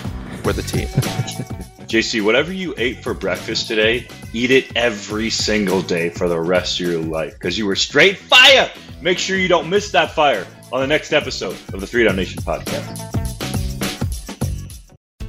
for 0.43 0.53
the 0.53 0.63
team. 0.63 0.89
JC, 1.93 2.23
whatever 2.23 2.55
you 2.55 2.73
ate 2.79 3.03
for 3.03 3.13
breakfast 3.13 3.69
today, 3.69 4.09
eat 4.33 4.51
it 4.51 4.75
every 4.75 5.29
single 5.29 5.83
day 5.83 6.09
for 6.09 6.27
the 6.27 6.41
rest 6.41 6.81
of 6.81 6.87
your 6.87 6.99
life 6.99 7.35
because 7.35 7.59
you 7.59 7.67
were 7.67 7.77
straight 7.77 8.17
fire. 8.17 8.73
Make 9.03 9.19
sure 9.19 9.37
you 9.37 9.47
don't 9.47 9.69
miss 9.69 9.91
that 9.91 10.13
fire 10.13 10.47
on 10.73 10.81
the 10.81 10.87
next 10.87 11.13
episode 11.13 11.55
of 11.75 11.81
the 11.81 11.87
Three 11.87 12.05
Down 12.05 12.17
Nation 12.17 12.41
podcast. 12.41 12.97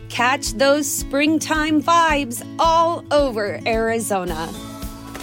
Catch 0.07 0.53
those 0.53 0.89
springtime 0.89 1.81
vibes 1.83 2.47
all 2.57 3.03
over 3.11 3.59
Arizona. 3.67 4.49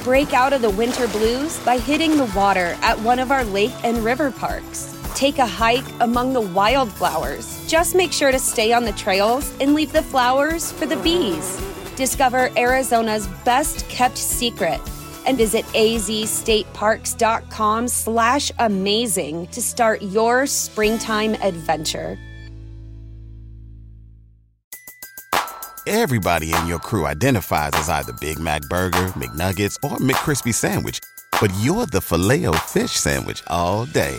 Break 0.04 0.34
out 0.34 0.52
of 0.52 0.60
the 0.60 0.68
winter 0.68 1.08
blues 1.08 1.58
by 1.60 1.78
hitting 1.78 2.18
the 2.18 2.30
water 2.36 2.76
at 2.82 3.00
one 3.00 3.18
of 3.18 3.30
our 3.30 3.44
lake 3.44 3.72
and 3.82 4.04
river 4.04 4.30
parks. 4.30 4.94
Take 5.14 5.38
a 5.38 5.46
hike 5.46 5.88
among 6.00 6.34
the 6.34 6.42
wildflowers. 6.42 7.59
Just 7.70 7.94
make 7.94 8.10
sure 8.10 8.32
to 8.32 8.38
stay 8.40 8.72
on 8.72 8.82
the 8.82 8.90
trails 8.92 9.54
and 9.60 9.74
leave 9.74 9.92
the 9.92 10.02
flowers 10.02 10.72
for 10.72 10.86
the 10.86 10.96
bees. 10.96 11.56
Discover 11.94 12.50
Arizona's 12.56 13.28
best 13.44 13.88
kept 13.88 14.18
secret 14.18 14.80
and 15.24 15.38
visit 15.38 15.64
azstateparks.com 15.66 17.86
slash 17.86 18.50
amazing 18.58 19.46
to 19.48 19.60
start 19.62 20.02
your 20.02 20.48
springtime 20.48 21.34
adventure. 21.34 22.18
Everybody 25.86 26.52
in 26.52 26.66
your 26.66 26.80
crew 26.80 27.06
identifies 27.06 27.70
as 27.74 27.88
either 27.88 28.12
Big 28.14 28.40
Mac 28.40 28.62
Burger, 28.62 29.06
McNuggets, 29.14 29.76
or 29.84 29.96
McCrispy 29.98 30.52
Sandwich, 30.52 30.98
but 31.40 31.52
you're 31.60 31.86
the 31.86 32.00
Filet-O-Fish 32.00 32.90
Sandwich 32.90 33.44
all 33.46 33.86
day. 33.86 34.18